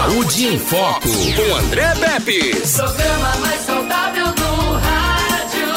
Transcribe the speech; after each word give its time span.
Saúde 0.00 0.46
em 0.46 0.58
Foco, 0.58 1.08
com 1.08 1.56
André 1.56 1.94
Pepe. 1.94 2.56
Programa 2.74 3.36
mais 3.36 3.60
saudável 3.60 4.26
do 4.32 4.72
rádio. 4.78 5.68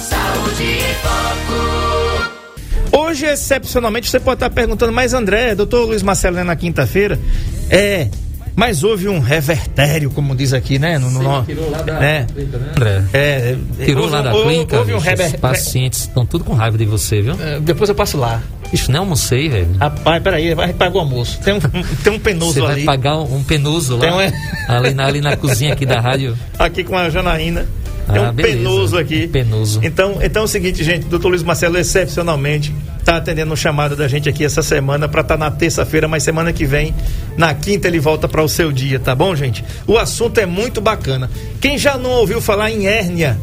Saúde 0.00 0.62
em 0.62 0.94
Foco. 1.02 2.96
Hoje, 2.96 3.26
excepcionalmente, 3.26 4.08
você 4.08 4.18
pode 4.18 4.36
estar 4.36 4.48
perguntando, 4.48 4.90
mas 4.90 5.12
André, 5.12 5.54
doutor 5.54 5.84
Luiz 5.84 6.02
Marcelo, 6.02 6.36
né, 6.36 6.44
na 6.44 6.56
quinta-feira, 6.56 7.20
é, 7.68 8.08
mas 8.54 8.84
houve 8.84 9.08
um 9.08 9.18
revertério, 9.18 10.10
como 10.10 10.34
diz 10.36 10.52
aqui, 10.52 10.78
né? 10.78 10.98
No, 10.98 11.10
no, 11.10 11.22
no- 11.22 11.42
tirou 11.44 11.70
lá 11.70 11.82
da 11.82 11.98
né? 11.98 12.26
clínica, 12.32 12.58
né? 12.58 12.68
André, 12.76 13.02
É, 13.12 13.56
tirou 13.84 14.04
houve 14.04 14.14
lá 14.14 14.20
um- 14.20 14.24
da 14.24 14.32
clínica, 14.32 14.78
Houve 14.78 14.92
um 14.92 14.96
bicho, 14.96 15.08
rever... 15.08 15.26
os 15.26 15.36
pacientes 15.36 16.00
estão 16.00 16.26
tudo 16.26 16.44
com 16.44 16.52
raiva 16.54 16.76
de 16.78 16.84
você, 16.84 17.20
viu? 17.22 17.34
É, 17.40 17.58
Depois 17.60 17.88
eu 17.88 17.94
passo 17.94 18.16
lá. 18.18 18.42
Bicho, 18.70 18.90
nem 18.90 18.98
almocei, 19.00 19.48
velho. 19.48 19.68
Rapaz, 19.78 20.22
peraí, 20.22 20.54
vai 20.54 20.72
pagar 20.72 20.96
o 20.96 21.00
almoço. 21.00 21.38
Tem 21.40 21.54
um, 21.54 21.60
tem 22.02 22.12
um 22.12 22.18
penoso 22.18 22.54
Você 22.54 22.60
vai 22.62 22.72
ali. 22.72 22.84
pagar 22.84 23.16
um 23.18 23.36
um 23.36 23.42
penoso 23.44 23.94
lá, 23.96 24.00
Tem 24.00 24.12
um- 24.12 24.72
ali, 24.76 24.94
na, 24.94 25.06
ali 25.06 25.20
na 25.20 25.36
cozinha 25.36 25.72
aqui 25.74 25.84
da 25.86 26.00
rádio. 26.00 26.36
Aqui 26.58 26.82
com 26.84 26.96
a 26.96 27.08
Janaína. 27.10 27.66
Tem 28.12 28.22
Ah, 28.22 28.30
um 28.30 28.32
beleza. 28.32 28.56
penoso 28.58 28.98
aqui. 28.98 29.26
Penoso. 29.28 29.80
Então, 29.82 30.18
então 30.22 30.42
é 30.42 30.44
o 30.44 30.48
seguinte, 30.48 30.82
gente, 30.82 31.06
doutor 31.06 31.28
Luiz 31.28 31.42
Marcelo, 31.42 31.78
excepcionalmente, 31.78 32.74
está 33.02 33.16
atendendo 33.16 33.52
o 33.52 33.56
chamado 33.56 33.96
da 33.96 34.06
gente 34.08 34.28
aqui 34.28 34.44
essa 34.44 34.62
semana 34.62 35.08
para 35.08 35.20
estar 35.22 35.36
na 35.36 35.50
terça-feira, 35.50 36.06
mas 36.06 36.22
semana 36.22 36.52
que 36.52 36.64
vem, 36.64 36.94
na 37.36 37.52
quinta, 37.52 37.88
ele 37.88 37.98
volta 37.98 38.28
para 38.28 38.42
o 38.42 38.48
seu 38.48 38.70
dia, 38.72 38.98
tá 39.00 39.14
bom, 39.14 39.34
gente? 39.34 39.64
O 39.86 39.98
assunto 39.98 40.38
é 40.38 40.46
muito 40.46 40.80
bacana. 40.80 41.28
Quem 41.60 41.76
já 41.76 41.98
não 41.98 42.10
ouviu 42.10 42.40
falar 42.40 42.70
em 42.70 42.86
hérnia? 42.86 43.38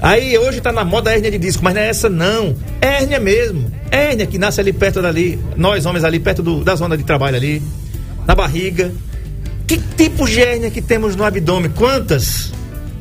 Aí 0.00 0.36
hoje 0.36 0.60
tá 0.60 0.70
na 0.70 0.84
moda 0.84 1.10
hérnia 1.12 1.30
de 1.30 1.38
disco, 1.38 1.64
mas 1.64 1.74
não 1.74 1.80
é 1.80 1.88
essa 1.88 2.08
não. 2.10 2.54
É 2.80 2.86
hérnia 3.02 3.18
mesmo. 3.18 3.70
Hérnia 3.90 4.26
que 4.26 4.38
nasce 4.38 4.60
ali 4.60 4.72
perto 4.72 5.00
dali, 5.00 5.38
nós 5.56 5.86
homens 5.86 6.04
ali 6.04 6.20
perto 6.20 6.42
do- 6.42 6.62
da 6.62 6.76
zona 6.76 6.96
de 6.98 7.02
trabalho 7.02 7.36
ali, 7.36 7.62
na 8.26 8.34
barriga. 8.34 8.92
Que 9.66 9.78
tipos 9.78 10.30
de 10.30 10.40
hérnia 10.42 10.70
que 10.70 10.82
temos 10.82 11.16
no 11.16 11.24
abdômen? 11.24 11.70
Quantas? 11.70 12.52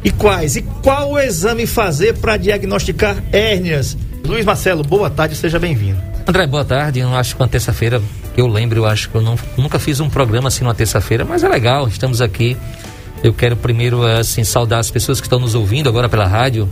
E 0.05 0.09
quais? 0.09 0.55
E 0.55 0.61
qual 0.81 1.11
o 1.11 1.19
exame 1.19 1.67
fazer 1.67 2.13
para 2.17 2.37
diagnosticar 2.37 3.17
hérnias? 3.33 3.97
Luiz 4.25 4.43
Marcelo, 4.43 4.83
boa 4.83 5.09
tarde, 5.09 5.35
seja 5.35 5.59
bem-vindo. 5.59 6.01
André, 6.27 6.47
boa 6.47 6.65
tarde. 6.65 6.99
Eu 6.99 7.15
acho 7.15 7.35
que 7.35 7.41
uma 7.41 7.47
terça-feira, 7.47 8.01
que 8.33 8.41
eu 8.41 8.47
lembro, 8.47 8.79
eu 8.79 8.85
acho 8.85 9.09
que 9.09 9.15
eu 9.15 9.21
não, 9.21 9.37
nunca 9.55 9.77
fiz 9.77 9.99
um 9.99 10.09
programa 10.09 10.47
assim 10.47 10.63
numa 10.63 10.73
terça-feira, 10.73 11.23
mas 11.23 11.43
é 11.43 11.47
legal, 11.47 11.87
estamos 11.87 12.21
aqui. 12.21 12.57
Eu 13.23 13.33
quero 13.33 13.55
primeiro, 13.55 14.03
assim, 14.05 14.43
saudar 14.43 14.79
as 14.79 14.89
pessoas 14.89 15.21
que 15.21 15.27
estão 15.27 15.39
nos 15.39 15.53
ouvindo 15.53 15.87
agora 15.87 16.09
pela 16.09 16.25
rádio, 16.25 16.67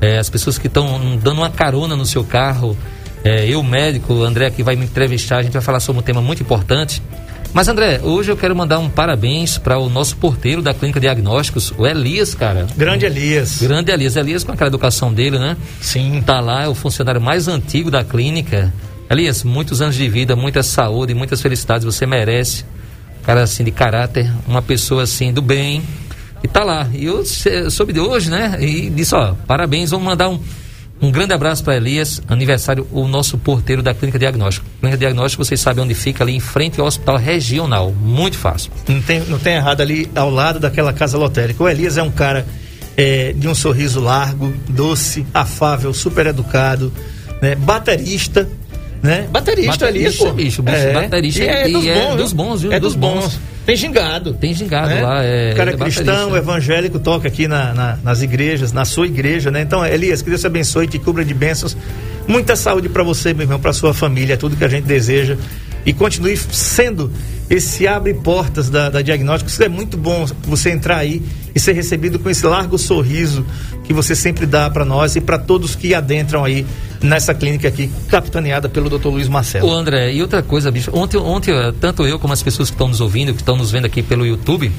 eh, 0.00 0.18
as 0.18 0.30
pessoas 0.30 0.58
que 0.58 0.68
estão 0.68 1.16
dando 1.16 1.38
uma 1.38 1.50
carona 1.50 1.96
no 1.96 2.06
seu 2.06 2.22
carro. 2.24 2.76
Eh, 3.24 3.46
eu, 3.48 3.62
médico, 3.62 4.22
André 4.22 4.46
aqui 4.46 4.62
vai 4.62 4.76
me 4.76 4.84
entrevistar, 4.84 5.38
a 5.38 5.42
gente 5.42 5.52
vai 5.52 5.62
falar 5.62 5.80
sobre 5.80 6.00
um 6.00 6.02
tema 6.02 6.22
muito 6.22 6.42
importante. 6.42 7.02
Mas, 7.54 7.68
André, 7.68 8.00
hoje 8.02 8.32
eu 8.32 8.36
quero 8.36 8.56
mandar 8.56 8.78
um 8.78 8.88
parabéns 8.88 9.58
para 9.58 9.78
o 9.78 9.90
nosso 9.90 10.16
porteiro 10.16 10.62
da 10.62 10.72
Clínica 10.72 10.98
Diagnósticos, 10.98 11.70
o 11.76 11.86
Elias, 11.86 12.34
cara. 12.34 12.66
Grande 12.74 13.04
Elias. 13.04 13.60
Grande 13.60 13.92
Elias. 13.92 14.16
Elias, 14.16 14.42
com 14.42 14.52
aquela 14.52 14.68
educação 14.68 15.12
dele, 15.12 15.38
né? 15.38 15.54
Sim. 15.78 16.22
Tá 16.24 16.40
lá, 16.40 16.64
é 16.64 16.68
o 16.68 16.74
funcionário 16.74 17.20
mais 17.20 17.48
antigo 17.48 17.90
da 17.90 18.02
clínica. 18.02 18.72
Elias, 19.10 19.44
muitos 19.44 19.82
anos 19.82 19.94
de 19.94 20.08
vida, 20.08 20.34
muita 20.34 20.62
saúde, 20.62 21.12
muitas 21.12 21.42
felicidades, 21.42 21.84
você 21.84 22.06
merece. 22.06 22.64
Cara 23.22 23.42
assim 23.42 23.64
de 23.64 23.70
caráter, 23.70 24.32
uma 24.48 24.62
pessoa 24.62 25.02
assim 25.02 25.30
do 25.30 25.42
bem. 25.42 25.82
E 26.42 26.48
tá 26.48 26.64
lá. 26.64 26.88
E 26.94 27.04
eu 27.04 27.22
soube 27.70 27.92
de 27.92 28.00
hoje, 28.00 28.30
né? 28.30 28.56
E 28.60 28.88
disse, 28.88 29.14
ó, 29.14 29.34
parabéns, 29.46 29.90
vamos 29.90 30.06
mandar 30.06 30.30
um, 30.30 30.40
um 31.02 31.10
grande 31.10 31.34
abraço 31.34 31.64
para 31.64 31.76
Elias, 31.76 32.22
aniversário, 32.28 32.86
o 32.92 33.08
nosso 33.08 33.36
porteiro 33.36 33.82
da 33.82 33.92
Clínica 33.92 34.18
Diagnóstico. 34.18 34.64
Clínica 34.78 34.96
Diagnóstico, 34.96 35.44
vocês 35.44 35.60
sabem 35.60 35.82
onde 35.82 35.94
fica, 35.94 36.22
ali 36.22 36.34
em 36.34 36.40
frente 36.40 36.80
ao 36.80 36.86
Hospital 36.86 37.16
Regional. 37.16 37.92
Muito 37.92 38.38
fácil. 38.38 38.70
Não 38.86 39.02
tem, 39.02 39.20
não 39.20 39.38
tem 39.38 39.54
errado 39.54 39.80
ali 39.80 40.08
ao 40.14 40.30
lado 40.30 40.60
daquela 40.60 40.92
casa 40.92 41.18
lotérica. 41.18 41.62
O 41.62 41.68
Elias 41.68 41.98
é 41.98 42.02
um 42.02 42.10
cara 42.10 42.46
é, 42.96 43.32
de 43.32 43.48
um 43.48 43.54
sorriso 43.54 44.00
largo, 44.00 44.52
doce, 44.68 45.26
afável, 45.34 45.92
super 45.92 46.26
educado, 46.26 46.92
né? 47.40 47.54
baterista. 47.56 48.48
Né? 49.02 49.26
Baterista, 49.28 49.72
Baterista, 49.72 49.88
Elias, 49.88 50.16
pô. 50.16 50.32
bicho, 50.32 50.62
bicho, 50.62 50.92
baterista 50.94 51.42
e 51.42 51.48
é, 51.48 51.68
e 51.68 51.72
dos, 51.72 51.86
é 51.86 51.94
bons, 51.94 52.16
dos 52.16 52.32
bons, 52.32 52.62
viu? 52.62 52.72
É 52.72 52.78
Dos 52.78 52.92
dos 52.92 53.00
bons. 53.00 53.24
bons. 53.24 53.40
Tem 53.64 53.76
gingado. 53.76 54.34
Tem 54.34 54.52
gingado 54.52 54.88
né? 54.88 55.02
lá, 55.02 55.22
é. 55.22 55.52
O 55.52 55.56
cara 55.56 55.70
é 55.70 55.74
ele 55.74 55.82
cristão, 55.84 56.36
evangélico, 56.36 56.98
toca 56.98 57.28
aqui 57.28 57.46
na- 57.46 57.72
na- 57.72 57.98
nas 58.02 58.20
igrejas, 58.22 58.72
na 58.72 58.84
sua 58.84 59.06
igreja, 59.06 59.50
né? 59.50 59.60
Então, 59.62 59.84
Elias, 59.86 60.20
que 60.22 60.28
Deus 60.28 60.40
te 60.40 60.46
abençoe, 60.46 60.86
te 60.88 60.98
cubra 60.98 61.24
de 61.24 61.32
bênçãos. 61.32 61.76
Muita 62.26 62.56
saúde 62.56 62.88
para 62.88 63.02
você, 63.02 63.32
meu 63.32 63.44
irmão, 63.44 63.60
para 63.60 63.72
sua 63.72 63.94
família, 63.94 64.34
é 64.34 64.36
tudo 64.36 64.56
que 64.56 64.64
a 64.64 64.68
gente 64.68 64.84
deseja. 64.84 65.36
E 65.84 65.92
continue 65.92 66.36
sendo 66.36 67.10
esse 67.50 67.86
abre 67.88 68.14
portas 68.14 68.70
da, 68.70 68.88
da 68.88 69.02
diagnóstico. 69.02 69.50
Isso 69.50 69.62
é 69.62 69.68
muito 69.68 69.96
bom 69.96 70.24
você 70.44 70.70
entrar 70.70 70.98
aí 70.98 71.20
e 71.54 71.58
ser 71.60 71.72
recebido 71.72 72.18
com 72.20 72.30
esse 72.30 72.46
largo 72.46 72.78
sorriso 72.78 73.44
que 73.84 73.92
você 73.92 74.14
sempre 74.14 74.46
dá 74.46 74.70
para 74.70 74.84
nós 74.84 75.16
e 75.16 75.20
para 75.20 75.38
todos 75.38 75.74
que 75.74 75.92
adentram 75.94 76.44
aí 76.44 76.64
nessa 77.02 77.34
clínica 77.34 77.68
aqui, 77.68 77.90
capitaneada 78.08 78.68
pelo 78.68 78.88
Dr. 78.88 79.08
Luiz 79.08 79.28
Marcelo. 79.28 79.68
Ô 79.68 79.72
André, 79.72 80.12
e 80.12 80.22
outra 80.22 80.42
coisa, 80.42 80.70
bicho, 80.70 80.90
ontem, 80.94 81.16
ontem 81.18 81.52
eh, 81.52 81.72
tanto 81.80 82.06
eu 82.06 82.18
como 82.18 82.32
as 82.32 82.42
pessoas 82.42 82.68
que 82.70 82.74
estão 82.74 82.88
nos 82.88 83.00
ouvindo, 83.00 83.32
que 83.32 83.40
estão 83.40 83.56
nos 83.56 83.70
vendo 83.70 83.86
aqui 83.86 84.02
pelo 84.02 84.24
YouTube, 84.26 84.70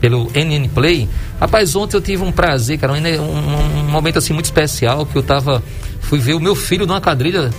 pelo 0.00 0.30
NN 0.34 0.68
Play, 0.68 1.08
rapaz, 1.40 1.74
ontem 1.74 1.96
eu 1.96 2.00
tive 2.00 2.22
um 2.22 2.30
prazer, 2.32 2.78
cara, 2.78 2.92
um, 2.92 2.96
um- 2.96 3.80
um 3.80 3.90
momento 3.90 4.18
assim 4.18 4.32
muito 4.32 4.44
especial 4.46 5.04
que 5.06 5.16
eu 5.16 5.22
tava, 5.22 5.62
fui 6.00 6.18
ver 6.18 6.34
o 6.34 6.40
meu 6.40 6.54
filho 6.54 6.86
numa 6.86 7.00
quadrilha, 7.00 7.50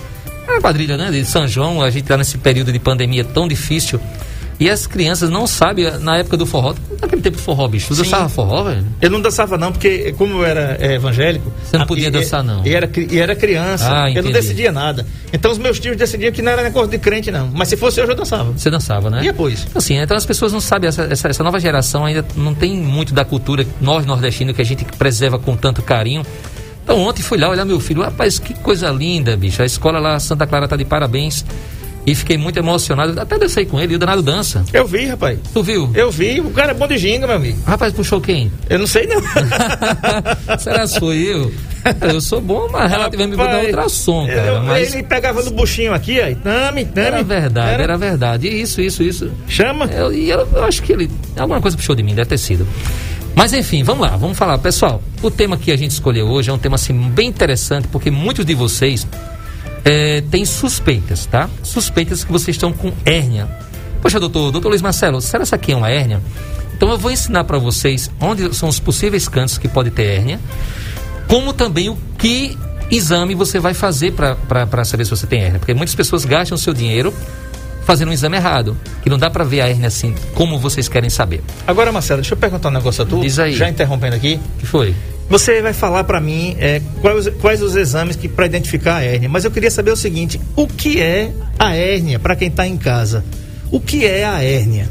uma 0.48 0.60
quadrilha, 0.60 0.96
né, 0.96 1.10
de 1.10 1.24
São 1.24 1.46
João, 1.48 1.82
a 1.82 1.90
gente 1.90 2.04
tá 2.04 2.16
nesse 2.16 2.38
período 2.38 2.72
de 2.72 2.78
pandemia 2.78 3.24
tão 3.24 3.48
difícil, 3.48 4.00
e 4.58 4.70
as 4.70 4.86
crianças 4.86 5.28
não 5.28 5.46
sabem, 5.46 5.90
na 6.00 6.16
época 6.18 6.36
do 6.36 6.46
forró, 6.46 6.74
naquele 7.00 7.20
tempo 7.20 7.36
do 7.36 7.42
forró, 7.42 7.68
bicho, 7.68 7.88
tu 7.88 7.94
Sim. 7.94 8.02
dançava 8.04 8.28
forró, 8.28 8.64
velho? 8.64 8.86
Eu 9.02 9.10
não 9.10 9.20
dançava 9.20 9.58
não, 9.58 9.70
porque 9.70 10.14
como 10.16 10.38
eu 10.38 10.44
era 10.46 10.78
é, 10.80 10.94
evangélico... 10.94 11.52
Você 11.62 11.76
não 11.76 11.84
a- 11.84 11.86
podia 11.86 12.08
e- 12.08 12.10
dançar, 12.10 12.42
não. 12.42 12.64
E 12.66 12.74
era, 12.74 12.90
e 13.10 13.18
era 13.18 13.36
criança, 13.36 13.84
Ah, 13.86 14.08
eu 14.08 14.14
não 14.22 14.30
entendi. 14.30 14.32
decidia 14.32 14.72
nada. 14.72 15.06
Então 15.32 15.50
os 15.50 15.58
meus 15.58 15.78
tios 15.78 15.96
decidiam 15.96 16.32
que 16.32 16.40
não 16.40 16.52
era 16.52 16.62
negócio 16.62 16.88
de 16.88 16.98
crente 16.98 17.30
não, 17.30 17.50
mas 17.54 17.68
se 17.68 17.76
fosse 17.76 18.00
eu 18.00 18.06
já 18.06 18.14
dançava. 18.14 18.52
Você 18.52 18.70
dançava, 18.70 19.10
né? 19.10 19.20
E 19.20 19.24
depois? 19.24 19.66
Assim, 19.74 19.96
então 19.98 20.16
as 20.16 20.24
pessoas 20.24 20.52
não 20.52 20.60
sabem, 20.60 20.88
essa, 20.88 21.02
essa, 21.04 21.28
essa 21.28 21.44
nova 21.44 21.60
geração 21.60 22.04
ainda 22.06 22.24
não 22.34 22.54
tem 22.54 22.76
muito 22.76 23.12
da 23.12 23.24
cultura, 23.24 23.66
nós 23.80 24.06
nordestinos, 24.06 24.56
que 24.56 24.62
a 24.62 24.64
gente 24.64 24.84
preserva 24.96 25.38
com 25.38 25.54
tanto 25.56 25.82
carinho. 25.82 26.22
Então 26.82 27.00
ontem 27.00 27.20
fui 27.20 27.36
lá 27.36 27.48
olhar 27.50 27.64
meu 27.64 27.80
filho, 27.80 28.00
rapaz, 28.02 28.38
que 28.38 28.54
coisa 28.54 28.88
linda, 28.90 29.36
bicho. 29.36 29.60
A 29.60 29.66
escola 29.66 29.98
lá, 29.98 30.18
Santa 30.20 30.46
Clara, 30.46 30.66
tá 30.68 30.76
de 30.76 30.84
parabéns. 30.84 31.44
E 32.06 32.14
fiquei 32.14 32.38
muito 32.38 32.56
emocionado, 32.56 33.20
até 33.20 33.36
dancei 33.36 33.66
com 33.66 33.80
ele, 33.80 33.94
e 33.94 33.96
o 33.96 33.98
danado 33.98 34.22
dança. 34.22 34.64
Eu 34.72 34.86
vi, 34.86 35.06
rapaz. 35.06 35.38
Tu 35.52 35.60
viu? 35.62 35.90
Eu 35.92 36.08
vi, 36.10 36.40
o 36.40 36.50
cara 36.50 36.70
é 36.70 36.74
bom 36.74 36.86
de 36.86 36.96
ginga, 36.96 37.26
meu 37.26 37.34
amigo. 37.34 37.58
Rapaz, 37.66 37.92
puxou 37.92 38.20
quem? 38.20 38.50
Eu 38.70 38.78
não 38.78 38.86
sei 38.86 39.08
não. 39.08 39.20
Será 40.58 40.86
que 40.86 40.98
foi 41.00 41.16
eu? 41.18 41.52
Eu 42.00 42.20
sou 42.20 42.40
bom, 42.40 42.68
mas 42.70 42.90
relativamente 42.90 43.36
vou 43.36 43.44
dar 43.44 43.52
Rapaz, 43.52 43.66
ultrassom, 43.68 44.26
cara. 44.26 44.40
eu- 44.46 44.62
Mas 44.62 44.94
Ele 44.94 45.02
pegava 45.02 45.42
no 45.42 45.50
buchinho 45.52 45.92
aqui, 45.94 46.20
aí, 46.20 46.34
tame, 46.36 46.84
tame. 46.84 47.06
era 47.06 47.22
verdade, 47.22 47.82
era 47.82 47.96
verdade. 47.98 48.48
Isso, 48.48 48.80
isso, 48.80 49.02
isso. 49.02 49.30
Chama. 49.48 49.86
Eu, 49.86 50.12
e 50.12 50.30
eu, 50.30 50.46
eu 50.52 50.64
acho 50.64 50.82
que 50.82 50.92
ele. 50.92 51.10
Alguma 51.36 51.60
coisa 51.60 51.76
puxou 51.76 51.94
de 51.94 52.02
mim, 52.02 52.14
deve 52.14 52.28
ter 52.28 52.38
sido. 52.38 52.66
Mas 53.34 53.52
enfim, 53.52 53.82
vamos 53.82 54.08
lá, 54.08 54.16
vamos 54.16 54.36
falar. 54.38 54.58
Pessoal, 54.58 55.00
o 55.22 55.30
tema 55.30 55.56
que 55.56 55.70
a 55.70 55.76
gente 55.76 55.90
escolheu 55.90 56.26
hoje 56.26 56.50
é 56.50 56.52
um 56.52 56.58
tema 56.58 56.74
assim 56.76 56.92
bem 56.94 57.28
interessante, 57.28 57.86
porque 57.88 58.10
muitos 58.10 58.44
de 58.46 58.54
vocês 58.54 59.06
eh, 59.86 60.22
têm 60.30 60.44
suspeitas, 60.44 61.26
tá? 61.26 61.48
Suspeitas 61.62 62.24
que 62.24 62.32
vocês 62.32 62.56
estão 62.56 62.72
com 62.72 62.92
hérnia. 63.04 63.48
Poxa, 64.02 64.18
doutor, 64.18 64.50
doutor 64.50 64.68
Luiz 64.68 64.82
Marcelo, 64.82 65.20
será 65.20 65.38
que 65.38 65.42
essa 65.44 65.54
aqui 65.54 65.72
é 65.72 65.76
uma 65.76 65.88
hérnia? 65.88 66.20
Então 66.76 66.90
eu 66.90 66.98
vou 66.98 67.10
ensinar 67.10 67.44
para 67.44 67.56
vocês 67.56 68.10
onde 68.20 68.52
são 68.54 68.68
os 68.68 68.80
possíveis 68.80 69.28
cantos 69.28 69.56
que 69.56 69.68
pode 69.68 69.90
ter 69.90 70.02
hérnia, 70.02 70.40
como 71.28 71.52
também 71.52 71.88
o 71.88 71.96
que 72.18 72.58
exame 72.90 73.34
você 73.34 73.58
vai 73.58 73.74
fazer 73.74 74.12
para 74.12 74.84
saber 74.84 75.04
se 75.04 75.10
você 75.10 75.26
tem 75.26 75.42
hérnia. 75.42 75.60
Porque 75.60 75.72
muitas 75.72 75.94
pessoas 75.94 76.24
gastam 76.24 76.58
seu 76.58 76.74
dinheiro 76.74 77.14
fazendo 77.84 78.08
um 78.08 78.12
exame 78.12 78.36
errado, 78.36 78.76
que 79.02 79.08
não 79.08 79.16
dá 79.16 79.30
para 79.30 79.44
ver 79.44 79.60
a 79.60 79.68
hérnia 79.68 79.86
assim, 79.86 80.12
como 80.34 80.58
vocês 80.58 80.88
querem 80.88 81.08
saber. 81.08 81.42
Agora, 81.64 81.92
Marcelo, 81.92 82.20
deixa 82.20 82.34
eu 82.34 82.38
perguntar 82.38 82.68
um 82.68 82.72
negócio 82.72 83.04
a 83.04 83.06
tu. 83.06 83.20
Diz 83.20 83.38
aí. 83.38 83.54
Já 83.54 83.68
interrompendo 83.68 84.16
aqui. 84.16 84.40
O 84.56 84.58
que 84.58 84.66
foi? 84.66 84.94
Você 85.28 85.60
vai 85.60 85.72
falar 85.72 86.04
pra 86.04 86.20
mim 86.20 86.56
é, 86.58 86.80
quais, 87.00 87.28
quais 87.40 87.62
os 87.62 87.74
exames 87.74 88.14
que 88.14 88.28
para 88.28 88.46
identificar 88.46 88.96
a 88.96 89.02
hérnia. 89.02 89.28
Mas 89.28 89.44
eu 89.44 89.50
queria 89.50 89.70
saber 89.70 89.90
o 89.90 89.96
seguinte: 89.96 90.40
o 90.54 90.66
que 90.66 91.00
é 91.00 91.32
a 91.58 91.74
hérnia 91.74 92.18
para 92.18 92.36
quem 92.36 92.50
tá 92.50 92.66
em 92.66 92.76
casa? 92.76 93.24
O 93.70 93.80
que 93.80 94.06
é 94.06 94.24
a 94.24 94.42
hérnia? 94.42 94.88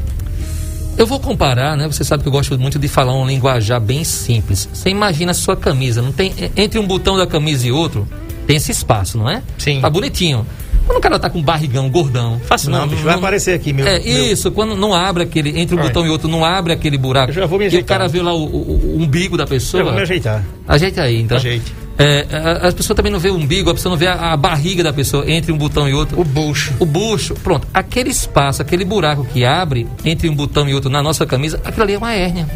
Eu 0.98 1.06
vou 1.06 1.20
comparar, 1.20 1.76
né? 1.76 1.86
Você 1.86 2.04
sabe 2.04 2.22
que 2.22 2.28
eu 2.28 2.32
gosto 2.32 2.58
muito 2.58 2.78
de 2.78 2.88
falar 2.88 3.14
um 3.14 3.26
linguajar 3.26 3.80
bem 3.80 4.02
simples. 4.02 4.68
Você 4.72 4.88
imagina 4.88 5.32
a 5.32 5.34
sua 5.34 5.56
camisa, 5.56 6.00
não 6.00 6.12
tem 6.12 6.32
entre 6.56 6.78
um 6.78 6.86
botão 6.86 7.16
da 7.16 7.26
camisa 7.26 7.66
e 7.66 7.72
outro 7.72 8.08
tem 8.46 8.56
esse 8.56 8.70
espaço, 8.70 9.18
não 9.18 9.28
é? 9.28 9.42
Sim. 9.58 9.80
Tá 9.80 9.90
bonitinho. 9.90 10.46
Quando 10.86 10.98
o 10.98 11.00
cara 11.00 11.18
tá 11.18 11.28
com 11.28 11.42
barrigão, 11.42 11.90
gordão. 11.90 12.40
Fácil 12.44 12.70
não, 12.70 12.86
bicho, 12.86 13.02
vai 13.02 13.14
aparecer 13.16 13.52
aqui, 13.54 13.72
meu- 13.72 13.86
É 13.86 13.98
meu- 13.98 14.32
isso, 14.32 14.50
quando 14.52 14.76
não 14.76 14.94
abre 14.94 15.24
aquele 15.24 15.58
entre 15.60 15.74
um 15.74 15.78
Vai. 15.78 15.88
botão 15.88 16.06
e 16.06 16.10
outro 16.10 16.28
não 16.28 16.44
abre 16.44 16.72
aquele 16.72 16.96
buraco. 16.96 17.30
Eu 17.30 17.34
já 17.34 17.46
vou 17.46 17.58
me 17.58 17.64
e 17.64 17.66
o 17.66 17.68
ajeitar. 17.68 17.98
cara 17.98 18.08
vê 18.08 18.22
lá 18.22 18.32
o, 18.32 18.44
o- 18.44 18.96
o 18.96 19.02
umbigo 19.02 19.36
da 19.36 19.46
pessoa. 19.46 19.80
Eu 19.80 19.86
vou 19.86 19.94
me 19.94 20.02
ajeitar. 20.02 20.44
Ajeita 20.68 21.02
aí, 21.02 21.20
então. 21.22 21.36
Ajeite. 21.36 21.74
É, 21.98 22.26
a, 22.30 22.68
a 22.68 22.72
pessoa 22.72 22.94
também 22.94 23.10
não 23.10 23.18
vê 23.18 23.30
o 23.30 23.34
umbigo, 23.34 23.70
a 23.70 23.74
pessoa 23.74 23.90
não 23.90 23.96
vê 23.98 24.06
a, 24.06 24.32
a 24.32 24.36
barriga 24.36 24.84
da 24.84 24.92
pessoa 24.92 25.28
entre 25.30 25.50
um 25.50 25.56
botão 25.58 25.88
e 25.88 25.94
outro. 25.94 26.20
O 26.20 26.24
bucho. 26.24 26.72
O 26.78 26.84
bucho, 26.86 27.34
pronto. 27.34 27.66
Aquele 27.74 28.10
espaço, 28.10 28.62
aquele 28.62 28.84
buraco 28.84 29.24
que 29.24 29.44
abre 29.44 29.86
entre 30.04 30.28
um 30.28 30.34
botão 30.34 30.68
e 30.68 30.74
outro 30.74 30.88
na 30.90 31.02
nossa 31.02 31.24
camisa, 31.26 31.60
aquilo 31.64 31.82
ali 31.84 31.94
é 31.94 31.98
uma 31.98 32.12
hérnia. 32.12 32.46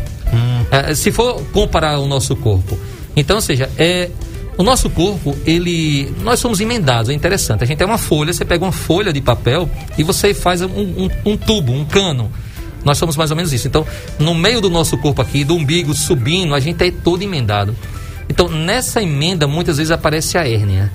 É, 0.70 0.94
se 0.94 1.10
for 1.10 1.42
comparar 1.52 1.98
o 1.98 2.06
nosso 2.06 2.36
corpo. 2.36 2.78
Então, 3.16 3.36
ou 3.36 3.42
seja, 3.42 3.68
é, 3.76 4.08
o 4.60 4.62
nosso 4.62 4.90
corpo, 4.90 5.34
ele. 5.46 6.14
Nós 6.22 6.38
somos 6.38 6.60
emendados, 6.60 7.08
é 7.08 7.14
interessante. 7.14 7.64
A 7.64 7.66
gente 7.66 7.78
tem 7.78 7.86
uma 7.86 7.96
folha, 7.96 8.30
você 8.30 8.44
pega 8.44 8.62
uma 8.62 8.70
folha 8.70 9.10
de 9.10 9.18
papel 9.22 9.70
e 9.96 10.02
você 10.02 10.34
faz 10.34 10.60
um, 10.60 10.66
um, 10.66 11.08
um 11.24 11.34
tubo, 11.34 11.72
um 11.72 11.82
cano. 11.82 12.30
Nós 12.84 12.98
somos 12.98 13.16
mais 13.16 13.30
ou 13.30 13.36
menos 13.38 13.54
isso. 13.54 13.66
Então, 13.66 13.86
no 14.18 14.34
meio 14.34 14.60
do 14.60 14.68
nosso 14.68 14.98
corpo 14.98 15.22
aqui, 15.22 15.44
do 15.44 15.54
umbigo 15.54 15.94
subindo, 15.94 16.54
a 16.54 16.60
gente 16.60 16.84
é 16.84 16.90
todo 16.90 17.22
emendado. 17.22 17.74
Então, 18.28 18.48
nessa 18.48 19.02
emenda, 19.02 19.46
muitas 19.46 19.78
vezes 19.78 19.90
aparece 19.90 20.36
a 20.36 20.46
hérnia. 20.46 20.92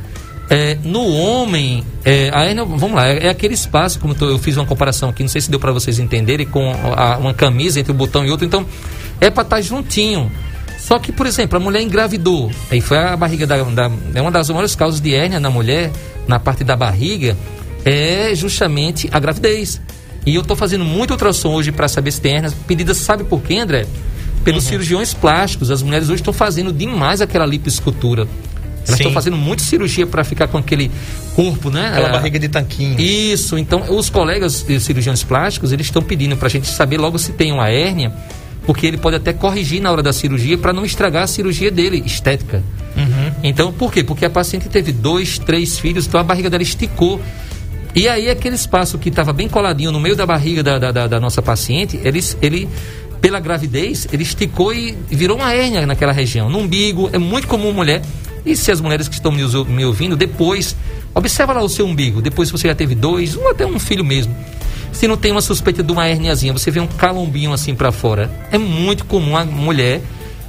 É, 0.47 0.77
no 0.83 1.03
homem, 1.03 1.83
é, 2.03 2.29
a 2.31 2.45
hérnia, 2.45 2.65
vamos 2.65 2.93
lá, 2.93 3.07
é, 3.07 3.25
é 3.25 3.29
aquele 3.29 3.55
espaço, 3.55 3.99
como 3.99 4.15
eu 4.21 4.37
fiz 4.37 4.57
uma 4.57 4.65
comparação 4.67 5.09
aqui, 5.09 5.23
não 5.23 5.27
sei 5.27 5.41
se 5.41 5.49
deu 5.49 5.59
para 5.59 5.71
vocês 5.71 5.97
entenderem, 5.97 6.45
com 6.45 6.71
a, 6.71 7.17
uma 7.17 7.33
camisa 7.33 7.79
entre 7.79 7.91
um 7.91 7.95
botão 7.95 8.23
e 8.23 8.29
outro, 8.29 8.45
então 8.45 8.63
é 9.19 9.31
para 9.31 9.41
estar 9.41 9.55
tá 9.55 9.61
juntinho. 9.61 10.31
Só 10.85 10.99
que, 10.99 11.11
por 11.11 11.25
exemplo, 11.25 11.57
a 11.57 11.59
mulher 11.59 11.81
engravidou, 11.81 12.51
aí 12.69 12.79
foi 12.79 12.99
a 12.99 13.17
barriga 13.17 13.47
da, 13.47 13.63
da, 13.63 13.91
É 14.13 14.21
uma 14.21 14.29
das 14.29 14.47
maiores 14.49 14.75
causas 14.75 15.01
de 15.01 15.15
hérnia 15.15 15.39
na 15.39 15.49
mulher, 15.49 15.91
na 16.27 16.37
parte 16.37 16.63
da 16.63 16.75
barriga, 16.75 17.35
é 17.83 18.35
justamente 18.35 19.09
a 19.11 19.17
gravidez. 19.17 19.81
E 20.27 20.35
eu 20.35 20.41
estou 20.41 20.55
fazendo 20.55 20.85
muito 20.85 21.09
ultrassom 21.09 21.55
hoje 21.55 21.71
para 21.71 21.87
saber 21.87 22.11
se 22.11 22.21
tem 22.21 22.35
hérnia. 22.35 22.53
Pedida, 22.67 22.93
sabe 22.93 23.23
por 23.23 23.41
quê, 23.41 23.57
André? 23.57 23.87
Pelos 24.43 24.63
uhum. 24.65 24.69
cirurgiões 24.69 25.11
plásticos. 25.11 25.71
As 25.71 25.81
mulheres 25.81 26.07
hoje 26.07 26.21
estão 26.21 26.33
fazendo 26.33 26.71
demais 26.71 27.19
aquela 27.19 27.47
lipoescultura. 27.47 28.27
Elas 28.87 28.99
estão 28.99 29.11
fazendo 29.11 29.37
muita 29.37 29.63
cirurgia 29.63 30.05
para 30.05 30.23
ficar 30.23 30.47
com 30.47 30.59
aquele 30.59 30.91
corpo, 31.35 31.71
né? 31.71 31.87
Aquela 31.87 32.09
é, 32.09 32.11
barriga 32.11 32.37
de 32.37 32.47
tanquinho. 32.47 33.01
Isso. 33.01 33.57
Então, 33.57 33.85
os 33.89 34.07
colegas 34.07 34.63
cirurgiões 34.79 35.23
plásticos, 35.23 35.71
eles 35.71 35.87
estão 35.87 36.03
pedindo 36.03 36.37
para 36.37 36.45
a 36.45 36.51
gente 36.51 36.67
saber 36.67 36.99
logo 36.99 37.17
se 37.17 37.31
tem 37.31 37.51
uma 37.51 37.69
hérnia, 37.69 38.13
porque 38.65 38.87
ele 38.87 38.97
pode 38.97 39.15
até 39.15 39.31
corrigir 39.33 39.81
na 39.81 39.91
hora 39.91 40.01
da 40.01 40.11
cirurgia 40.11 40.57
para 40.57 40.73
não 40.73 40.85
estragar 40.85 41.23
a 41.23 41.27
cirurgia 41.27 41.71
dele, 41.71 42.01
estética. 42.05 42.63
Uhum. 42.95 43.31
Então, 43.43 43.71
por 43.71 43.91
quê? 43.91 44.03
Porque 44.03 44.25
a 44.25 44.29
paciente 44.29 44.69
teve 44.69 44.91
dois, 44.91 45.37
três 45.37 45.77
filhos, 45.77 46.07
então 46.07 46.19
a 46.19 46.23
barriga 46.23 46.49
dela 46.49 46.63
esticou. 46.63 47.21
E 47.93 48.07
aí, 48.07 48.29
aquele 48.29 48.55
espaço 48.55 48.97
que 48.97 49.09
estava 49.09 49.31
bem 49.31 49.47
coladinho 49.47 49.91
no 49.91 49.99
meio 49.99 50.15
da 50.15 50.25
barriga 50.25 50.61
da, 50.61 50.79
da, 50.79 51.07
da 51.07 51.19
nossa 51.19 51.41
paciente, 51.41 51.99
ele, 52.03 52.19
ele 52.41 52.67
pela 53.21 53.39
gravidez, 53.39 54.07
ele 54.11 54.23
esticou 54.23 54.73
e 54.73 54.97
virou 55.09 55.37
uma 55.37 55.53
hérnia 55.53 55.85
naquela 55.85 56.11
região. 56.11 56.49
No 56.49 56.59
umbigo, 56.59 57.09
é 57.13 57.17
muito 57.17 57.47
comum 57.47 57.71
mulher 57.71 58.01
e 58.45 58.55
se 58.55 58.71
as 58.71 58.79
mulheres 58.79 59.07
que 59.07 59.15
estão 59.15 59.31
me, 59.31 59.43
me 59.67 59.85
ouvindo, 59.85 60.15
depois, 60.15 60.75
observa 61.13 61.53
lá 61.53 61.63
o 61.63 61.69
seu 61.69 61.85
umbigo, 61.85 62.21
depois 62.21 62.49
se 62.49 62.51
você 62.51 62.67
já 62.67 62.75
teve 62.75 62.93
dois, 62.93 63.35
ou 63.35 63.49
até 63.49 63.65
um 63.65 63.79
filho 63.79 64.05
mesmo. 64.05 64.35
Se 64.95 65.09
não 65.09 65.17
tem 65.17 65.33
uma 65.33 65.41
suspeita 65.41 65.83
de 65.83 65.91
uma 65.91 66.07
herniazinha, 66.07 66.53
você 66.53 66.71
vê 66.71 66.79
um 66.79 66.87
calombinho 66.87 67.51
assim 67.51 67.75
para 67.75 67.91
fora. 67.91 68.31
É 68.49 68.57
muito 68.57 69.03
comum 69.03 69.35
a 69.35 69.43
mulher, 69.43 70.01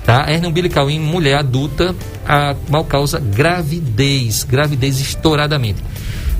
tá? 0.04 0.24
A 0.24 0.32
hernia 0.32 0.48
umbilical 0.48 0.88
em 0.88 1.00
mulher 1.00 1.36
adulta, 1.36 1.96
a 2.24 2.54
mal 2.70 2.84
causa 2.84 3.18
gravidez, 3.18 4.44
gravidez 4.44 5.00
estouradamente. 5.00 5.82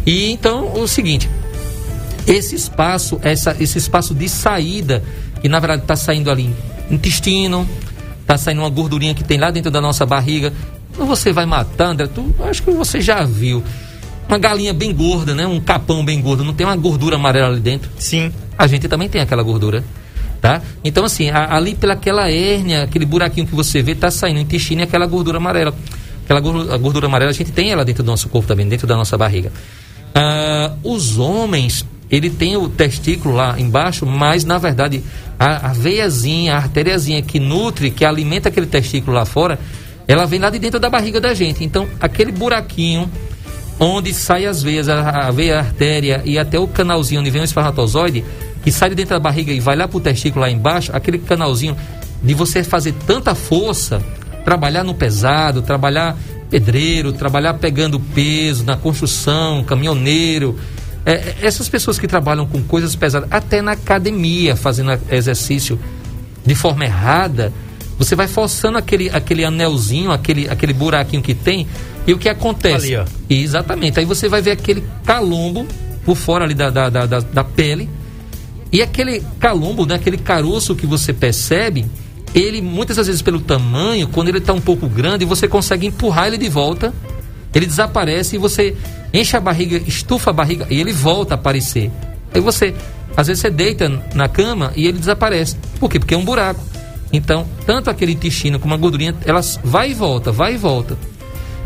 E 0.07 0.31
então, 0.31 0.81
o 0.81 0.87
seguinte, 0.87 1.29
esse 2.29 2.55
espaço, 2.55 3.19
essa, 3.23 3.57
esse 3.59 3.77
espaço 3.77 4.15
de 4.15 4.29
saída, 4.29 5.03
que 5.43 5.49
na 5.49 5.59
verdade 5.59 5.83
está 5.83 5.97
saindo 5.97 6.31
ali 6.31 6.55
intestino, 6.89 7.69
está 8.21 8.39
saindo 8.39 8.61
uma 8.61 8.71
gordurinha 8.71 9.15
que 9.15 9.25
tem 9.25 9.37
lá 9.37 9.51
dentro 9.51 9.71
da 9.71 9.81
nossa 9.81 10.07
barriga, 10.07 10.53
você 10.97 11.33
vai 11.33 11.45
matar, 11.45 11.89
André, 11.89 12.07
tu, 12.07 12.33
acho 12.49 12.63
que 12.63 12.71
você 12.71 13.01
já 13.01 13.25
viu. 13.25 13.65
Uma 14.29 14.39
galinha 14.39 14.73
bem 14.73 14.93
gorda, 14.93 15.35
né? 15.35 15.47
Um 15.47 15.61
capão 15.61 16.05
bem 16.05 16.21
gordo. 16.21 16.45
Não 16.45 16.53
tem 16.53 16.67
uma 16.67 16.77
gordura 16.77 17.17
amarela 17.17 17.49
ali 17.49 17.61
dentro? 17.61 17.91
Sim. 17.99 18.33
A 18.59 18.67
gente 18.67 18.89
também 18.89 19.09
tem 19.09 19.21
aquela 19.21 19.43
gordura. 19.43 19.85
Tá? 20.41 20.61
Então, 20.85 21.05
assim, 21.05 21.31
a, 21.31 21.57
ali 21.57 21.75
pelaquela 21.75 22.31
hérnia, 22.31 22.83
aquele 22.83 23.07
buraquinho 23.07 23.47
que 23.47 23.55
você 23.55 23.83
vê, 23.83 23.95
tá 23.95 24.11
saindo 24.11 24.39
o 24.39 24.41
intestino 24.41 24.81
e 24.81 24.85
aquela 24.85 25.07
gordura 25.07 25.39
amarela. 25.39 25.75
Aquela 26.25 26.41
gordura, 26.41 26.77
gordura 26.77 27.07
amarela, 27.07 27.31
a 27.31 27.35
gente 27.35 27.53
tem 27.53 27.71
ela 27.71 27.85
dentro 27.85 28.03
do 28.03 28.07
nosso 28.07 28.29
corpo 28.29 28.47
também, 28.47 28.69
dentro 28.69 28.87
da 28.87 28.97
nossa 28.97 29.17
barriga. 29.17 29.53
Ah, 30.15 30.73
os 30.83 31.19
homens, 31.19 31.87
ele 32.11 32.31
tem 32.31 32.57
o 32.57 32.69
testículo 32.69 33.35
lá 33.35 33.59
embaixo, 33.59 34.07
mas 34.07 34.45
na 34.45 34.59
verdade 34.59 35.03
a, 35.39 35.71
a 35.71 35.73
veiazinha, 35.73 36.55
a 36.55 36.57
artériazinha 36.57 37.23
que 37.23 37.39
nutre, 37.39 37.91
que 37.91 38.05
alimenta 38.05 38.49
aquele 38.49 38.67
testículo 38.67 39.17
lá 39.17 39.25
fora, 39.25 39.59
ela 40.09 40.25
vem 40.25 40.39
lá 40.39 40.51
de 40.51 40.59
dentro 40.59 40.79
da 40.79 40.89
barriga 40.89 41.21
da 41.21 41.35
gente. 41.35 41.65
Então, 41.65 41.89
aquele 42.01 42.31
buraquinho 42.33 43.11
onde 43.79 44.13
sai 44.13 44.47
as 44.47 44.63
veias, 44.63 44.89
a, 44.89 45.27
a 45.27 45.31
veia, 45.31 45.57
a 45.57 45.59
artéria 45.61 46.23
e 46.25 46.39
até 46.39 46.59
o 46.59 46.67
canalzinho 46.67 47.21
onde 47.21 47.31
vem 47.31 47.43
o 47.43 47.45
espermatozoide, 47.45 48.25
que 48.63 48.73
sai 48.73 48.91
de 48.91 48.95
dentro 48.95 49.15
da 49.15 49.21
barriga 49.21 49.53
e 49.53 49.61
vai 49.61 49.77
lá 49.77 49.87
para 49.87 49.97
o 49.97 50.01
testículo 50.01 50.43
lá 50.43 50.51
embaixo, 50.51 50.91
aquele 50.95 51.19
canalzinho 51.19 51.77
de 52.23 52.35
você 52.35 52.65
fazer 52.65 52.93
tanta 53.07 53.35
força, 53.35 54.03
trabalhar 54.45 54.83
no 54.83 54.95
pesado, 54.95 55.63
trabalhar 55.63 56.17
pedreiro, 56.51 57.13
trabalhar 57.13 57.55
pegando 57.55 58.01
peso 58.01 58.65
na 58.65 58.77
construção, 58.77 59.63
caminhoneiro. 59.65 60.59
É, 61.05 61.13
é 61.13 61.37
essas 61.43 61.69
pessoas 61.69 61.99
que 61.99 62.07
trabalham 62.07 62.47
com 62.47 62.63
coisas 62.63 62.97
pesadas, 62.97 63.29
até 63.31 63.61
na 63.61 63.73
academia, 63.73 64.57
fazendo 64.57 64.99
exercício 65.11 65.79
de 66.45 66.55
forma 66.55 66.85
errada, 66.85 67.53
você 67.99 68.15
vai 68.15 68.29
forçando 68.29 68.79
aquele, 68.79 69.09
aquele 69.11 69.45
anelzinho, 69.45 70.11
aquele, 70.11 70.49
aquele 70.49 70.73
buraquinho 70.73 71.23
que 71.23 71.35
tem, 71.35 71.67
e 72.07 72.13
o 72.13 72.19
que 72.19 72.29
acontece? 72.29 72.95
Ali, 72.95 72.97
ó. 72.97 73.05
Exatamente. 73.29 73.99
Aí 73.99 74.05
você 74.05 74.29
vai 74.29 74.41
ver 74.41 74.53
aquele 74.53 74.85
calombo 75.05 75.67
por 76.05 76.17
fora 76.17 76.45
ali 76.45 76.55
da, 76.55 76.71
da, 76.71 76.89
da, 76.89 77.07
da 77.07 77.45
pele. 77.45 77.89
E 78.73 78.81
aquele 78.81 79.23
calombo, 79.41 79.85
né, 79.87 79.97
aquele 79.97 80.19
caroço 80.19 80.77
que 80.77 80.87
você 80.87 81.13
percebe, 81.13 81.87
ele 82.35 82.61
muitas 82.61 82.97
vezes 82.97 83.23
pelo 83.23 83.41
tamanho, 83.41 84.07
quando 84.09 84.29
ele 84.29 84.39
está 84.39 84.53
um 84.53 84.61
pouco 84.61 84.89
grande, 84.89 85.25
você 85.25 85.49
consegue 85.49 85.87
empurrar 85.87 86.29
ele 86.29 86.39
de 86.39 86.49
volta, 86.49 86.93
ele 87.55 87.67
desaparece 87.67 88.37
e 88.37 88.39
você 88.39 88.77
enche 89.13 89.37
a 89.37 89.41
barriga, 89.41 89.83
estufa 89.87 90.31
a 90.31 90.33
barriga 90.33 90.67
e 90.71 90.79
ele 90.79 90.93
volta 90.93 91.35
a 91.35 91.37
aparecer. 91.37 91.91
Aí 92.35 92.41
você, 92.41 92.75
às 93.17 93.27
vezes 93.27 93.41
você 93.41 93.51
deita 93.51 93.89
na 94.15 94.29
cama 94.29 94.73
e 94.77 94.87
ele 94.87 94.99
desaparece. 94.99 95.57
Por 95.81 95.89
quê? 95.89 95.99
Porque 95.99 96.15
é 96.15 96.19
um 96.19 96.25
buraco. 96.25 96.61
Então, 97.13 97.47
tanto 97.65 97.89
aquele 97.89 98.13
intestino 98.13 98.59
como 98.59 98.75
a 98.75 98.77
gordurinha, 98.77 99.15
elas 99.25 99.59
vai 99.63 99.91
e 99.91 99.95
volta, 99.95 100.33
vai 100.33 100.55
e 100.55 100.57
volta. 100.57 100.99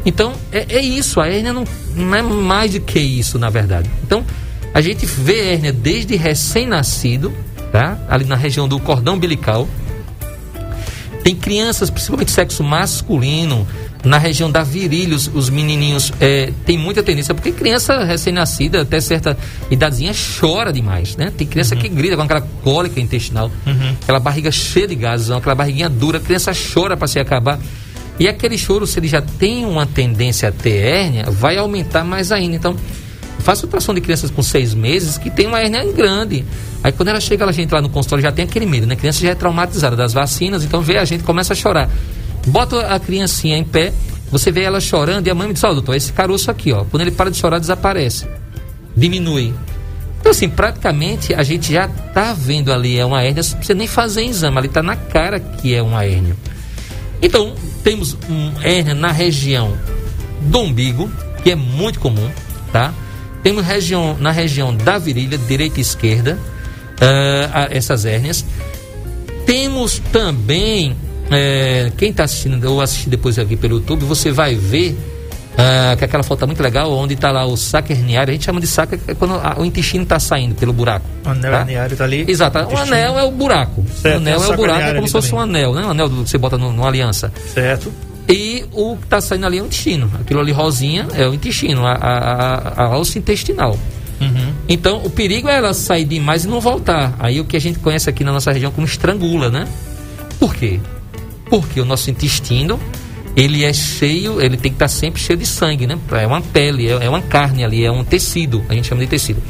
Então, 0.05 0.33
é, 0.53 0.67
é 0.77 0.81
isso, 0.81 1.21
a 1.21 1.29
hérnia 1.29 1.53
não, 1.53 1.65
não, 1.95 2.15
é 2.15 2.23
mais 2.23 2.73
do 2.73 2.81
que 2.81 2.99
isso, 2.99 3.39
na 3.39 3.51
verdade. 3.51 3.91
Então, 4.03 4.25
a 4.73 4.81
gente 4.81 5.05
vê 5.05 5.53
hérnia 5.53 5.73
desde 5.73 6.17
recém-nascido, 6.17 7.33
tá? 7.73 7.99
Ali 8.09 8.25
na 8.25 8.37
região 8.37 8.69
do 8.69 8.79
cordão 8.79 9.15
umbilical. 9.15 9.69
Tem 11.23 11.35
crianças, 11.35 11.91
principalmente 11.91 12.31
sexo 12.31 12.65
masculino, 12.65 13.67
na 14.05 14.19
região 14.19 14.51
da 14.51 14.63
virilha, 14.63 15.15
os, 15.15 15.31
os 15.33 15.51
menininhos 15.51 16.13
é, 16.21 16.53
tem 16.65 16.79
muita 16.79 17.03
tendência, 17.03 17.35
porque 17.35 17.53
criança 17.53 18.03
recém-nascida, 18.05 18.83
até 18.83 19.01
certa 19.01 19.37
idadezinha, 19.71 20.13
chora 20.39 20.73
demais, 20.73 21.17
né? 21.17 21.33
Tem 21.37 21.47
criança 21.47 21.75
uhum. 21.75 21.81
que 21.81 21.89
grita 21.89 22.17
com 22.17 22.23
aquela 22.23 22.41
cólica 22.41 23.01
intestinal, 23.01 23.51
uhum. 23.67 23.95
aquela 24.03 24.21
barriga 24.21 24.51
cheia 24.51 24.89
de 24.89 24.95
gases, 24.95 25.31
aquela 25.31 25.55
barriguinha 25.55 25.89
dura, 25.89 26.19
a 26.19 26.21
criança 26.21 26.53
chora 26.53 26.97
para 26.97 27.07
se 27.07 27.19
acabar. 27.19 27.59
E 28.19 28.29
aquele 28.29 28.59
choro, 28.59 28.87
se 28.87 28.99
ele 28.99 29.09
já 29.09 29.23
tem 29.23 29.65
uma 29.65 29.87
tendência 29.87 30.51
a 30.51 30.53
ter 30.53 30.77
hérnia, 30.77 31.25
vai 31.31 31.57
aumentar 31.57 32.05
mais 32.05 32.31
ainda. 32.31 32.55
Então, 32.55 32.77
faço 33.39 33.65
ultrassom 33.65 33.95
de 33.95 34.01
crianças 34.03 34.31
com 34.31 34.43
seis 34.43 34.75
meses 34.75 35.17
que 35.17 35.31
tem 35.31 35.47
uma 35.47 35.59
hérnia 35.59 35.91
grande. 35.93 36.45
Aí 36.83 36.93
quando 36.93 37.09
ela 37.09 37.21
chega, 37.21 37.45
a 37.47 37.53
gente 37.53 37.73
lá 37.73 37.81
no 37.81 37.89
consultório 37.89 38.23
já 38.23 38.33
tem 38.33 38.45
aquele 38.45 38.67
medo, 38.67 38.87
né? 38.87 38.95
A 38.95 38.97
criança 38.97 39.21
já 39.21 39.31
é 39.31 39.35
traumatizada 39.35 39.97
das 39.97 40.13
vacinas, 40.13 40.65
então 40.65 40.81
vê 40.83 40.99
a 40.99 41.05
gente 41.05 41.25
começa 41.25 41.53
a 41.55 41.57
chorar. 41.57 41.89
Bota 42.47 42.87
a 42.87 42.99
criancinha 42.99 43.57
em 43.57 43.65
pé, 43.65 43.93
você 44.31 44.51
vê 44.51 44.63
ela 44.63 44.81
chorando 44.81 45.27
e 45.27 45.31
a 45.31 45.35
mãe 45.35 45.49
me 45.49 45.55
diz: 45.55 45.65
Ó, 45.65 45.71
oh, 45.71 45.75
doutor, 45.75 45.95
esse 45.95 46.13
caroço 46.13 46.51
aqui, 46.51 46.73
ó, 46.73 46.85
quando 46.85 47.03
ele 47.03 47.11
para 47.11 47.31
de 47.31 47.37
chorar, 47.37 47.59
desaparece, 47.59 48.27
diminui. 48.97 49.55
Então, 50.21 50.33
assim, 50.33 50.49
praticamente 50.49 51.35
a 51.35 51.43
gente 51.43 51.73
já 51.73 51.89
tá 51.89 52.35
vendo 52.35 52.73
ali 52.73 52.99
é 52.99 53.05
uma 53.05 53.23
hérnia, 53.23 53.43
não 53.43 53.57
precisa 53.57 53.75
nem 53.75 53.87
fazer 53.87 54.23
exame, 54.23 54.59
ali 54.59 54.69
tá 54.69 54.83
na 54.83 54.95
cara 54.95 55.41
que 55.41 55.75
é 55.75 55.83
uma 55.83 56.05
hérnia. 56.05 56.37
Então, 57.23 57.55
temos 57.83 58.17
um 58.29 58.53
hérnia 58.63 58.95
na 58.95 59.11
região 59.11 59.77
do 60.43 60.61
umbigo, 60.61 61.11
que 61.43 61.51
é 61.51 61.57
muito 61.57 61.99
comum, 62.01 62.31
tá? 62.73 62.93
Temos 63.43 63.65
região, 63.65 64.17
na 64.19 64.31
região 64.31 64.75
da 64.75 64.99
virilha, 64.99 65.39
direita 65.39 65.79
e 65.79 65.83
esquerda, 65.83 66.39
uh, 66.97 67.69
essas 67.71 68.05
hérnias. 68.05 68.45
Temos 69.47 69.99
também 70.13 70.95
é, 71.31 71.93
quem 71.97 72.11
está 72.11 72.25
assistindo 72.25 72.65
ou 72.71 72.81
assistir 72.81 73.09
depois 73.09 73.39
aqui 73.39 73.57
pelo 73.57 73.77
YouTube, 73.77 74.05
você 74.05 74.31
vai 74.31 74.55
ver 74.55 74.97
ah, 75.57 75.95
que 75.97 76.05
aquela 76.05 76.23
foto 76.23 76.45
é 76.45 76.47
muito 76.47 76.63
legal, 76.63 76.91
onde 76.93 77.15
está 77.15 77.31
lá 77.31 77.45
o 77.45 77.57
saco 77.57 77.93
herniário. 77.93 78.31
A 78.31 78.33
gente 78.33 78.45
chama 78.45 78.61
de 78.61 78.67
saco 78.67 78.95
é 78.95 79.15
quando 79.15 79.35
a, 79.35 79.57
o 79.59 79.65
intestino 79.65 80.05
está 80.05 80.19
saindo 80.19 80.55
pelo 80.55 80.73
buraco. 80.73 81.05
O 81.25 81.29
anel 81.29 81.53
tá? 81.53 81.61
herniário 81.61 81.93
está 81.93 82.05
ali. 82.05 82.25
Exato. 82.27 82.59
O 82.59 82.77
anel 82.77 83.19
é 83.19 83.25
o 83.25 83.31
buraco. 83.31 83.85
Certo, 83.95 84.15
o 84.15 84.21
anel 84.21 84.43
é 84.43 84.49
o 84.49 84.57
buraco, 84.57 84.81
é 84.81 84.95
como 84.95 85.07
se 85.07 85.13
fosse 85.13 85.35
um 85.35 85.41
anel, 85.41 85.75
né? 85.75 85.85
Um 85.85 85.91
anel 85.91 86.09
que 86.09 86.17
você 86.17 86.39
bota 86.39 86.57
no, 86.57 86.73
numa 86.73 86.89
aliança. 86.89 87.33
Certo. 87.53 87.93
E 88.29 88.65
o 88.73 88.97
que 88.97 89.05
está 89.05 89.21
saindo 89.21 89.45
ali 89.45 89.59
é 89.59 89.63
o 89.63 89.67
intestino. 89.67 90.11
Aquilo 90.21 90.41
ali 90.41 90.53
rosinha 90.53 91.09
é 91.15 91.27
o 91.27 91.35
intestino, 91.35 91.85
a, 91.85 91.93
a, 91.93 92.19
a, 92.19 92.83
a 92.83 92.85
alça 92.87 93.19
intestinal. 93.19 93.77
Uhum. 94.21 94.53
Então, 94.69 95.03
o 95.05 95.11
perigo 95.11 95.49
é 95.49 95.57
ela 95.57 95.75
sair 95.75 96.05
demais 96.05 96.45
e 96.45 96.49
não 96.49 96.61
voltar. 96.61 97.15
Aí 97.19 97.41
o 97.41 97.45
que 97.45 97.57
a 97.57 97.61
gente 97.61 97.79
conhece 97.81 98.09
aqui 98.09 98.23
na 98.23 98.33
nossa 98.33 98.53
região 98.53 98.71
como 98.71 98.87
estrangula, 98.87 99.51
né? 99.51 99.67
Por 100.39 100.55
quê? 100.55 100.79
Porque 101.51 101.81
o 101.81 101.85
nosso 101.85 102.11
intestino, 102.11 102.81
ele 103.37 103.65
é 103.65 103.73
cheio, 103.73 104.41
ele 104.41 104.57
tem 104.57 104.71
que 104.71 104.77
estar 104.77 104.89
sempre 104.89 105.21
cheio 105.21 105.39
de 105.39 105.45
sangue, 105.45 105.87
né? 105.87 105.99
É 106.13 106.27
uma 106.27 106.41
pele, 106.41 106.87
é, 106.87 106.93
é 107.05 107.09
uma 107.09 107.21
carne 107.21 107.65
ali, 107.65 107.85
é 107.85 107.91
um 107.91 108.05
tecido, 108.05 108.65
a 108.69 108.75
gente 108.75 108.87
chama 108.87 109.01
de 109.01 109.09
tecido. 109.09 109.43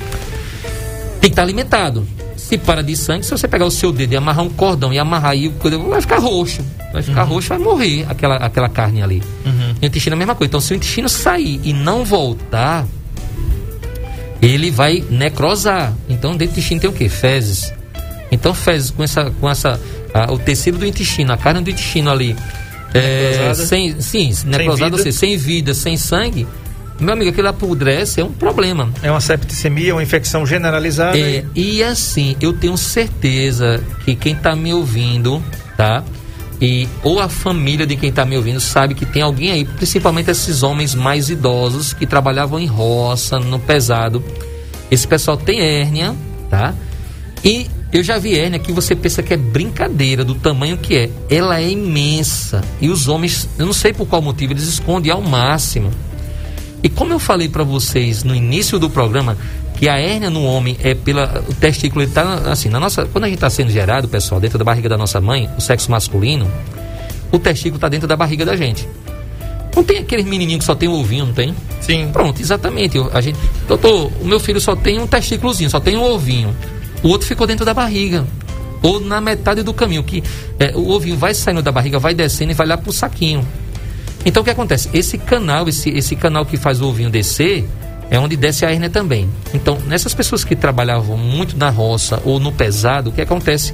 Tem 1.20 1.28
que 1.28 1.28
estar 1.28 1.42
alimentado. 1.42 2.06
Se 2.36 2.56
para 2.58 2.82
de 2.82 2.96
sangue, 2.96 3.24
se 3.24 3.30
você 3.30 3.46
pegar 3.46 3.66
o 3.66 3.70
seu 3.70 3.92
dedo 3.92 4.14
e 4.14 4.16
amarrar 4.16 4.44
um 4.44 4.48
cordão 4.48 4.92
e 4.92 4.98
amarrar 4.98 5.32
aí, 5.32 5.52
vai 5.88 6.00
ficar 6.00 6.18
roxo. 6.18 6.64
Vai 6.92 7.02
ficar 7.02 7.22
roxo, 7.22 7.50
vai 7.50 7.58
morrer 7.58 8.06
aquela, 8.08 8.36
aquela 8.36 8.68
carne 8.68 9.02
ali. 9.02 9.22
Uhum. 9.44 9.74
E 9.80 9.84
o 9.84 9.86
intestino 9.86 10.14
é 10.14 10.16
a 10.16 10.18
mesma 10.18 10.34
coisa. 10.34 10.48
Então, 10.48 10.60
se 10.60 10.72
o 10.72 10.76
intestino 10.76 11.08
sair 11.08 11.60
e 11.62 11.72
não 11.72 12.04
voltar, 12.04 12.86
ele 14.42 14.70
vai 14.70 15.04
necrosar. 15.10 15.94
Então, 16.08 16.32
dentro 16.32 16.48
do 16.48 16.52
intestino 16.52 16.80
tem 16.80 16.90
o 16.90 16.92
quê? 16.92 17.08
Fezes. 17.08 17.72
Então, 18.32 18.54
fezes 18.54 18.90
com 18.90 19.04
essa, 19.04 19.30
com 19.40 19.48
essa, 19.48 19.80
a- 20.14 20.32
o 20.32 20.38
tecido 20.38 20.78
do 20.78 20.86
intestino, 20.86 21.32
a 21.32 21.36
carne 21.36 21.60
do 21.62 21.70
intestino 21.70 22.10
ali, 22.10 22.36
é, 22.94 23.52
sem, 23.54 24.00
sim, 24.00 24.32
necrosada, 24.44 24.96
seja, 24.98 25.18
sem 25.18 25.36
vida, 25.36 25.74
sem 25.74 25.96
sangue, 25.96 26.46
meu 26.98 27.14
amigo, 27.14 27.30
aquilo 27.30 27.48
apodrece, 27.48 28.20
é 28.20 28.24
um 28.24 28.32
problema. 28.32 28.90
É 29.02 29.10
uma 29.10 29.20
septicemia, 29.22 29.94
uma 29.94 30.02
infecção 30.02 30.44
generalizada. 30.44 31.18
É, 31.18 31.44
e 31.54 31.82
assim, 31.82 32.36
eu 32.42 32.52
tenho 32.52 32.76
certeza 32.76 33.82
que 34.04 34.14
quem 34.14 34.34
está 34.34 34.54
me 34.54 34.74
ouvindo, 34.74 35.42
tá? 35.78 36.04
E, 36.60 36.86
ou 37.02 37.18
a 37.18 37.26
família 37.30 37.86
de 37.86 37.96
quem 37.96 38.10
está 38.10 38.26
me 38.26 38.36
ouvindo 38.36 38.60
sabe 38.60 38.94
que 38.94 39.06
tem 39.06 39.22
alguém 39.22 39.50
aí, 39.50 39.64
principalmente 39.64 40.30
esses 40.30 40.62
homens 40.62 40.94
mais 40.94 41.30
idosos 41.30 41.94
que 41.94 42.04
trabalhavam 42.06 42.58
em 42.60 42.66
roça, 42.66 43.38
no 43.38 43.58
pesado. 43.58 44.22
Esse 44.90 45.08
pessoal 45.08 45.38
tem 45.38 45.58
hérnia, 45.60 46.14
tá? 46.50 46.74
E 47.42 47.66
eu 47.92 48.02
já 48.04 48.18
vi 48.18 48.38
hérnia 48.38 48.58
que 48.58 48.72
você 48.72 48.94
pensa 48.94 49.22
que 49.22 49.34
é 49.34 49.36
brincadeira 49.36 50.24
do 50.24 50.34
tamanho 50.34 50.76
que 50.76 50.96
é. 50.96 51.10
Ela 51.28 51.60
é 51.60 51.70
imensa. 51.70 52.62
E 52.80 52.88
os 52.88 53.08
homens, 53.08 53.48
eu 53.58 53.66
não 53.66 53.72
sei 53.72 53.92
por 53.92 54.06
qual 54.06 54.22
motivo, 54.22 54.52
eles 54.52 54.64
escondem 54.64 55.10
ao 55.12 55.20
máximo. 55.20 55.90
E 56.82 56.88
como 56.88 57.12
eu 57.12 57.18
falei 57.18 57.48
para 57.48 57.64
vocês 57.64 58.22
no 58.24 58.34
início 58.34 58.78
do 58.78 58.88
programa, 58.88 59.36
que 59.76 59.88
a 59.88 59.98
hérnia 59.98 60.30
no 60.30 60.44
homem 60.44 60.76
é 60.82 60.94
pela. 60.94 61.42
O 61.48 61.54
testículo 61.54 62.02
ele 62.02 62.10
tá 62.12 62.34
assim, 62.50 62.68
na 62.68 62.78
nossa. 62.78 63.06
Quando 63.06 63.24
a 63.24 63.26
gente 63.26 63.36
está 63.36 63.50
sendo 63.50 63.70
gerado, 63.70 64.08
pessoal, 64.08 64.40
dentro 64.40 64.58
da 64.58 64.64
barriga 64.64 64.88
da 64.88 64.96
nossa 64.96 65.20
mãe, 65.20 65.48
o 65.58 65.60
sexo 65.60 65.90
masculino, 65.90 66.50
o 67.32 67.38
testículo 67.38 67.76
está 67.76 67.88
dentro 67.88 68.06
da 68.06 68.16
barriga 68.16 68.44
da 68.44 68.56
gente. 68.56 68.86
Não 69.74 69.84
tem 69.84 69.98
aquele 69.98 70.22
menininho 70.24 70.58
que 70.58 70.64
só 70.64 70.74
tem 70.74 70.88
um 70.88 70.98
ovinho, 71.00 71.26
não 71.26 71.32
tem? 71.32 71.54
Sim. 71.80 72.10
Pronto, 72.12 72.40
exatamente. 72.40 72.96
Eu- 72.96 73.10
A 73.14 73.20
gente, 73.20 73.38
doutor, 73.68 74.10
o 74.20 74.24
meu 74.24 74.40
filho 74.40 74.60
só 74.60 74.74
tem 74.74 74.98
um 74.98 75.06
testículozinho, 75.06 75.70
só 75.70 75.78
tem 75.80 75.96
um 75.96 76.02
ovinho. 76.02 76.54
O 77.02 77.08
outro 77.08 77.26
ficou 77.26 77.46
dentro 77.46 77.64
da 77.64 77.74
barriga. 77.74 78.26
Ou 78.82 78.98
na 79.00 79.20
metade 79.20 79.62
do 79.62 79.74
caminho, 79.74 80.02
que 80.02 80.22
é, 80.58 80.72
o 80.74 80.90
ovinho 80.90 81.16
vai 81.16 81.34
saindo 81.34 81.62
da 81.62 81.70
barriga, 81.70 81.98
vai 81.98 82.14
descendo 82.14 82.52
e 82.52 82.54
vai 82.54 82.66
lá 82.66 82.78
pro 82.78 82.92
saquinho. 82.92 83.46
Então 84.24 84.42
o 84.42 84.44
que 84.44 84.50
acontece? 84.50 84.88
Esse 84.92 85.18
canal, 85.18 85.68
esse, 85.68 85.90
esse 85.90 86.16
canal 86.16 86.46
que 86.46 86.56
faz 86.56 86.80
o 86.80 86.88
ovinho 86.88 87.10
descer, 87.10 87.68
é 88.10 88.18
onde 88.18 88.36
desce 88.36 88.66
a 88.66 88.70
hérnia 88.70 88.90
também. 88.90 89.28
Então, 89.54 89.78
nessas 89.86 90.12
pessoas 90.12 90.44
que 90.44 90.56
trabalhavam 90.56 91.16
muito 91.16 91.56
na 91.56 91.70
roça 91.70 92.20
ou 92.24 92.40
no 92.40 92.50
pesado, 92.50 93.10
o 93.10 93.12
que 93.12 93.20
acontece? 93.20 93.72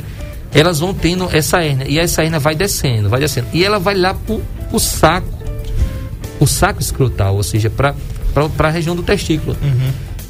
Elas 0.53 0.79
vão 0.79 0.93
tendo 0.93 1.29
essa 1.35 1.63
hérnia. 1.63 1.87
E 1.89 1.99
essa 1.99 2.23
hérnia 2.23 2.39
vai 2.39 2.55
descendo, 2.55 3.09
vai 3.09 3.19
descendo. 3.19 3.47
E 3.53 3.65
ela 3.65 3.79
vai 3.79 3.95
lá 3.95 4.13
pro, 4.13 4.43
pro 4.69 4.79
saco. 4.79 5.35
O 6.39 6.47
saco 6.47 6.83
escrotal, 6.83 7.35
ou 7.35 7.43
seja, 7.43 7.71
para 7.71 7.95
a 8.59 8.71
região 8.71 8.95
do 8.95 9.03
testículo. 9.03 9.57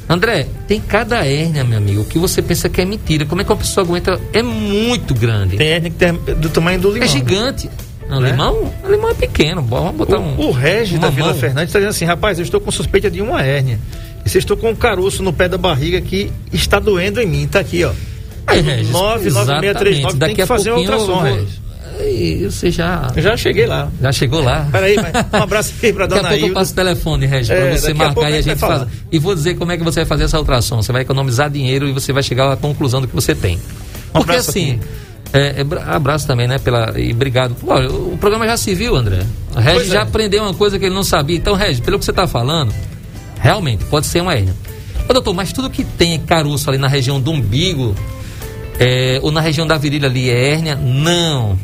André, 0.09 0.47
tem 0.67 0.79
cada 0.79 1.25
hérnia, 1.25 1.63
meu 1.65 1.77
amigo, 1.77 2.05
que 2.05 2.17
você 2.17 2.41
pensa 2.41 2.69
que 2.69 2.79
é 2.79 2.85
mentira. 2.85 3.25
Como 3.25 3.41
é 3.41 3.43
que 3.43 3.51
uma 3.51 3.57
pessoa 3.57 3.85
aguenta? 3.85 4.19
É 4.31 4.41
muito 4.41 5.13
grande. 5.13 5.57
Tem 5.57 5.67
hérnia 5.67 5.89
que 5.91 5.97
tem 5.97 6.13
do 6.13 6.49
tamanho 6.49 6.79
do 6.79 6.89
limão. 6.89 7.03
é 7.03 7.07
gigante. 7.07 7.69
Não, 8.09 8.21
Né? 8.21 8.31
limão, 8.31 8.73
limão 8.89 9.09
é 9.09 9.13
pequeno. 9.13 9.61
Vamos 9.61 9.95
botar 9.95 10.17
um. 10.17 10.35
O, 10.37 10.47
o 10.47 10.51
Regis 10.51 10.97
da 10.97 11.09
Vila. 11.09 11.33
Fernandes 11.33 11.69
está 11.69 11.79
dizendo 11.79 11.89
assim, 11.89 12.05
rapaz, 12.05 12.39
eu 12.39 12.43
estou 12.43 12.61
com 12.61 12.71
suspeita 12.71 13.11
de 13.11 13.21
uma 13.21 13.41
hérnia. 13.43 13.79
E 14.25 14.29
se 14.29 14.37
estou 14.37 14.55
com 14.55 14.69
um 14.69 14.75
caroço 14.75 15.21
no 15.21 15.33
pé 15.33 15.49
da 15.49 15.57
barriga 15.57 15.99
que 15.99 16.31
está 16.53 16.79
doendo 16.79 17.19
em 17.21 17.25
mim, 17.25 17.45
tá 17.47 17.59
aqui, 17.59 17.83
ó. 17.83 17.91
Aí, 18.47 18.61
Regis, 18.61 18.91
99639 18.91 19.99
exatamente. 19.99 20.19
tem 20.25 20.35
que 20.35 20.45
fazer 20.45 20.71
uma 20.71 20.79
ultrassom, 20.79 21.05
vou- 21.07 21.23
Regis. 21.23 21.66
Aí, 21.99 22.45
você 22.45 22.69
já, 22.71 23.11
Eu 23.15 23.21
já 23.23 23.35
cheguei 23.37 23.65
lá. 23.65 23.89
já 24.01 24.11
chegou 24.11 24.41
lá. 24.41 24.67
Peraí, 24.71 24.95
um 25.33 25.43
abraço 25.43 25.73
aqui 25.77 25.91
pra 25.93 26.05
Daqui 26.05 26.19
a 26.19 26.21
dona 26.23 26.29
pouco 26.35 26.47
eu 26.47 26.53
passo 26.53 26.71
o 26.71 26.75
telefone, 26.75 27.25
Regis, 27.25 27.49
É, 27.49 27.55
pra 27.69 27.77
você 27.77 27.91
a 27.91 27.95
marcar 27.95 28.13
pouco 28.13 28.29
e 28.29 28.33
a 28.33 28.37
a 28.37 28.41
gente 28.41 28.59
faz. 28.59 28.73
falar. 28.73 28.87
E 29.11 29.19
vou 29.19 29.33
dizer 29.35 29.55
como 29.55 29.71
é 29.71 29.77
que 29.77 29.83
você 29.83 29.99
vai 30.01 30.05
fazer 30.05 30.23
essa 30.25 30.37
ultrassom. 30.39 30.81
Você 30.81 30.91
vai 30.91 31.01
economizar 31.01 31.49
dinheiro 31.49 31.87
e 31.87 31.91
você 31.91 32.13
vai 32.13 32.21
chegar 32.23 32.51
à 32.51 32.55
conclusão 32.55 33.01
do 33.01 33.07
que 33.07 33.15
você 33.15 33.33
tem. 33.33 33.59
Porque 34.13 34.31
abraço 34.31 34.49
assim, 34.51 34.73
aqui. 34.75 34.81
é, 35.33 35.61
é, 35.61 35.63
bra- 35.63 35.83
abraço 35.87 36.25
também, 36.27 36.47
né? 36.47 36.57
Pela, 36.59 36.93
e 36.99 37.11
obrigado. 37.11 37.55
Pô, 37.55 37.75
o 38.13 38.17
programa 38.17 38.45
já 38.47 38.57
se 38.57 38.73
viu, 38.75 38.95
André. 38.95 39.19
O 39.55 39.59
Regis 39.59 39.89
é. 39.89 39.93
já 39.93 40.01
aprendeu 40.03 40.43
uma 40.43 40.53
coisa 40.53 40.77
que 40.79 40.85
ele 40.85 40.95
não 40.95 41.03
sabia. 41.03 41.35
Então, 41.37 41.55
Regis, 41.55 41.79
pelo 41.79 41.97
que 41.99 42.05
você 42.05 42.11
está 42.11 42.27
falando, 42.27 42.73
realmente 43.39 43.83
pode 43.85 44.05
ser 44.05 44.21
uma 44.21 44.33
hérnia. 44.33 44.53
Ô, 45.09 45.13
doutor, 45.13 45.33
mas 45.33 45.51
tudo 45.53 45.69
que 45.69 45.83
tem 45.83 46.19
caroço 46.19 46.69
ali 46.69 46.77
na 46.77 46.87
região 46.87 47.19
do 47.19 47.31
umbigo, 47.31 47.95
é, 48.79 49.19
ou 49.23 49.31
na 49.31 49.41
região 49.41 49.65
da 49.65 49.77
virilha 49.77 50.07
ali 50.07 50.29
é 50.29 50.51
hérnia? 50.53 50.75
Não. 50.75 51.57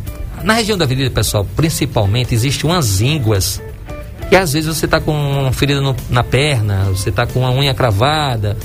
Na 0.44 0.54
região 0.54 0.78
da 0.78 0.86
virilha, 0.86 1.10
pessoal, 1.10 1.46
principalmente, 1.56 2.34
existe 2.34 2.66
umas 2.66 3.00
ínguas 3.02 3.62
que 4.30 4.36
às 4.36 4.54
vezes 4.54 4.76
você 4.76 4.86
está 4.86 5.00
com 5.00 5.12
uma 5.14 5.52
ferida 5.54 5.80
no- 5.80 5.96
na 6.10 6.24
perna, 6.24 6.86
você 6.90 7.10
está 7.10 7.26
com 7.26 7.40
uma 7.42 7.52
unha 7.52 7.74
cravada, 7.74 8.58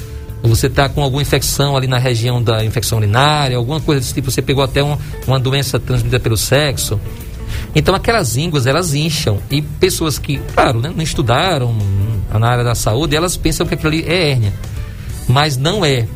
você 0.42 0.66
está 0.66 0.88
com 0.88 1.02
alguma 1.02 1.22
infecção 1.22 1.76
ali 1.76 1.86
na 1.86 1.98
região 1.98 2.42
da 2.42 2.64
infecção 2.64 2.98
urinária, 2.98 3.56
alguma 3.56 3.80
coisa 3.80 4.00
desse 4.00 4.14
tipo, 4.14 4.30
você 4.30 4.40
pegou 4.42 4.64
até 4.64 4.82
um- 4.82 4.96
uma 5.26 5.38
doença 5.38 5.78
transmitida 5.78 6.18
pelo 6.18 6.36
sexo. 6.36 6.98
Então 7.74 7.94
aquelas 7.94 8.36
ínguas, 8.36 8.66
elas 8.66 8.94
incham. 8.94 9.38
E 9.50 9.62
pessoas 9.62 10.18
que, 10.18 10.38
claro, 10.54 10.80
né, 10.80 10.92
não 10.94 11.02
estudaram 11.02 11.74
na 12.32 12.48
área 12.48 12.64
da 12.64 12.74
saúde, 12.74 13.14
elas 13.14 13.36
pensam 13.36 13.66
que 13.66 13.74
aquilo 13.74 13.90
ali 13.92 14.04
é 14.06 14.30
hérnia. 14.30 14.52
Mas 15.28 15.56
não 15.56 15.84
é. 15.84 16.06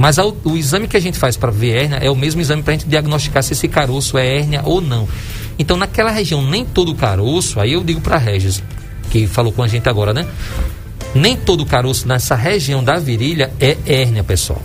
Mas 0.00 0.18
a- 0.18 0.24
o 0.24 0.56
exame 0.56 0.88
que 0.88 0.96
a 0.96 1.00
gente 1.00 1.18
faz 1.18 1.36
para 1.36 1.50
ver 1.50 1.76
hérnia 1.76 1.98
é 1.98 2.10
o 2.10 2.16
mesmo 2.16 2.40
exame 2.40 2.62
para 2.62 2.72
a 2.72 2.76
gente 2.78 2.88
diagnosticar 2.88 3.42
se 3.42 3.52
esse 3.52 3.68
caroço 3.68 4.16
é 4.16 4.38
hérnia 4.38 4.62
ou 4.64 4.80
não. 4.80 5.06
Então, 5.58 5.76
naquela 5.76 6.10
região, 6.10 6.42
nem 6.42 6.64
todo 6.64 6.94
caroço, 6.94 7.60
aí 7.60 7.74
eu 7.74 7.84
digo 7.84 8.00
para 8.00 8.16
Regis, 8.16 8.62
que 9.10 9.26
falou 9.26 9.52
com 9.52 9.62
a 9.62 9.68
gente 9.68 9.86
agora, 9.90 10.14
né? 10.14 10.26
Nem 11.14 11.36
todo 11.36 11.66
caroço 11.66 12.08
nessa 12.08 12.34
região 12.34 12.82
da 12.82 12.98
virilha 12.98 13.52
é 13.60 13.76
hérnia, 13.86 14.24
pessoal. 14.24 14.62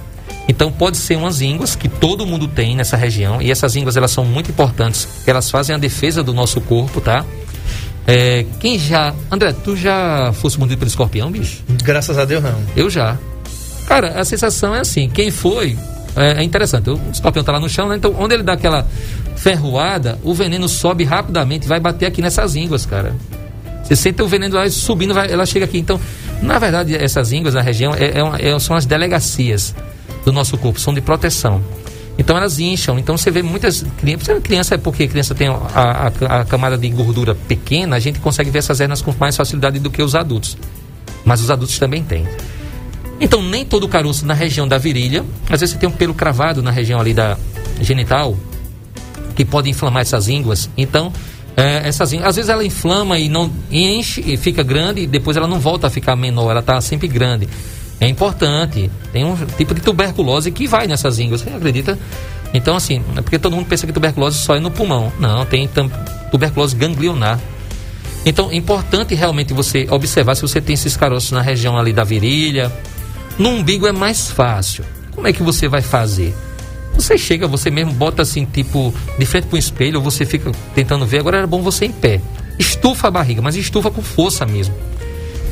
Então, 0.48 0.72
pode 0.72 0.96
ser 0.96 1.18
umas 1.18 1.42
ínguas 1.42 1.76
que 1.76 1.90
todo 1.90 2.26
mundo 2.26 2.48
tem 2.48 2.74
nessa 2.74 2.96
região, 2.96 3.42
e 3.42 3.52
essas 3.52 3.76
ínguas 3.76 3.98
elas 3.98 4.12
são 4.12 4.24
muito 4.24 4.50
importantes, 4.52 5.06
elas 5.28 5.52
fazem 5.52 5.76
a 5.76 5.78
defesa 5.78 6.24
do 6.24 6.34
nosso 6.34 6.62
corpo, 6.62 7.02
tá? 7.02 7.26
É, 8.08 8.46
quem 8.62 8.80
já. 8.80 9.14
André, 9.30 9.52
tu 9.52 9.76
já 9.76 10.32
fosse 10.32 10.58
mordido 10.58 10.80
pelo 10.80 10.88
escorpião, 10.88 11.30
bicho? 11.30 11.62
Graças 11.84 12.18
a 12.18 12.24
Deus, 12.24 12.42
não. 12.42 12.56
Eu 12.74 12.90
já. 12.90 13.18
Cara, 13.88 14.20
a 14.20 14.26
sensação 14.26 14.74
é 14.76 14.80
assim, 14.80 15.08
quem 15.10 15.30
foi, 15.32 15.78
é, 16.16 16.42
é 16.42 16.44
interessante, 16.44 16.90
o 16.90 17.00
escorpião 17.12 17.44
tá 17.44 17.52
lá 17.52 17.60
no 17.60 17.70
chão, 17.70 17.88
né? 17.88 17.96
Então, 17.98 18.16
onde 18.18 18.34
ele 18.34 18.44
dá 18.44 18.54
aquela 18.54 18.88
ferroada, 19.36 20.18
o 20.24 20.34
veneno 20.34 20.68
sobe 20.68 21.04
rapidamente 21.04 21.68
vai 21.68 21.80
bater 21.80 22.06
aqui 22.08 22.22
nessas 22.22 22.56
ínguas, 22.56 22.86
cara. 22.86 23.16
Você 23.84 23.96
sente 23.96 24.22
o 24.22 24.28
veneno 24.28 24.56
lá 24.56 24.68
subindo, 24.70 25.14
vai- 25.14 25.32
ela 25.32 25.46
chega 25.46 25.66
aqui. 25.66 25.78
Então, 25.78 26.00
na 26.42 26.58
verdade, 26.58 26.96
essas 26.96 27.32
ínguas 27.32 27.54
na 27.54 27.62
região 27.62 27.94
é, 27.94 28.18
é 28.20 28.24
uma- 28.24 28.38
é- 28.40 28.58
são 28.60 28.76
as 28.76 28.86
delegacias 28.86 29.76
do 30.26 30.32
nosso 30.32 30.58
corpo, 30.58 30.80
são 30.80 30.92
de 30.94 31.02
proteção. 31.02 31.62
Então 32.18 32.36
elas 32.36 32.58
incham. 32.60 32.98
Então 32.98 33.16
você 33.18 33.30
vê 33.30 33.44
muitas 33.44 33.86
crianças. 34.00 34.40
Criança 34.42 34.76
é 34.76 34.78
porque 34.78 35.06
criança 35.08 35.36
tem 35.36 35.50
a, 35.50 35.54
a- 35.54 36.40
a 36.42 36.46
camada 36.46 36.78
de 36.78 36.90
gordura 36.90 37.36
pequena, 37.36 37.98
a 37.98 38.00
gente 38.00 38.20
consegue 38.20 38.50
ver 38.50 38.60
essas 38.60 38.80
hernias 38.80 39.02
com 39.02 39.14
mais 39.20 39.36
facilidade 39.38 39.78
do 39.80 39.92
que 39.92 40.02
os 40.02 40.16
adultos. 40.16 40.58
Mas 41.26 41.42
os 41.42 41.52
adultos 41.52 41.78
também 41.78 42.02
têm. 42.04 42.26
Então, 43.20 43.42
nem 43.42 43.64
todo 43.64 43.88
caroço 43.88 44.26
na 44.26 44.34
região 44.34 44.68
da 44.68 44.78
virilha. 44.78 45.24
Às 45.50 45.62
vezes 45.62 45.74
você 45.74 45.80
tem 45.80 45.88
um 45.88 45.92
pelo 45.92 46.14
cravado 46.14 46.62
na 46.62 46.72
região 46.72 47.00
ali 47.00 47.14
da 47.14 47.38
genital, 47.82 48.38
que 49.36 49.46
pode 49.46 49.70
inflamar 49.70 50.02
essas 50.02 50.28
ínguas. 50.28 50.70
Então, 50.78 51.12
é, 51.56 51.88
essas 51.88 52.12
ínguas, 52.12 52.30
às 52.30 52.36
vezes 52.36 52.50
ela 52.50 52.64
inflama 52.64 53.18
e 53.18 53.30
não 53.30 53.52
enche 53.72 54.22
e 54.22 54.36
fica 54.36 54.64
grande 54.64 55.02
e 55.02 55.08
depois 55.08 55.38
ela 55.38 55.48
não 55.48 55.60
volta 55.60 55.88
a 55.88 55.90
ficar 55.90 56.16
menor, 56.16 56.52
ela 56.52 56.60
está 56.60 56.80
sempre 56.82 57.08
grande. 57.08 57.48
É 58.00 58.08
importante. 58.08 58.92
Tem 59.14 59.24
um 59.24 59.36
tipo 59.58 59.74
de 59.74 59.82
tuberculose 59.82 60.52
que 60.52 60.68
vai 60.68 60.86
nessas 60.86 61.18
ínguas, 61.18 61.42
você 61.42 61.50
acredita? 61.50 61.98
Então, 62.54 62.76
assim, 62.76 63.02
é 63.16 63.22
porque 63.22 63.40
todo 63.40 63.56
mundo 63.56 63.66
pensa 63.68 63.88
que 63.88 63.94
tuberculose 63.94 64.38
só 64.38 64.56
é 64.56 64.60
no 64.60 64.70
pulmão. 64.70 65.12
Não, 65.20 65.46
tem 65.46 65.70
tuberculose 66.32 66.76
ganglionar. 66.76 67.40
Então, 68.26 68.50
é 68.52 68.56
importante 68.56 69.14
realmente 69.14 69.54
você 69.54 69.88
observar 69.90 70.36
se 70.36 70.42
você 70.42 70.60
tem 70.60 70.74
esses 70.74 70.98
caroços 70.98 71.32
na 71.32 71.42
região 71.42 71.78
ali 71.78 71.94
da 71.94 72.04
virilha. 72.04 72.72
No 73.38 73.50
umbigo 73.50 73.86
é 73.88 73.92
mais 73.92 74.30
fácil. 74.30 74.86
Como 75.12 75.28
é 75.28 75.34
que 75.34 75.44
você 75.44 75.68
vai 75.68 75.82
fazer? 75.82 76.34
Você 76.96 77.18
chega, 77.18 77.48
você 77.48 77.70
mesmo 77.70 77.92
bota 77.94 78.22
assim, 78.22 78.46
tipo, 78.46 78.94
de 79.20 79.26
frente 79.26 79.48
para 79.48 79.56
o 79.56 79.60
espelho, 79.60 80.02
você 80.02 80.26
fica 80.26 80.52
tentando 80.74 81.06
ver. 81.06 81.20
Agora 81.20 81.38
era 81.38 81.48
bom 81.48 81.62
você 81.62 81.86
em 81.86 81.92
pé. 81.92 82.22
estufa 82.58 83.10
a 83.10 83.12
barriga, 83.12 83.42
mas 83.42 83.56
estufa 83.56 83.92
com 83.92 84.02
força 84.02 84.46
mesmo. 84.46 84.74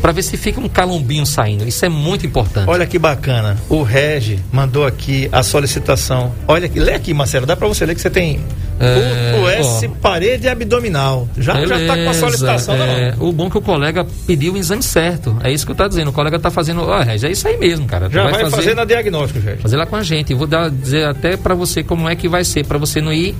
Para 0.02 0.12
ver 0.12 0.22
se 0.22 0.36
fica 0.36 0.60
um 0.60 0.68
calombinho 0.68 1.26
saindo. 1.26 1.68
Isso 1.68 1.86
é 1.86 1.90
muito 1.90 2.26
importante. 2.26 2.70
Olha 2.70 2.86
que 2.86 3.00
bacana. 3.00 3.58
O 3.70 3.84
Regi 3.84 4.40
mandou 4.52 4.86
aqui 4.86 5.30
a 5.32 5.44
solicitação. 5.44 6.34
Olha 6.48 6.66
aqui, 6.66 6.80
lê 6.80 6.94
aqui, 6.94 7.14
Marcelo. 7.14 7.46
Dá 7.46 7.56
para 7.56 7.68
você 7.68 7.86
ler 7.86 7.96
que 7.96 8.02
você 8.02 8.10
tem 8.10 8.42
É, 8.80 9.36
o, 9.38 9.44
o 9.44 9.50
S 9.50 9.88
ó. 9.88 9.90
parede 10.02 10.48
abdominal. 10.48 11.28
Já, 11.38 11.54
já 11.66 11.68
tá 11.68 11.86
com 11.86 11.92
a 11.92 11.96
Beleza, 11.96 12.20
solicitação, 12.20 12.76
é, 12.76 13.16
não? 13.16 13.28
O 13.28 13.32
bom 13.32 13.48
é 13.48 13.50
que 13.50 13.58
o 13.58 13.62
colega 13.62 14.06
pediu 14.26 14.54
o 14.54 14.58
exame 14.58 14.84
certo. 14.84 15.38
É 15.44 15.52
isso 15.52 15.66
que 15.66 15.72
eu 15.72 15.76
tô 15.76 15.88
dizendo. 15.88 16.10
O 16.10 16.14
colega 16.14 16.40
tá 16.40 16.50
fazendo. 16.50 16.82
Ó, 16.82 17.02
é 17.02 17.16
isso 17.16 17.48
aí 17.48 17.58
mesmo, 17.58 17.86
cara. 17.86 18.10
Tu 18.10 18.14
Já 18.14 18.24
vai, 18.30 18.50
fazer... 18.50 18.76
na 18.76 18.86
diagnóstico, 18.86 19.40
Regi. 19.40 19.62
fazer 19.62 19.78
lá 19.78 19.86
com 19.86 19.96
a 19.96 20.04
gente. 20.04 20.32
Eu 20.32 20.38
vou 20.38 20.48
dar, 20.48 20.70
dizer 20.70 21.06
até 21.06 21.38
para 21.38 21.56
você 21.56 21.84
como 21.84 22.10
é 22.10 22.16
que 22.16 22.28
vai 22.28 22.44
ser, 22.44 22.66
para 22.66 22.78
você 22.78 23.02
não 23.02 23.14
ir. 23.14 23.36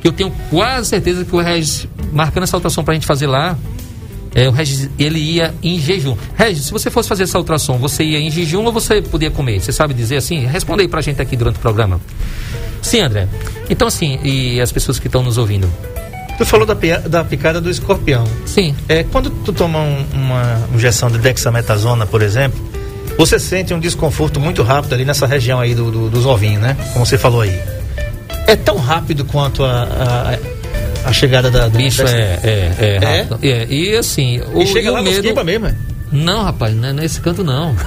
Que 0.00 0.08
eu 0.08 0.12
tenho 0.12 0.32
quase 0.50 0.88
certeza 0.88 1.24
que 1.24 1.34
o 1.34 1.40
Regis, 1.40 1.86
marcando 2.12 2.42
essa 2.42 2.56
ultrassom 2.56 2.82
pra 2.82 2.94
gente 2.94 3.06
fazer 3.06 3.28
lá, 3.28 3.56
é, 4.34 4.48
o 4.48 4.52
Regis, 4.52 4.88
ele 4.98 5.18
ia 5.18 5.54
em 5.62 5.78
jejum. 5.78 6.16
Regis, 6.34 6.64
se 6.66 6.72
você 6.72 6.90
fosse 6.90 7.08
fazer 7.08 7.24
essa 7.24 7.38
ultrassom, 7.38 7.78
você 7.78 8.02
ia 8.02 8.18
em 8.18 8.30
jejum 8.30 8.64
ou 8.64 8.72
você 8.72 9.00
podia 9.00 9.30
comer? 9.30 9.60
Você 9.60 9.70
sabe 9.70 9.94
dizer 9.94 10.16
assim? 10.16 10.44
Responda 10.46 10.82
aí 10.82 10.88
pra 10.88 11.00
gente 11.00 11.20
aqui 11.20 11.36
durante 11.36 11.56
o 11.56 11.60
programa. 11.60 12.00
Sim, 12.82 13.00
André. 13.00 13.26
Então, 13.70 13.88
assim, 13.88 14.18
e 14.22 14.60
as 14.60 14.70
pessoas 14.72 14.98
que 14.98 15.06
estão 15.06 15.22
nos 15.22 15.38
ouvindo? 15.38 15.72
Tu 16.36 16.44
falou 16.44 16.66
da, 16.66 16.74
da 16.74 17.24
picada 17.24 17.60
do 17.60 17.70
escorpião. 17.70 18.24
Sim. 18.44 18.74
É, 18.88 19.04
quando 19.04 19.30
tu 19.30 19.52
toma 19.52 19.78
um- 19.78 20.04
uma 20.12 20.60
injeção 20.74 21.10
de 21.10 21.18
dexametasona, 21.18 22.04
por 22.06 22.20
exemplo, 22.22 22.60
você 23.16 23.38
sente 23.38 23.72
um 23.72 23.78
desconforto 23.78 24.40
muito 24.40 24.62
rápido 24.62 24.94
ali 24.94 25.04
nessa 25.04 25.26
região 25.26 25.60
aí 25.60 25.74
do, 25.74 25.90
do- 25.90 26.10
dos 26.10 26.26
ovinhos, 26.26 26.60
né? 26.60 26.76
Como 26.92 27.06
você 27.06 27.16
falou 27.16 27.42
aí. 27.42 27.58
É 28.46 28.56
tão 28.56 28.76
rápido 28.78 29.24
quanto 29.24 29.62
a, 29.64 29.84
a, 31.04 31.08
a 31.08 31.12
chegada 31.12 31.50
da... 31.50 31.68
do 31.68 31.78
Bicho 31.78 31.98
dex- 32.02 32.12
é, 32.12 32.40
é, 32.42 32.98
é, 33.00 33.18
rápido. 33.18 33.38
É, 33.42 33.66
E 33.68 33.96
assim, 33.96 34.40
o, 34.52 34.62
E 34.62 34.66
chega 34.66 34.88
e 34.88 34.90
o 34.90 34.94
lá 34.94 35.02
nos 35.02 35.18
medo. 35.20 35.44
mesmo, 35.44 35.66
é? 35.68 35.74
Não, 36.10 36.42
rapaz, 36.42 36.74
não 36.74 36.88
é 36.88 36.92
nesse 36.92 37.20
canto 37.20 37.44
não. 37.44 37.74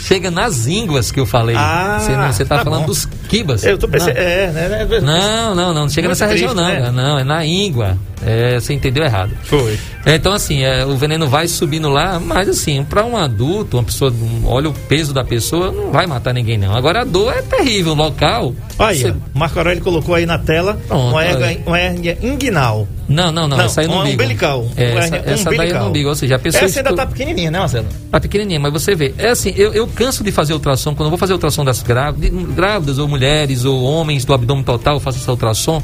Chega 0.00 0.30
nas 0.30 0.66
ínguas 0.66 1.10
que 1.12 1.20
eu 1.20 1.26
falei. 1.26 1.54
Ah, 1.56 1.98
você, 2.00 2.16
não- 2.16 2.32
você 2.32 2.44
tá, 2.44 2.58
tá 2.58 2.64
falando 2.64 2.80
bom. 2.80 2.86
dos 2.86 3.04
quibas. 3.28 3.62
Eu 3.64 3.78
tô 3.78 3.86
pensando... 3.86 4.14
Não. 4.14 4.20
É, 4.22 4.50
né? 4.50 4.68
né? 4.68 5.00
Não, 5.00 5.54
não, 5.54 5.54
não, 5.54 5.74
não 5.82 5.88
chega 5.88 6.08
Muito 6.08 6.18
nessa 6.18 6.26
região 6.26 6.54
triste, 6.54 6.72
não. 6.72 6.82
né? 6.82 6.90
Não, 6.90 7.18
é 7.18 7.24
na 7.24 7.44
íngua. 7.44 7.96
É, 8.24 8.60
você 8.60 8.74
entendeu 8.74 9.02
errado. 9.02 9.30
Foi. 9.44 9.78
É, 10.04 10.14
então, 10.16 10.32
assim, 10.32 10.62
é, 10.62 10.84
o 10.84 10.96
veneno 10.96 11.26
vai 11.26 11.48
subindo 11.48 11.88
lá, 11.88 12.20
mas 12.20 12.48
assim, 12.48 12.84
para 12.84 13.04
um 13.04 13.16
adulto, 13.16 13.76
uma 13.78 13.82
pessoa, 13.84 14.12
olha 14.44 14.68
o 14.68 14.72
peso 14.72 15.12
da 15.14 15.24
pessoa, 15.24 15.72
não 15.72 15.90
vai 15.90 16.06
matar 16.06 16.32
ninguém, 16.34 16.58
não. 16.58 16.74
Agora 16.74 17.00
a 17.02 17.04
dor 17.04 17.32
é 17.34 17.42
terrível, 17.42 17.92
o 17.92 17.94
local. 17.96 18.54
Aí, 18.78 18.98
você- 18.98 19.14
Marco 19.34 19.58
Aurélio 19.58 19.82
colocou 19.82 20.14
aí 20.14 20.26
na 20.26 20.38
tela 20.38 20.80
Pronto, 20.86 21.10
uma, 21.12 21.24
hérnia, 21.24 21.46
olha. 21.46 21.60
uma 21.66 21.78
hérnia 21.78 22.18
inguinal. 22.22 22.86
Não, 23.08 23.32
não, 23.32 23.48
não, 23.48 23.56
Não, 23.56 23.64
essa 23.64 23.80
aí 23.80 23.86
é 23.86 23.90
no 23.90 24.00
umbigo. 24.00 24.14
umbilical. 24.22 24.66
É, 24.76 24.84
essa, 24.94 25.16
hérnia 25.16 25.32
essa 25.32 25.44
daí 25.44 25.54
é 25.54 25.56
no 25.56 25.62
umbilical. 25.62 25.88
umbigo, 25.88 26.08
ou 26.10 26.14
seja, 26.14 26.36
a 26.36 26.38
pessoa. 26.38 26.64
Essa 26.64 26.78
ainda 26.80 26.94
tá 26.94 27.06
pequenininha, 27.06 27.50
né, 27.50 27.58
Marcelo? 27.58 27.86
Tá 28.10 28.20
pequenininha, 28.20 28.60
mas 28.60 28.72
você 28.72 28.94
vê. 28.94 29.14
É 29.18 29.30
assim, 29.30 29.52
eu, 29.56 29.72
eu 29.74 29.86
canso 29.86 30.22
de 30.22 30.30
fazer 30.30 30.52
ultrassom. 30.52 30.94
Quando 30.94 31.06
eu 31.06 31.10
vou 31.10 31.18
fazer 31.18 31.32
ultrassom 31.32 31.64
das 31.64 31.82
grávidas, 31.82 32.30
grávidas 32.54 32.98
ou 32.98 33.08
mulheres 33.08 33.64
ou 33.64 33.82
homens 33.82 34.24
do 34.24 34.32
abdômen 34.32 34.62
total, 34.62 34.94
eu 34.94 35.00
faço 35.00 35.18
essa 35.18 35.30
ultrassom. 35.30 35.82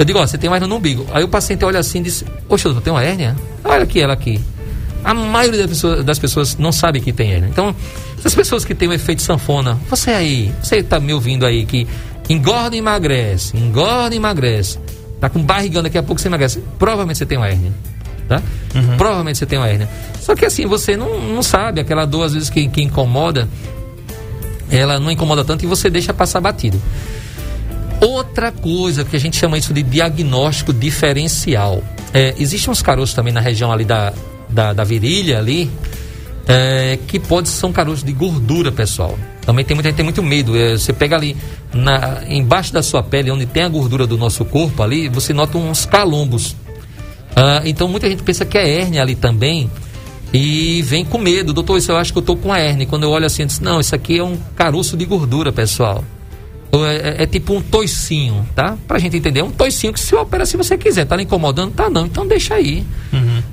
Eu 0.00 0.04
digo, 0.06 0.18
ó, 0.18 0.26
você 0.26 0.38
tem 0.38 0.48
uma 0.48 0.56
hérnia 0.56 0.66
no 0.66 0.76
umbigo. 0.76 1.06
Aí 1.12 1.22
o 1.22 1.28
paciente 1.28 1.62
olha 1.62 1.78
assim 1.78 1.98
e 1.98 2.04
diz, 2.04 2.24
oxe, 2.48 2.64
doutor, 2.64 2.80
tem 2.80 2.90
uma 2.90 3.04
hérnia? 3.04 3.36
Olha 3.62 3.82
aqui, 3.82 4.00
ela 4.00 4.14
aqui. 4.14 4.40
A 5.04 5.12
maioria 5.12 5.60
das 5.60 5.68
pessoas, 5.68 6.02
das 6.02 6.18
pessoas 6.18 6.56
não 6.56 6.72
sabe 6.72 7.00
que 7.00 7.12
tem 7.12 7.34
hérnia. 7.34 7.50
Então, 7.50 7.76
essas 8.18 8.34
pessoas 8.34 8.64
que 8.64 8.74
têm 8.74 8.88
o 8.88 8.94
efeito 8.94 9.20
sanfona, 9.20 9.78
você 9.90 10.10
aí, 10.10 10.54
você 10.62 10.76
está 10.76 10.98
me 10.98 11.12
ouvindo 11.12 11.44
aí, 11.44 11.66
que 11.66 11.86
engorda 12.30 12.74
e 12.74 12.78
emagrece, 12.78 13.54
engorda 13.58 14.14
e 14.14 14.16
emagrece, 14.16 14.78
tá 15.20 15.28
com 15.28 15.42
barrigão, 15.42 15.82
daqui 15.82 15.98
a 15.98 16.02
pouco 16.02 16.18
você 16.18 16.28
emagrece, 16.28 16.64
provavelmente 16.78 17.18
você 17.18 17.26
tem 17.26 17.36
uma 17.36 17.48
hérnia. 17.48 17.72
Tá? 18.26 18.42
Provavelmente 18.96 19.36
você 19.36 19.44
tem 19.44 19.58
uma 19.58 19.68
hérnia. 19.68 19.88
Só 20.18 20.34
que 20.34 20.46
assim, 20.46 20.64
você 20.64 20.96
não, 20.96 21.20
não 21.28 21.42
sabe, 21.42 21.78
aquela 21.78 22.06
dor 22.06 22.22
às 22.22 22.32
vezes 22.32 22.48
que, 22.48 22.66
que 22.70 22.80
incomoda, 22.80 23.46
ela 24.70 24.98
não 24.98 25.10
incomoda 25.10 25.44
tanto 25.44 25.62
e 25.62 25.68
você 25.68 25.90
deixa 25.90 26.14
passar 26.14 26.40
batido. 26.40 26.80
Outra 28.30 28.52
coisa 28.52 29.04
que 29.04 29.16
a 29.16 29.18
gente 29.18 29.36
chama 29.36 29.58
isso 29.58 29.74
de 29.74 29.82
diagnóstico 29.82 30.72
diferencial. 30.72 31.82
É, 32.14 32.32
Existem 32.38 32.70
uns 32.70 32.80
caroços 32.80 33.12
também 33.12 33.32
na 33.32 33.40
região 33.40 33.72
ali 33.72 33.84
da, 33.84 34.12
da, 34.48 34.72
da 34.72 34.84
virilha 34.84 35.38
ali, 35.38 35.68
é, 36.46 36.96
que 37.08 37.18
pode 37.18 37.48
ser 37.48 37.66
um 37.66 37.72
caroço 37.72 38.06
de 38.06 38.12
gordura, 38.12 38.70
pessoal. 38.70 39.18
Também 39.44 39.64
tem 39.64 39.74
muita 39.74 39.88
gente 39.88 39.96
tem 39.96 40.04
muito 40.04 40.22
medo. 40.22 40.56
É, 40.56 40.78
você 40.78 40.92
pega 40.92 41.16
ali 41.16 41.36
na, 41.74 42.22
embaixo 42.28 42.72
da 42.72 42.84
sua 42.84 43.02
pele, 43.02 43.32
onde 43.32 43.46
tem 43.46 43.64
a 43.64 43.68
gordura 43.68 44.06
do 44.06 44.16
nosso 44.16 44.44
corpo 44.44 44.80
ali, 44.80 45.08
você 45.08 45.32
nota 45.32 45.58
uns 45.58 45.84
calombos. 45.84 46.54
Ah, 47.34 47.62
então 47.64 47.88
muita 47.88 48.08
gente 48.08 48.22
pensa 48.22 48.44
que 48.44 48.56
é 48.56 48.78
hérnia 48.80 49.02
ali 49.02 49.16
também 49.16 49.68
e 50.32 50.82
vem 50.82 51.04
com 51.04 51.18
medo. 51.18 51.52
Doutor, 51.52 51.78
isso 51.78 51.90
eu 51.90 51.96
acho 51.96 52.12
que 52.12 52.18
eu 52.18 52.22
tô 52.22 52.36
com 52.36 52.52
a 52.52 52.60
hérnia. 52.60 52.84
E 52.84 52.86
Quando 52.86 53.02
eu 53.02 53.10
olho 53.10 53.26
assim, 53.26 53.42
eu 53.42 53.46
disse, 53.48 53.62
não, 53.62 53.80
isso 53.80 53.92
aqui 53.92 54.18
é 54.18 54.22
um 54.22 54.38
caroço 54.54 54.96
de 54.96 55.04
gordura, 55.04 55.50
pessoal. 55.50 56.04
É, 56.72 56.76
é- 57.20 57.22
é 57.24 57.26
tipo 57.26 57.52
um 57.54 57.60
toicinho, 57.60 58.46
tá? 58.54 58.76
Pra 58.86 58.98
gente 58.98 59.16
entender. 59.16 59.40
É 59.40 59.44
um 59.44 59.50
toicinho 59.50 59.92
que 59.92 59.98
se 60.00 60.14
opera 60.14 60.46
se 60.46 60.56
você 60.56 60.78
quiser. 60.78 61.04
Tá 61.04 61.20
incomodando? 61.20 61.72
Tá 61.72 61.90
não. 61.90 62.06
Então 62.06 62.26
deixa 62.26 62.54
aí. 62.54 62.84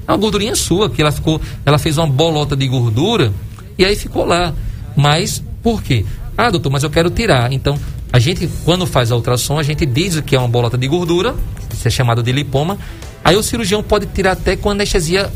É 0.08 0.12
uma 0.12 0.18
gordurinha 0.18 0.56
sua, 0.56 0.90
que 0.90 1.02
ela 1.02 1.12
ficou. 1.12 1.42
Ela 1.66 1.80
fez 1.80 1.98
uma 1.98 2.06
bolota 2.08 2.56
de 2.56 2.68
gordura 2.68 3.34
e 3.78 3.84
aí 3.84 3.96
ficou 3.96 4.24
lá. 4.26 4.54
Mas 4.96 5.44
por 5.64 5.82
quê? 5.82 6.06
Ah, 6.38 6.52
doutor, 6.52 6.70
mas 6.70 6.84
eu 6.84 6.90
quero 6.92 7.10
tirar. 7.10 7.52
Então, 7.52 7.80
a 8.14 8.20
gente, 8.20 8.48
quando 8.64 8.86
faz 8.86 9.12
a 9.12 9.16
ultrassom, 9.16 9.58
a 9.58 9.64
gente 9.64 9.86
diz 9.86 10.20
que 10.22 10.36
é 10.36 10.40
uma 10.40 10.48
bolota 10.48 10.78
de 10.78 10.88
gordura, 10.88 11.36
isso 11.74 11.88
é 11.88 11.92
chamado 11.92 12.22
de 12.22 12.32
lipoma. 12.32 12.78
Aí 13.24 13.36
o 13.36 13.42
cirurgião 13.42 13.82
pode 13.82 14.06
tirar 14.06 14.34
até 14.34 14.56
com 14.56 14.70
anestesia 14.70 15.32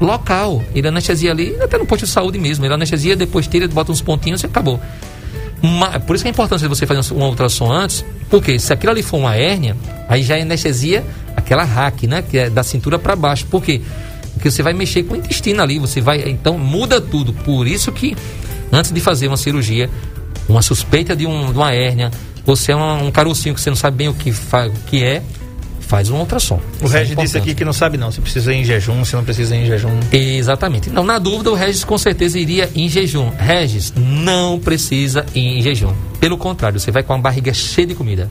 local. 0.00 0.62
Ele 0.74 0.88
anestesia 0.88 1.30
ali, 1.30 1.54
até 1.60 1.76
no 1.76 1.84
posto 1.84 2.06
de 2.06 2.10
saúde 2.10 2.38
mesmo. 2.38 2.64
Ele 2.64 2.72
anestesia, 2.72 3.14
depois 3.14 3.46
tira, 3.46 3.68
bota 3.68 3.92
uns 3.92 4.00
pontinhos 4.00 4.42
e 4.42 4.46
acabou. 4.46 4.80
Ma- 5.62 5.98
por 6.00 6.14
isso 6.14 6.22
que 6.24 6.28
é 6.28 6.30
importante 6.30 6.66
você 6.68 6.86
fazer 6.86 7.12
uma 7.14 7.26
ultrassom 7.26 7.70
antes, 7.70 8.04
porque 8.30 8.58
se 8.58 8.72
aquilo 8.72 8.92
ali 8.92 9.02
for 9.02 9.18
uma 9.18 9.34
hérnia, 9.34 9.76
aí 10.08 10.22
já 10.22 10.36
é 10.38 10.42
anestesia 10.42 11.04
aquela 11.36 11.64
raque, 11.64 12.06
né? 12.06 12.22
Que 12.22 12.38
é 12.38 12.50
da 12.50 12.62
cintura 12.62 12.98
para 12.98 13.16
baixo. 13.16 13.46
Por 13.46 13.62
quê? 13.62 13.80
Porque 14.34 14.50
você 14.50 14.62
vai 14.62 14.72
mexer 14.72 15.02
com 15.02 15.14
o 15.14 15.16
intestino 15.16 15.60
ali, 15.62 15.78
você 15.78 16.00
vai. 16.00 16.28
Então 16.28 16.56
muda 16.58 17.00
tudo. 17.00 17.32
Por 17.32 17.66
isso 17.66 17.90
que 17.90 18.16
antes 18.70 18.92
de 18.92 19.00
fazer 19.00 19.26
uma 19.26 19.36
cirurgia, 19.36 19.90
uma 20.48 20.62
suspeita 20.62 21.16
de, 21.16 21.26
um, 21.26 21.50
de 21.52 21.58
uma 21.58 21.72
hérnia, 21.72 22.10
se 22.56 22.72
é 22.72 22.76
um, 22.76 23.06
um 23.06 23.10
carocinho 23.10 23.54
que 23.54 23.60
você 23.60 23.68
não 23.68 23.76
sabe 23.76 23.96
bem 23.96 24.08
o 24.08 24.14
que, 24.14 24.30
o 24.30 24.72
que 24.86 25.02
é, 25.02 25.22
faz 25.88 26.10
um 26.10 26.18
ultrassom. 26.18 26.60
O 26.82 26.84
Isso 26.84 26.94
é 26.94 26.98
Regis 26.98 27.08
disse 27.08 27.10
importante. 27.10 27.38
aqui 27.38 27.54
que 27.54 27.64
não 27.64 27.72
sabe 27.72 27.96
não, 27.96 28.12
se 28.12 28.20
precisa 28.20 28.52
ir 28.52 28.58
em 28.58 28.64
jejum, 28.64 29.04
se 29.06 29.16
não 29.16 29.24
precisa 29.24 29.56
ir 29.56 29.62
em 29.62 29.66
jejum. 29.66 29.98
Exatamente. 30.12 30.90
Então, 30.90 31.02
na 31.02 31.18
dúvida, 31.18 31.50
o 31.50 31.54
Regis 31.54 31.82
com 31.82 31.96
certeza 31.96 32.38
iria 32.38 32.70
em 32.74 32.88
jejum. 32.90 33.30
Regis 33.30 33.94
não 33.96 34.60
precisa 34.60 35.24
ir 35.34 35.58
em 35.58 35.62
jejum. 35.62 35.92
Pelo 36.20 36.36
contrário, 36.36 36.78
você 36.78 36.90
vai 36.90 37.02
com 37.02 37.14
a 37.14 37.18
barriga 37.18 37.54
cheia 37.54 37.86
de 37.86 37.94
comida. 37.94 38.30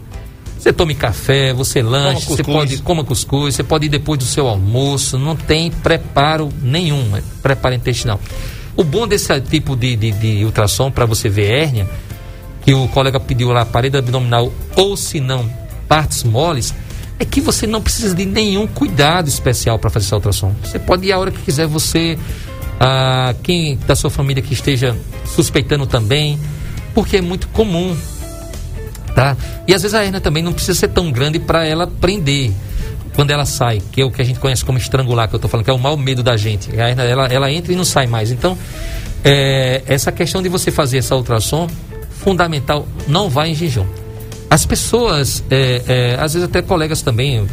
Você 0.60 0.72
tome 0.72 0.94
café, 0.94 1.52
você 1.52 1.82
lanche, 1.82 2.28
você 2.28 2.44
pode 2.44 2.78
coma 2.84 3.04
cuscuz, 3.04 3.56
você 3.56 3.64
pode 3.64 3.88
ir 3.88 3.90
depois 3.90 4.20
do 4.20 4.26
seu 4.26 4.48
almoço, 4.48 5.18
não 5.18 5.36
tem 5.36 5.72
preparo 5.72 6.50
nenhum, 6.62 7.18
é 7.18 7.24
preparo 7.42 7.74
intestinal. 7.74 8.20
O 8.76 8.84
bom 8.84 9.08
desse 9.08 9.40
tipo 9.42 9.76
de, 9.76 9.96
de, 9.96 10.12
de 10.12 10.46
ultrassom 10.46 10.92
para 10.92 11.06
você 11.06 11.28
ver 11.28 11.52
hérnia, 11.52 11.90
que 12.64 12.74
o 12.74 12.88
colega 12.90 13.20
pediu 13.20 13.52
lá, 13.52 13.66
parede 13.66 13.98
abdominal 13.98 14.52
ou 14.76 14.96
se 14.96 15.20
não, 15.20 15.50
partes 15.88 16.24
moles, 16.24 16.74
é 17.20 17.26
que 17.26 17.42
você 17.42 17.66
não 17.66 17.82
precisa 17.82 18.14
de 18.14 18.26
nenhum 18.26 18.68
cuidado 18.68 19.28
especial 19.28 19.80
para 19.80 19.90
fazer 19.90 20.06
essa 20.06 20.16
ultrassom. 20.16 20.54
Você 20.64 20.78
pode 20.78 21.08
ir 21.08 21.12
a 21.12 21.20
hora 21.20 21.32
que 21.32 21.42
quiser, 21.42 21.66
você, 21.66 22.18
ah, 22.80 23.34
quem 23.42 23.78
da 23.88 23.96
sua 23.96 24.10
família 24.10 24.42
que 24.42 24.54
esteja 24.54 24.96
suspeitando 25.26 25.88
também, 25.88 26.40
porque 26.94 27.18
é 27.18 27.22
muito 27.22 27.48
comum, 27.50 27.96
tá? 29.16 29.36
E 29.68 29.74
às 29.74 29.82
vezes 29.82 29.96
a 29.96 30.04
hernia 30.04 30.22
também 30.22 30.44
não 30.44 30.54
precisa 30.54 30.78
ser 30.78 30.90
tão 30.90 31.12
grande 31.12 31.40
para 31.40 31.66
ela 31.66 31.88
prender. 31.88 32.52
Quando 33.16 33.32
ela 33.32 33.46
sai, 33.46 33.82
que 33.92 34.00
é 34.00 34.06
o 34.06 34.12
que 34.12 34.22
a 34.22 34.26
gente 34.26 34.40
conhece 34.40 34.64
como 34.64 34.78
estrangular, 34.78 35.28
que 35.28 35.34
eu 35.34 35.38
estou 35.38 35.50
falando, 35.50 35.66
que 35.66 35.72
é 35.72 35.74
o 35.74 35.80
mau 35.80 35.98
medo 35.98 36.22
da 36.22 36.38
gente. 36.38 36.70
A 36.80 36.90
hernia, 36.90 37.04
ela, 37.04 37.26
ela 37.26 37.52
entra 37.52 37.74
e 37.74 37.76
não 37.76 37.84
sai 37.84 38.06
mais. 38.06 38.32
Então, 38.32 38.56
é, 39.24 39.82
essa 39.88 40.12
questão 40.12 40.44
de 40.44 40.50
você 40.50 40.70
fazer 40.70 41.00
essa 41.00 41.16
ultrassom, 41.16 41.68
fundamental, 42.20 42.88
não 43.08 43.28
vai 43.28 43.50
em 43.50 43.56
jejum. 43.56 43.88
As 44.50 44.66
pessoas, 44.66 45.44
é, 45.50 45.82
é, 45.88 46.16
às 46.20 46.34
vezes 46.34 46.48
até 46.48 46.62
colegas 46.62 47.02
também, 47.02 47.46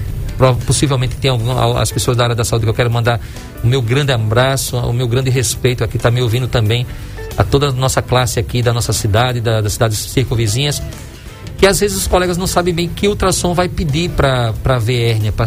possivelmente 0.66 1.16
tem 1.16 1.30
algum, 1.30 1.76
as 1.76 1.90
pessoas 1.90 2.16
da 2.16 2.24
área 2.24 2.34
da 2.36 2.44
saúde 2.44 2.64
que 2.64 2.70
eu 2.70 2.74
quero 2.74 2.90
mandar 2.90 3.20
o 3.62 3.66
meu 3.66 3.82
grande 3.82 4.12
abraço, 4.12 4.76
o 4.76 4.92
meu 4.92 5.06
grande 5.08 5.30
respeito 5.30 5.82
aqui, 5.82 5.96
está 5.96 6.10
me 6.10 6.22
ouvindo 6.22 6.46
também, 6.46 6.86
a 7.36 7.42
toda 7.44 7.68
a 7.68 7.72
nossa 7.72 8.00
classe 8.00 8.38
aqui 8.38 8.62
da 8.62 8.72
nossa 8.72 8.92
cidade, 8.92 9.40
da, 9.40 9.60
das 9.60 9.72
cidades 9.72 9.98
circunvizinhas, 9.98 10.80
que 11.58 11.66
às 11.66 11.80
vezes 11.80 11.96
os 11.96 12.06
colegas 12.06 12.36
não 12.36 12.46
sabem 12.46 12.74
bem 12.74 12.88
que 12.88 13.08
ultrassom 13.08 13.54
vai 13.54 13.68
pedir 13.68 14.10
para 14.10 14.78
ver 14.78 15.10
hérnia, 15.10 15.32
para 15.32 15.46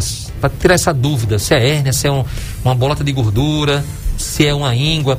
tirar 0.60 0.74
essa 0.74 0.92
dúvida, 0.92 1.38
se 1.38 1.54
é 1.54 1.68
hérnia, 1.68 1.92
se 1.92 2.06
é 2.06 2.12
um- 2.12 2.24
uma 2.64 2.74
bolota 2.74 3.02
de 3.04 3.12
gordura, 3.12 3.84
se 4.16 4.46
é 4.46 4.54
uma 4.54 4.74
íngua. 4.74 5.18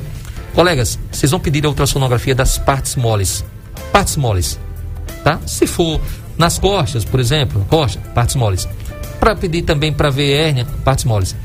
Colegas, 0.54 0.98
vocês 1.10 1.30
vão 1.30 1.40
pedir 1.40 1.64
a 1.64 1.68
ultrassonografia 1.68 2.34
das 2.34 2.58
partes 2.58 2.96
moles. 2.96 3.44
Partes 3.92 4.16
moles, 4.16 4.58
tá? 5.36 5.40
Se 5.46 5.66
for 5.66 6.00
nas 6.36 6.58
costas, 6.58 7.04
por 7.04 7.20
exemplo, 7.20 7.64
costa, 7.68 8.00
partes 8.14 8.34
moles. 8.34 8.68
para 9.18 9.36
pedir 9.36 9.62
também 9.62 9.92
para 9.92 10.08
ver 10.08 10.32
hérnia, 10.32 10.66
partes 10.82 11.04
moles. 11.04 11.36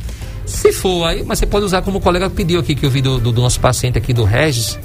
Se 0.45 0.71
for 0.71 1.04
aí, 1.06 1.24
mas 1.24 1.39
você 1.39 1.45
pode 1.45 1.65
usar 1.65 1.82
como 1.82 1.98
o 1.98 2.02
colega 2.02 2.30
pediu 2.30 2.60
aqui, 2.60 2.74
que 2.74 2.86
eu 2.86 2.89
vi 2.89 3.02
do, 3.02 3.19
do, 3.19 3.32
do 3.32 3.41
nosso 3.41 3.60
paciente 3.60 3.98
aqui 3.98 4.13
do 4.13 4.24
Regis, 4.24 4.80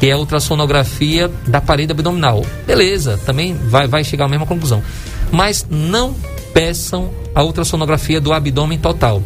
que 0.00 0.06
é 0.06 0.12
a 0.12 0.16
ultrassonografia 0.16 1.30
da 1.46 1.60
parede 1.60 1.92
abdominal. 1.92 2.44
Beleza, 2.66 3.20
também 3.26 3.54
vai, 3.54 3.86
vai 3.86 4.04
chegar 4.04 4.24
à 4.24 4.28
mesma 4.28 4.46
conclusão. 4.46 4.82
Mas 5.30 5.66
não 5.68 6.14
peçam 6.54 7.10
a 7.34 7.42
ultrassonografia 7.42 8.20
do 8.20 8.32
abdômen 8.32 8.78
total. 8.78 9.22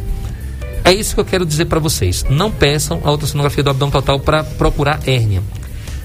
É 0.84 0.92
isso 0.92 1.14
que 1.14 1.20
eu 1.20 1.24
quero 1.24 1.46
dizer 1.46 1.66
para 1.66 1.78
vocês. 1.78 2.24
Não 2.28 2.50
peçam 2.50 3.00
a 3.04 3.10
ultrassonografia 3.10 3.62
do 3.62 3.70
abdômen 3.70 3.92
total 3.92 4.18
para 4.18 4.42
procurar 4.42 5.00
hérnia. 5.06 5.42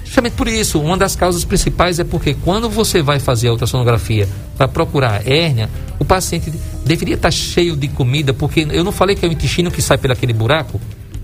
Justamente 0.08 0.32
por 0.32 0.48
isso, 0.48 0.80
uma 0.80 0.96
das 0.96 1.14
causas 1.14 1.44
principais 1.44 1.98
é 1.98 2.04
porque 2.04 2.32
quando 2.32 2.70
você 2.70 3.02
vai 3.02 3.20
fazer 3.20 3.48
a 3.48 3.52
ultrassonografia 3.52 4.26
para 4.56 4.66
procurar 4.66 5.22
hérnia, 5.28 5.68
o 5.98 6.04
paciente 6.04 6.50
deveria 6.82 7.14
estar 7.14 7.28
tá 7.28 7.30
cheio 7.30 7.76
de 7.76 7.88
comida, 7.88 8.32
porque 8.32 8.66
eu 8.70 8.82
não 8.82 8.90
falei 8.90 9.14
que 9.14 9.26
é 9.26 9.28
o 9.28 9.32
intestino 9.32 9.70
que 9.70 9.82
sai 9.82 9.98
pelo 9.98 10.14
aquele 10.14 10.32
buraco, 10.32 10.80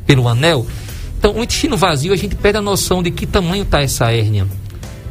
pelo 0.06 0.28
anel. 0.28 0.66
Então, 1.18 1.34
o 1.34 1.42
intestino 1.42 1.78
vazio, 1.78 2.12
a 2.12 2.16
gente 2.16 2.34
perde 2.34 2.58
a 2.58 2.60
noção 2.60 3.02
de 3.02 3.10
que 3.10 3.24
tamanho 3.24 3.62
está 3.62 3.80
essa 3.80 4.12
hérnia. 4.12 4.46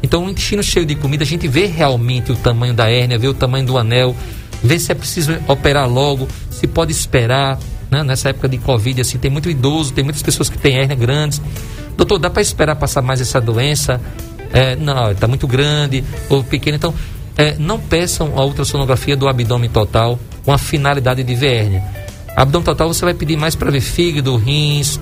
Então, 0.04 0.24
o 0.24 0.30
intestino 0.30 0.62
cheio 0.62 0.86
de 0.86 0.94
comida, 0.94 1.24
a 1.24 1.28
gente 1.28 1.48
vê 1.48 1.66
realmente 1.66 2.32
o 2.32 2.36
tamanho 2.36 2.76
da 2.76 2.88
hérnia, 2.92 3.18
vê 3.18 3.28
o 3.28 3.34
tamanho 3.34 3.66
do 3.66 3.76
anel, 3.76 4.16
vê 4.64 4.78
se 4.78 4.92
é 4.92 4.96
preciso 4.96 5.36
operar 5.48 5.90
logo, 5.90 6.28
se 6.52 6.68
pode 6.68 6.92
esperar. 6.92 7.58
Né? 7.93 8.01
Nessa 8.03 8.29
época 8.29 8.49
de 8.49 8.58
Covid, 8.58 9.01
assim, 9.01 9.19
tem 9.19 9.29
muito 9.29 9.47
idoso, 9.51 9.93
tem 9.93 10.03
muitas 10.03 10.23
pessoas 10.23 10.49
que 10.49 10.58
têm 10.58 10.75
hérnia 10.79 10.95
grandes. 10.95 11.39
Doutor, 11.95 12.17
dá 12.17 12.27
para 12.27 12.41
esperar 12.41 12.75
passar 12.75 13.03
mais 13.03 13.21
essa 13.21 13.39
doença? 13.39 14.01
É, 14.51 14.75
não, 14.75 15.12
está 15.12 15.27
muito 15.27 15.45
grande 15.45 16.03
ou 16.27 16.43
pequeno. 16.43 16.75
Então, 16.75 16.91
é, 17.38 17.56
não 17.60 17.79
peçam 17.79 18.34
a 18.36 18.43
ultrassonografia 18.43 19.15
do 19.15 19.27
abdômen 19.27 19.69
total 19.69 20.17
com 20.43 20.51
a 20.51 20.58
finalidade 20.58 21.23
de 21.23 21.36
ver 21.36 21.65
hérnia. 21.65 21.84
Abdômen 22.36 22.65
total 22.65 22.88
você 22.91 23.06
vai 23.06 23.13
pedir 23.13 23.38
mais 23.38 23.56
para 23.56 23.69
ver 23.69 23.82
fígado, 23.82 24.36
rins, 24.38 24.99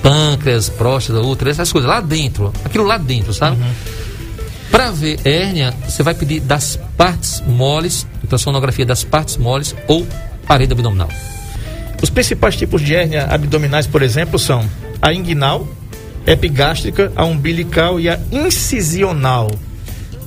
pâncreas, 0.00 0.68
próstata, 0.68 1.20
útero, 1.20 1.50
essas 1.50 1.72
coisas 1.72 1.90
lá 1.90 2.00
dentro, 2.00 2.52
aquilo 2.64 2.84
lá 2.84 2.96
dentro, 2.96 3.34
sabe? 3.34 3.60
Uhum. 3.60 3.72
Para 4.70 4.92
ver 4.92 5.18
hérnia, 5.24 5.74
você 5.84 6.04
vai 6.04 6.14
pedir 6.14 6.38
das 6.38 6.78
partes 6.96 7.42
moles, 7.44 8.06
ultrassonografia 8.22 8.86
das 8.86 9.02
partes 9.02 9.36
moles 9.36 9.74
ou 9.88 10.06
parede 10.46 10.72
abdominal. 10.72 11.08
Os 12.02 12.10
principais 12.10 12.56
tipos 12.56 12.82
de 12.82 12.94
hérnia 12.94 13.26
abdominais, 13.30 13.86
por 13.86 14.02
exemplo, 14.02 14.38
são 14.38 14.68
a 15.00 15.14
inguinal, 15.14 15.66
epigástrica, 16.26 17.12
a 17.14 17.24
umbilical 17.24 18.00
e 18.00 18.08
a 18.08 18.18
incisional. 18.30 19.50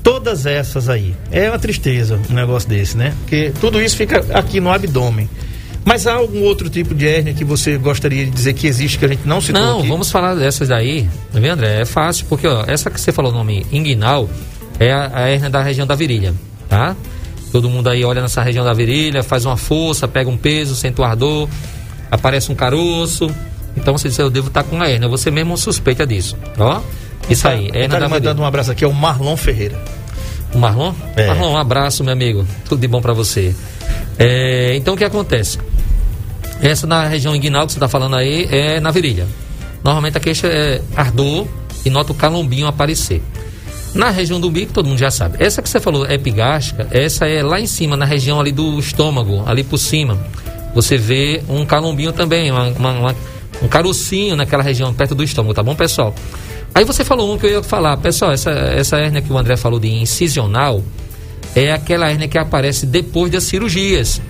Todas 0.02 0.46
essas 0.46 0.88
aí. 0.88 1.16
É 1.32 1.50
uma 1.50 1.60
tristeza 1.60 2.20
um 2.30 2.34
negócio 2.34 2.70
desse, 2.70 2.96
né? 2.96 3.14
Porque 3.22 3.52
tudo 3.60 3.82
isso 3.82 3.98
fica 3.98 4.24
aqui 4.34 4.60
no 4.60 4.72
abdômen. 4.72 5.30
Mas 5.84 6.08
há 6.08 6.14
algum 6.14 6.42
outro 6.42 6.68
tipo 6.70 6.96
de 6.96 7.08
hérnia 7.08 7.34
que 7.34 7.44
você 7.44 7.78
gostaria 7.78 8.26
de 8.26 8.32
dizer 8.32 8.54
que 8.54 8.66
existe 8.66 8.98
que 8.98 9.06
a 9.06 9.08
gente 9.08 9.28
não 9.28 9.40
citou 9.40 9.62
Não, 9.62 9.80
aqui? 9.80 9.88
vamos 9.88 10.10
falar 10.10 10.34
dessas 10.34 10.70
daí, 10.70 11.08
tá 11.32 11.40
vendo, 11.40 11.54
André? 11.54 11.82
É 11.82 11.86
fácil, 11.86 12.26
porque 12.28 12.48
ó, 12.48 12.64
essa 12.66 12.90
que 12.90 13.00
você 13.00 13.12
falou 13.12 13.32
o 13.32 13.36
nome 13.36 13.66
inguinal 13.72 14.28
é 14.80 14.92
a, 14.92 15.12
a 15.14 15.22
hérnia 15.30 15.50
da 15.50 15.62
região 15.62 15.86
da 15.86 15.94
virilha, 15.94 16.34
tá? 16.68 16.96
Todo 17.56 17.70
mundo 17.70 17.88
aí 17.88 18.04
olha 18.04 18.22
nessa 18.22 18.44
região 18.44 18.66
da 18.66 18.74
virilha, 18.74 19.24
faz 19.24 19.46
uma 19.46 19.56
força, 19.56 20.10
pega 20.10 20.30
um 20.30 20.36
peso, 20.36 20.76
sente 20.76 21.00
o 21.00 21.06
ardor, 21.06 21.48
aparece 22.12 22.52
um 22.52 22.56
caroço, 22.56 23.34
então 23.78 23.98
você 23.98 24.10
diz, 24.10 24.20
eu 24.20 24.30
devo 24.30 24.50
estar 24.50 24.62
com 24.64 24.82
a 24.82 24.90
hérnia. 24.90 25.08
Você 25.08 25.32
mesmo 25.32 25.58
suspeita 25.58 26.06
disso. 26.06 26.36
Ó, 26.60 26.82
isso 27.30 27.48
aí. 27.48 27.70
Hérnia 27.74 27.98
da 27.98 28.10
mandando 28.10 28.42
um 28.42 28.46
abraço 28.46 28.74
aqui 28.74 28.84
é 28.84 28.88
o 28.90 28.94
Marlon 28.94 29.38
Ferreira. 29.38 29.82
O 30.54 30.58
Marlon? 30.58 30.94
É. 31.16 31.28
Marlon, 31.28 31.54
um 31.54 31.58
abraço, 31.58 32.04
meu 32.04 32.12
amigo. 32.12 32.46
Tudo 32.68 32.82
de 32.82 32.90
bom 32.90 33.02
para 33.02 33.14
você. 33.14 33.56
É, 34.20 34.76
então 34.76 34.96
o 34.96 34.98
que 34.98 35.06
acontece? 35.06 35.58
Essa 36.62 36.86
na 36.86 37.08
região 37.08 37.34
inguinal 37.34 37.66
que 37.66 37.72
você 37.72 37.78
está 37.78 37.88
falando 37.88 38.18
aí 38.18 38.50
é 38.52 38.82
na 38.82 38.92
virilha. 38.92 39.26
Normalmente 39.82 40.18
a 40.18 40.20
queixa 40.20 40.48
é 40.48 40.82
ardor 40.94 41.48
e 41.86 41.90
nota 41.90 42.12
o 42.12 42.16
calombinho 42.16 42.68
aparecer. 42.68 43.24
Na 43.96 44.10
região 44.10 44.40
do 44.40 44.52
bico, 44.52 44.74
todo 44.74 44.88
mundo 44.88 45.00
já 45.00 45.10
sabe. 45.10 45.38
Essa 45.40 45.62
que 45.62 45.70
você 45.70 45.80
falou, 45.80 46.06
epigástrica, 46.06 46.88
essa 46.92 47.26
é 47.26 47.42
lá 47.42 47.60
em 47.60 47.66
cima, 47.66 47.96
na 47.96 48.06
região 48.06 48.40
ali 48.40 48.52
do 48.52 48.78
estômago, 48.78 49.42
ali 49.48 49.64
por 49.64 49.78
cima. 49.78 50.20
Você 50.76 50.98
vê 50.98 51.42
um 51.48 51.66
calombinho 51.66 52.12
também, 52.12 52.52
uma, 52.52 52.68
uma, 52.68 52.92
uma 52.92 53.16
um 53.62 53.68
carocinho 53.68 54.36
naquela 54.36 54.62
região 54.62 54.94
perto 54.94 55.16
do 55.16 55.24
estômago, 55.24 55.54
tá 55.54 55.64
bom, 55.64 55.76
pessoal? 55.76 56.14
Aí 56.74 56.84
você 56.84 57.06
falou 57.06 57.34
um 57.34 57.38
que 57.38 57.46
eu 57.46 57.52
ia 57.52 57.64
falar, 57.64 57.96
pessoal, 57.98 58.32
essa, 58.32 58.52
essa 58.52 58.98
hérnia 58.98 59.22
que 59.22 59.32
o 59.32 59.38
André 59.38 59.56
falou 59.56 59.80
de 59.80 59.88
incisional 59.88 60.84
é 61.56 61.72
aquela 61.72 62.10
hérnia 62.10 62.28
que 62.28 62.38
aparece 62.38 62.86
depois 62.86 63.32
das 63.32 63.44
cirurgias, 63.44 64.22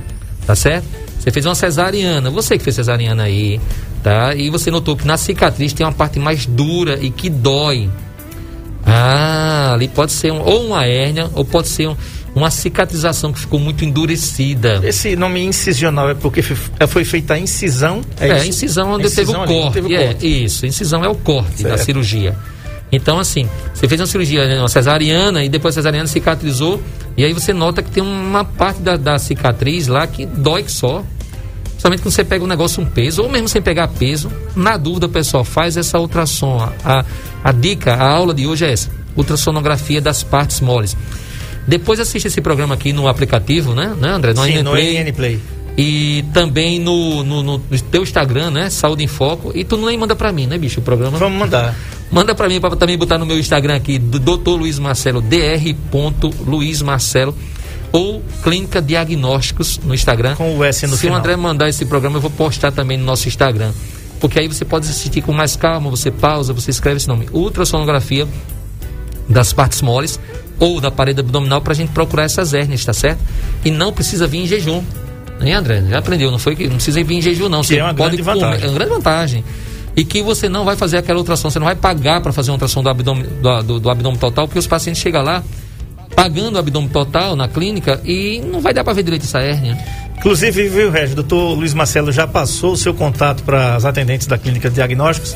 tá 0.46 0.56
certo? 0.56 0.86
Você 1.20 1.32
fez 1.32 1.46
uma 1.46 1.56
cesariana, 1.56 2.30
você 2.30 2.56
que 2.56 2.64
fez 2.64 2.76
cesariana 2.76 3.24
aí, 3.24 3.60
tá? 4.04 4.36
E 4.36 4.52
você 4.52 4.70
notou 4.70 4.96
que 4.96 5.08
na 5.08 5.18
cicatriz 5.18 5.74
tem 5.74 5.84
uma 5.84 5.92
parte 5.92 6.20
mais 6.20 6.46
dura 6.46 7.00
e 7.02 7.10
que 7.10 7.32
dói. 7.32 7.90
Ah, 8.86 9.74
ali 9.74 9.88
pode 9.88 10.12
ser 10.12 10.32
um, 10.32 10.42
ou 10.42 10.68
uma 10.68 10.86
hérnia, 10.86 11.30
ou 11.34 11.44
pode 11.44 11.68
ser 11.68 11.88
um, 11.88 11.96
uma 12.36 12.52
cicatrização 12.52 13.34
que 13.34 13.40
ficou 13.40 13.60
muito 13.60 13.84
endurecida. 13.84 14.82
Esse 14.84 15.16
nome 15.16 15.44
incisional 15.44 16.10
é 16.10 16.14
porque 16.14 16.42
foi, 16.42 16.88
foi 16.88 17.06
feita 17.06 17.34
a 17.34 17.40
incisão? 17.40 18.02
É, 18.20 18.30
é 18.30 18.46
incisão 18.46 18.92
onde 18.92 19.10
teve 19.10 19.32
o 19.32 19.46
corte. 19.46 19.74
Teve 19.74 19.96
é, 19.96 20.08
corte. 20.08 20.44
isso, 20.44 20.66
incisão 20.66 21.04
é 21.04 21.08
o 21.08 21.16
corte 21.16 21.62
certo. 21.62 21.78
da 21.78 21.78
cirurgia. 21.78 22.36
Então, 22.92 23.20
assim, 23.20 23.50
você 23.74 23.88
fez 23.88 24.00
uma 24.00 24.08
cirurgia, 24.08 24.48
né, 24.48 24.60
uma 24.60 24.70
cesariana, 24.70 25.44
e 25.44 25.50
depois 25.50 25.74
a 25.74 25.82
cesariana 25.82 26.08
cicatrizou, 26.08 26.82
e 27.18 27.24
aí 27.26 27.34
você 27.34 27.52
nota 27.52 27.82
que 27.82 27.90
tem 27.90 28.04
uma 28.04 28.46
parte 28.46 28.82
da, 28.82 28.96
da 28.96 29.18
cicatriz 29.18 29.88
lá 29.88 30.06
que 30.06 30.26
dói 30.26 30.64
que 30.64 30.72
só. 30.72 31.04
Somente 31.78 32.02
quando 32.02 32.14
você 32.14 32.24
pega 32.24 32.44
um 32.44 32.48
negócio, 32.48 32.82
um 32.82 32.86
peso, 32.86 33.24
ou 33.24 33.30
mesmo 33.30 33.48
sem 33.48 33.62
pegar 33.62 33.88
peso, 33.88 34.32
na 34.56 34.78
dúvida, 34.78 35.08
pessoal, 35.08 35.44
faz 35.44 35.78
essa 35.78 36.00
ultrassom. 36.00 36.70
A, 36.84 37.06
a 37.44 37.52
dica, 37.52 37.94
a 37.94 38.10
aula 38.10 38.34
de 38.34 38.48
hoje 38.48 38.66
é 38.66 38.72
essa: 38.72 38.90
ultrassonografia 39.16 40.02
das 40.02 40.24
partes 40.24 40.62
moles. 40.62 40.96
Depois 41.68 42.00
assiste 42.00 42.28
esse 42.28 42.42
programa 42.42 42.76
aqui 42.76 42.94
no 42.94 43.08
aplicativo, 43.08 43.74
né, 43.74 43.96
né 44.00 44.10
André? 44.10 44.34
No 44.34 44.44
Sim, 44.44 44.62
no 44.62 44.76
NN 44.76 45.12
Play. 45.14 45.40
E 45.78 46.24
também 46.34 46.80
no, 46.80 47.24
no, 47.24 47.44
no, 47.44 47.60
teu 47.60 48.04
Instagram, 48.04 48.50
né? 48.50 48.70
Saúde 48.70 49.04
em 49.04 49.08
Foco. 49.08 49.52
E 49.54 49.64
tu 49.66 49.76
nem 49.78 49.98
manda 49.98 50.16
pra 50.16 50.32
mim, 50.32 50.48
né, 50.48 50.58
bicho? 50.58 50.80
O 50.80 50.84
programa. 50.84 51.18
Vamos 51.18 51.38
mandar. 51.38 51.76
Manda 52.10 52.34
pra 52.34 52.48
mim, 52.48 52.62
pra 52.62 52.70
também 52.76 52.98
botar 52.98 53.18
no 53.18 53.26
meu 53.26 53.38
Instagram 53.38 53.76
aqui, 53.76 53.98
Dr. 54.00 54.52
Luiz 54.52 54.80
Marcelo, 54.80 55.22
dr. 55.22 56.48
Luiz 56.48 56.82
Marcelo. 56.82 57.36
Ou 57.92 58.22
Clínica 58.44 58.82
Diagnósticos 58.82 59.80
no 59.84 59.94
Instagram. 59.94 60.36
Com 60.36 60.58
o 60.58 60.64
S 60.64 60.86
no 60.86 60.96
Se 60.96 61.02
final. 61.02 61.16
o 61.16 61.20
André 61.20 61.36
mandar 61.36 61.70
esse 61.70 61.86
programa, 61.86 62.18
eu 62.18 62.22
vou 62.22 62.32
postar 62.32 62.72
também 62.72 62.98
no 62.98 63.06
nosso 63.06 63.28
Instagram. 63.28 63.72
Porque 64.20 64.40
aí 64.40 64.48
você 64.48 64.66
pode 64.66 64.88
assistir 64.88 65.22
com 65.22 65.32
mais 65.32 65.56
calma, 65.56 65.90
você 65.90 66.12
pausa, 66.12 66.54
você 66.54 66.72
escreve 66.72 66.98
esse 66.98 67.08
nome. 67.08 67.28
Ultrassonografia 67.32 68.28
das 69.28 69.54
partes 69.54 69.82
moles 69.82 70.20
ou 70.60 70.80
da 70.80 70.92
parede 70.92 71.20
abdominal 71.20 71.62
para 71.62 71.74
a 71.74 71.76
gente 71.76 71.92
procurar 71.92 72.24
essas 72.24 72.54
hérnias, 72.54 72.84
tá 72.86 72.94
certo? 72.94 73.20
E 73.64 73.72
não 73.72 73.92
precisa 73.92 74.28
vir 74.28 74.40
em 74.40 74.48
jejum. 74.48 74.84
Hein, 75.42 75.54
André? 75.54 75.84
Já 75.90 76.00
aprendeu, 76.00 76.32
não 76.32 76.40
foi 76.40 76.56
que 76.56 76.68
não 76.68 76.76
precisa 76.76 77.04
vir 77.04 77.16
em 77.16 77.22
jejum, 77.22 77.50
não. 77.50 77.62
Você 77.62 77.78
é 77.78 77.84
uma 77.84 77.94
pode 77.94 78.16
grande 78.18 78.24
comer, 78.24 78.40
vantagem. 78.40 78.66
É 78.66 78.70
uma 78.70 78.78
grande 78.78 78.92
vantagem. 78.94 79.44
E 79.96 80.04
que 80.04 80.22
você 80.22 80.50
não 80.50 80.66
vai 80.66 80.76
fazer 80.76 80.98
aquela 80.98 81.20
ultrassom, 81.20 81.50
você 81.50 81.60
não 81.60 81.66
vai 81.66 81.76
pagar 81.76 82.22
para 82.22 82.32
fazer 82.32 82.52
uma 82.52 82.56
ultrassom 82.56 82.84
do 82.84 82.90
abdômen, 82.90 83.26
do, 83.42 83.64
do, 83.64 83.80
do 83.80 83.90
abdômen 83.90 84.18
total, 84.18 84.48
porque 84.48 84.60
os 84.60 84.68
pacientes 84.68 85.02
chegam 85.02 85.22
lá 85.24 85.44
pagando 86.16 86.56
o 86.56 86.60
abdômen 86.60 86.90
total 86.90 87.36
na 87.36 87.48
clínica 87.48 88.00
e 88.06 88.42
não 88.42 88.62
vai 88.62 88.74
dar 88.74 88.84
para 88.84 88.94
ver 88.94 89.04
direito 89.04 89.24
essa 89.24 89.40
hérnia. 89.40 89.78
Inclusive, 90.18 90.70
viu, 90.70 90.90
Regis, 90.90 91.14
doutor 91.14 91.54
Luiz 91.56 91.74
Marcelo 91.74 92.12
já 92.12 92.26
passou 92.26 92.74
o 92.74 92.78
seu 92.78 92.94
contato 92.94 93.44
para 93.44 93.76
as 93.76 93.86
atendentes 93.86 94.28
da 94.28 94.38
clínica 94.38 94.70
de 94.70 94.76
diagnósticos 94.76 95.36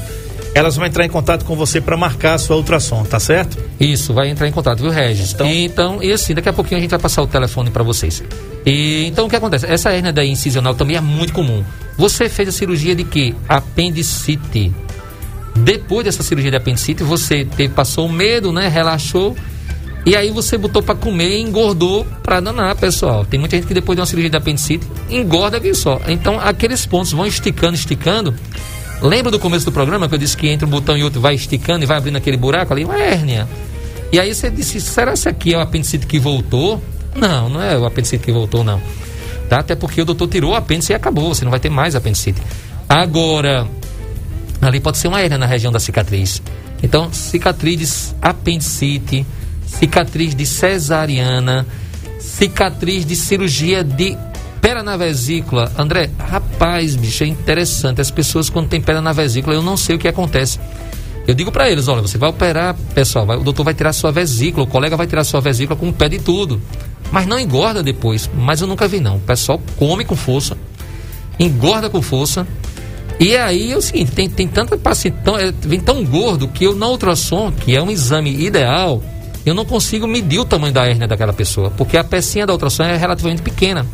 elas 0.53 0.75
vão 0.75 0.85
entrar 0.85 1.05
em 1.05 1.09
contato 1.09 1.45
com 1.45 1.55
você 1.55 1.79
para 1.79 1.95
marcar 1.95 2.33
a 2.33 2.37
sua 2.37 2.55
ultrassom, 2.55 3.03
tá 3.03 3.19
certo? 3.19 3.57
Isso, 3.79 4.13
vai 4.13 4.29
entrar 4.29 4.47
em 4.47 4.51
contato, 4.51 4.81
viu, 4.81 4.91
Regis? 4.91 5.33
Então, 5.33 5.47
e, 5.47 5.65
então, 5.65 6.03
e 6.03 6.11
assim, 6.11 6.33
daqui 6.33 6.49
a 6.49 6.53
pouquinho 6.53 6.77
a 6.77 6.81
gente 6.81 6.89
vai 6.89 6.99
passar 6.99 7.21
o 7.21 7.27
telefone 7.27 7.69
para 7.69 7.83
vocês. 7.83 8.23
E 8.65 9.05
então 9.05 9.27
o 9.27 9.29
que 9.29 9.35
acontece? 9.35 9.65
Essa 9.65 9.93
hernia 9.93 10.11
da 10.11 10.25
incisional 10.25 10.73
também 10.73 10.97
é 10.97 11.01
muito 11.01 11.33
comum. 11.33 11.63
Você 11.97 12.29
fez 12.29 12.49
a 12.49 12.51
cirurgia 12.51 12.95
de 12.95 13.03
quê? 13.03 13.33
Apendicite. 13.47 14.73
Depois 15.55 16.05
dessa 16.05 16.23
cirurgia 16.23 16.51
de 16.51 16.57
apendicite, 16.57 17.03
você 17.03 17.45
teve, 17.45 17.73
passou 17.73 18.07
o 18.07 18.11
medo, 18.11 18.51
né? 18.51 18.67
Relaxou. 18.67 19.35
E 20.05 20.15
aí 20.15 20.31
você 20.31 20.57
botou 20.57 20.81
para 20.81 20.95
comer 20.95 21.37
e 21.37 21.41
engordou 21.41 22.05
para 22.23 22.39
danar, 22.39 22.75
pessoal. 22.75 23.25
Tem 23.25 23.39
muita 23.39 23.57
gente 23.57 23.67
que 23.67 23.73
depois 23.73 23.95
de 23.95 24.01
uma 24.01 24.05
cirurgia 24.05 24.29
de 24.29 24.37
apendicite 24.37 24.87
engorda 25.09 25.57
aqui 25.57 25.73
só. 25.73 25.99
Então 26.07 26.39
aqueles 26.39 26.85
pontos 26.85 27.11
vão 27.11 27.25
esticando, 27.25 27.75
esticando 27.75 28.33
Lembra 29.01 29.31
do 29.31 29.39
começo 29.39 29.65
do 29.65 29.71
programa 29.71 30.09
que 30.09 30.15
eu 30.15 30.19
disse 30.19 30.35
que 30.35 30.49
entre 30.49 30.65
um 30.65 30.69
botão 30.69 30.97
e 30.97 31.03
outro 31.03 31.21
vai 31.21 31.33
esticando 31.33 31.83
e 31.83 31.87
vai 31.87 31.97
abrindo 31.97 32.17
aquele 32.17 32.35
buraco 32.35 32.73
ali? 32.73 32.83
Uma 32.83 32.99
hérnia. 32.99 33.47
E 34.11 34.19
aí 34.19 34.33
você 34.33 34.49
disse, 34.49 34.81
será 34.81 35.13
que 35.13 35.29
aqui 35.29 35.53
é 35.53 35.57
o 35.57 35.61
apendicite 35.61 36.05
que 36.05 36.19
voltou? 36.19 36.83
Não, 37.15 37.47
não 37.47 37.61
é 37.61 37.77
o 37.77 37.85
apendicite 37.85 38.25
que 38.25 38.31
voltou, 38.31 38.61
não. 38.61 38.81
Tá? 39.47 39.59
Até 39.59 39.73
porque 39.73 40.01
o 40.01 40.05
doutor 40.05 40.27
tirou 40.27 40.51
o 40.51 40.55
apêndice 40.55 40.91
e 40.91 40.95
acabou, 40.95 41.33
você 41.33 41.45
não 41.45 41.51
vai 41.51 41.61
ter 41.61 41.69
mais 41.69 41.95
apendicite. 41.95 42.41
Agora, 42.89 43.65
ali 44.61 44.81
pode 44.81 44.97
ser 44.97 45.07
uma 45.07 45.21
hérnia 45.21 45.37
na 45.37 45.45
região 45.45 45.71
da 45.71 45.79
cicatriz. 45.79 46.41
Então, 46.83 47.11
cicatriz 47.13 47.79
de 47.79 48.15
apendicite, 48.21 49.25
cicatriz 49.77 50.35
de 50.35 50.45
cesariana, 50.45 51.65
cicatriz 52.19 53.05
de 53.05 53.15
cirurgia 53.15 53.83
de 53.83 54.17
Pedra 54.61 54.83
na 54.83 54.97
vesícula. 54.97 55.71
André, 55.77 56.09
rapaz, 56.17 56.95
bicho, 56.95 57.23
é 57.23 57.27
interessante. 57.27 58.01
As 58.01 58.11
pessoas, 58.11 58.49
quando 58.49 58.67
tem 58.67 58.81
pedra 58.81 59.01
na 59.01 59.13
vesícula, 59.13 59.55
eu 59.55 59.63
não 59.63 59.77
sei 59.77 59.95
o 59.95 59.99
que 59.99 60.07
acontece. 60.07 60.59
Eu 61.25 61.33
digo 61.33 61.51
para 61.51 61.69
eles, 61.69 61.87
olha, 61.87 62.01
você 62.01 62.17
vai 62.17 62.29
operar, 62.29 62.75
pessoal, 62.93 63.25
vai, 63.25 63.37
o 63.37 63.43
doutor 63.43 63.63
vai 63.63 63.73
tirar 63.73 63.93
sua 63.93 64.11
vesícula, 64.11 64.65
o 64.65 64.67
colega 64.67 64.97
vai 64.97 65.07
tirar 65.07 65.23
sua 65.23 65.39
vesícula 65.39 65.79
com 65.79 65.89
o 65.89 65.93
pé 65.93 66.09
de 66.09 66.19
tudo. 66.19 66.61
Mas 67.11 67.25
não 67.25 67.39
engorda 67.39 67.81
depois. 67.81 68.29
Mas 68.33 68.61
eu 68.61 68.67
nunca 68.67 68.87
vi, 68.87 68.99
não. 68.99 69.17
O 69.17 69.21
pessoal 69.21 69.61
come 69.77 70.03
com 70.03 70.15
força, 70.15 70.57
engorda 71.39 71.89
com 71.89 72.01
força. 72.01 72.45
E 73.19 73.35
aí 73.35 73.71
é 73.71 73.77
o 73.77 73.81
seguinte, 73.81 74.11
tem, 74.11 74.29
tem 74.29 74.47
tanta 74.47 74.77
paciente, 74.77 75.17
tão, 75.23 75.37
é, 75.37 75.51
vem 75.51 75.79
tão 75.79 76.03
gordo 76.05 76.47
que 76.47 76.63
eu 76.63 76.75
na 76.75 76.87
ultrassom, 76.87 77.51
que 77.51 77.75
é 77.75 77.81
um 77.81 77.91
exame 77.91 78.45
ideal, 78.45 79.03
eu 79.45 79.53
não 79.53 79.65
consigo 79.65 80.07
medir 80.07 80.39
o 80.39 80.45
tamanho 80.45 80.73
da 80.73 80.85
hérnia 80.85 81.07
daquela 81.07 81.33
pessoa, 81.33 81.71
porque 81.71 81.97
a 81.97 82.03
pecinha 82.03 82.45
da 82.45 82.53
ultrassom 82.53 82.83
é 82.83 82.97
relativamente 82.97 83.41
pequena. 83.41 83.85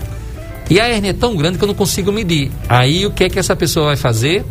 E 0.70 0.80
a 0.80 0.88
hérnia 0.88 1.12
é 1.12 1.14
tão 1.14 1.36
grande 1.36 1.58
que 1.58 1.64
eu 1.64 1.68
não 1.68 1.76
consigo 1.76 2.12
medir. 2.12 2.52
Aí 2.68 3.06
o 3.06 3.12
que 3.12 3.24
é 3.24 3.30
que 3.30 3.38
essa 3.38 3.56
pessoa 3.56 3.88
vai 3.88 3.96
fazer? 3.96 4.44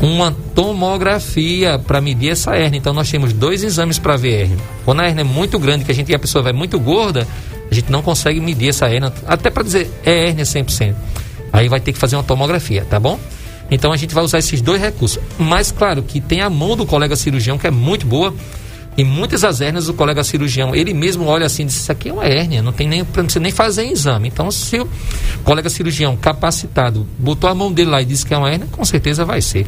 uma 0.00 0.34
tomografia 0.54 1.78
para 1.78 2.00
medir 2.00 2.30
essa 2.30 2.54
hérnia. 2.54 2.78
Então 2.78 2.92
nós 2.92 3.10
temos 3.10 3.32
dois 3.32 3.62
exames 3.62 3.98
para 3.98 4.16
ver 4.16 4.42
hérnia. 4.42 4.58
Quando 4.84 5.00
a 5.00 5.06
hérnia 5.06 5.22
é 5.22 5.24
muito 5.24 5.58
grande, 5.58 5.84
que 5.84 5.92
a 5.92 5.94
gente 5.94 6.14
a 6.14 6.18
pessoa 6.18 6.42
vai 6.42 6.52
muito 6.52 6.78
gorda, 6.78 7.26
a 7.70 7.74
gente 7.74 7.90
não 7.90 8.02
consegue 8.02 8.40
medir 8.40 8.68
essa 8.68 8.86
hérnia, 8.86 9.12
até 9.26 9.50
para 9.50 9.62
dizer 9.62 9.90
é 10.04 10.28
hérnia 10.28 10.44
100%. 10.44 10.94
Aí 11.52 11.68
vai 11.68 11.80
ter 11.80 11.92
que 11.92 11.98
fazer 11.98 12.16
uma 12.16 12.22
tomografia, 12.22 12.84
tá 12.88 13.00
bom? 13.00 13.18
Então 13.70 13.92
a 13.92 13.96
gente 13.96 14.14
vai 14.14 14.22
usar 14.22 14.38
esses 14.38 14.60
dois 14.60 14.80
recursos. 14.80 15.18
Mas 15.38 15.72
claro 15.72 16.02
que 16.02 16.20
tem 16.20 16.40
a 16.40 16.50
mão 16.50 16.76
do 16.76 16.86
colega 16.86 17.16
cirurgião 17.16 17.58
que 17.58 17.66
é 17.66 17.70
muito 17.70 18.06
boa. 18.06 18.34
E 18.96 19.04
muitas 19.04 19.42
das 19.42 19.60
hérnias, 19.60 19.88
o 19.88 19.94
colega 19.94 20.24
cirurgião, 20.24 20.74
ele 20.74 20.94
mesmo 20.94 21.26
olha 21.26 21.44
assim 21.46 21.62
e 21.64 21.66
diz: 21.66 21.76
Isso 21.76 21.92
aqui 21.92 22.08
é 22.08 22.12
uma 22.12 22.24
hérnia, 22.24 22.62
não 22.62 22.72
tem 22.72 22.88
nem, 22.88 23.00
não 23.00 23.06
precisa 23.06 23.40
nem 23.40 23.52
fazer 23.52 23.84
exame. 23.84 24.28
Então, 24.28 24.50
se 24.50 24.80
o 24.80 24.88
colega 25.44 25.68
cirurgião 25.68 26.16
capacitado 26.16 27.06
botou 27.18 27.50
a 27.50 27.54
mão 27.54 27.70
dele 27.70 27.90
lá 27.90 28.00
e 28.00 28.06
disse 28.06 28.24
que 28.24 28.32
é 28.32 28.38
uma 28.38 28.50
hérnia, 28.50 28.66
com 28.70 28.84
certeza 28.84 29.24
vai 29.24 29.42
ser. 29.42 29.66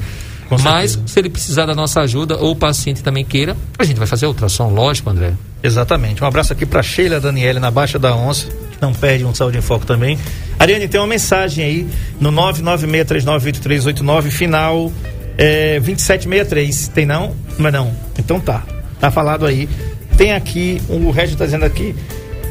Com 0.49 0.57
Mas, 0.63 0.93
certeza. 0.93 1.13
se 1.13 1.19
ele 1.19 1.29
precisar 1.29 1.67
da 1.67 1.75
nossa 1.75 2.01
ajuda 2.01 2.39
ou 2.39 2.53
o 2.53 2.57
paciente 2.57 3.03
também 3.03 3.23
queira, 3.23 3.55
a 3.79 3.85
gente 3.85 3.99
vai 3.99 4.07
fazer 4.07 4.25
a 4.25 4.29
ultrassom, 4.29 4.71
lógico, 4.71 5.11
André. 5.11 5.35
Exatamente. 5.63 6.25
Um 6.25 6.27
abraço 6.27 6.55
aqui 6.55 6.65
para 6.65 6.83
Sheila 6.83 7.21
Daniele 7.21 7.61
na 7.61 7.71
Baixa 7.71 7.99
da 7.99 8.17
Onça, 8.17 8.47
que 8.47 8.81
não 8.81 8.95
perde 8.95 9.27
um 9.27 9.35
Saúde 9.35 9.59
em 9.59 9.61
Foco 9.61 9.85
também. 9.85 10.19
Ariane, 10.59 10.89
tem 10.89 10.99
uma 10.99 11.07
mensagem 11.07 11.63
aí 11.65 11.87
no 12.19 12.33
996398389, 12.33 14.31
final 14.31 14.91
é, 15.37 15.79
2763. 15.81 16.89
Tem 16.89 17.05
não? 17.05 17.37
Mas 17.59 17.73
não. 17.73 17.95
Então 18.19 18.41
tá. 18.41 18.63
Tá 19.01 19.11
falado 19.11 19.47
aí. 19.47 19.69
Tem 20.17 20.33
aqui, 20.33 20.81
o 20.89 21.11
Regis 21.11 21.33
está 21.33 21.45
dizendo 21.45 21.65
aqui, 21.65 21.95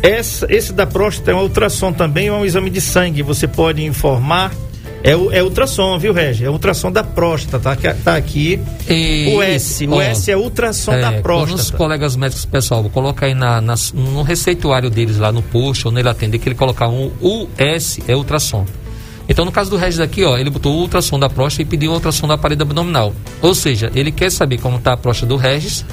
essa, 0.02 0.48
esse 0.50 0.72
da 0.72 0.86
próstata 0.86 1.32
é 1.32 1.36
um 1.36 1.42
ultrassom 1.42 1.92
também, 1.92 2.28
é 2.28 2.32
um 2.32 2.46
exame 2.46 2.70
de 2.70 2.80
sangue. 2.80 3.22
Você 3.24 3.48
pode 3.48 3.84
informar. 3.84 4.54
É, 5.04 5.12
é 5.12 5.44
ultrassom, 5.44 5.98
viu, 6.00 6.12
Regis? 6.12 6.48
É 6.48 6.50
ultrassom 6.50 6.92
da 6.92 7.04
próstata, 7.04 7.60
tá, 7.60 7.94
tá 8.04 8.16
aqui. 8.16 8.60
E, 8.90 9.34
o 9.36 9.42
S. 9.42 9.88
O 9.88 10.02
S 10.02 10.32
é 10.32 10.36
ultrassom 10.36 10.94
é, 10.94 11.02
da 11.02 11.12
próstata. 11.22 11.62
os 11.62 11.72
colegas 11.72 12.16
médicos, 12.16 12.46
pessoal, 12.46 12.82
vou 12.82 12.90
colocar 12.90 13.28
aí 13.28 13.34
na, 13.34 13.62
na, 13.62 13.76
no 13.94 14.24
receituário 14.24 14.90
deles 14.90 15.18
lá 15.18 15.32
no 15.32 15.42
post 15.42 15.88
ou 15.88 15.94
nele 15.94 16.10
atender, 16.10 16.40
que 16.40 16.50
ele 16.50 16.56
colocar 16.56 16.90
um 16.90 17.12
US 17.22 18.00
é 18.08 18.16
ultrassom. 18.16 18.66
Então, 19.30 19.44
no 19.44 19.52
caso 19.52 19.70
do 19.70 19.78
Regis 19.78 20.00
aqui, 20.00 20.24
ó, 20.24 20.38
ele 20.38 20.50
botou 20.50 20.74
o 20.74 20.80
ultrassom 20.80 21.20
da 21.20 21.30
próstata 21.30 21.62
e 21.64 21.66
pediu 21.66 21.92
o 21.92 21.94
ultrassom 21.94 22.28
da 22.28 22.38
parede 22.38 22.62
abdominal. 22.62 23.14
Ou 23.42 23.54
seja, 23.54 23.92
ele 23.94 24.12
quer 24.12 24.32
saber 24.32 24.58
como 24.60 24.78
está 24.78 24.94
a 24.94 24.98
próstata 24.98 25.28
do 25.28 25.36
Regis 25.36 25.86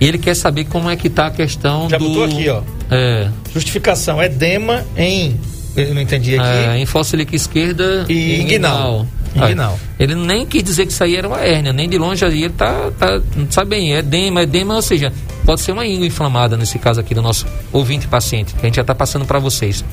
e 0.00 0.06
ele 0.06 0.18
quer 0.18 0.34
saber 0.34 0.64
como 0.64 0.88
é 0.88 0.96
que 0.96 1.08
está 1.08 1.26
a 1.26 1.30
questão 1.30 1.88
Já 1.88 1.98
do... 1.98 2.06
botou 2.06 2.24
aqui, 2.24 2.48
ó. 2.48 2.62
É. 2.90 3.28
Justificação, 3.52 4.22
edema 4.22 4.84
em... 4.96 5.38
Eu 5.76 5.94
não 5.94 6.02
entendi 6.02 6.36
aqui. 6.36 6.48
É, 6.48 6.78
em 6.78 6.86
fóssilica 6.86 7.36
esquerda 7.36 8.04
e 8.08 8.40
inguinal. 8.40 9.06
Inguinal. 9.34 9.78
É. 9.98 10.02
Ele 10.02 10.14
nem 10.16 10.44
quis 10.44 10.64
dizer 10.64 10.86
que 10.86 10.92
isso 10.92 11.04
aí 11.04 11.14
era 11.14 11.28
uma 11.28 11.38
hérnia, 11.38 11.72
nem 11.72 11.88
de 11.88 11.96
longe 11.98 12.24
aí 12.24 12.44
ele 12.44 12.54
tá, 12.54 12.90
tá 12.98 13.20
sabe 13.50 13.70
bem, 13.70 13.94
é 13.94 13.98
edema, 13.98 14.42
edema, 14.42 14.74
ou 14.74 14.82
seja, 14.82 15.12
pode 15.44 15.60
ser 15.60 15.72
uma 15.72 15.86
íngua 15.86 16.06
inflamada 16.06 16.56
nesse 16.56 16.78
caso 16.78 16.98
aqui 16.98 17.14
do 17.14 17.22
nosso 17.22 17.46
ouvinte 17.72 18.08
paciente, 18.08 18.54
que 18.54 18.60
a 18.60 18.66
gente 18.66 18.76
já 18.76 18.82
está 18.82 18.94
passando 18.94 19.24
para 19.24 19.38
vocês. 19.38 19.84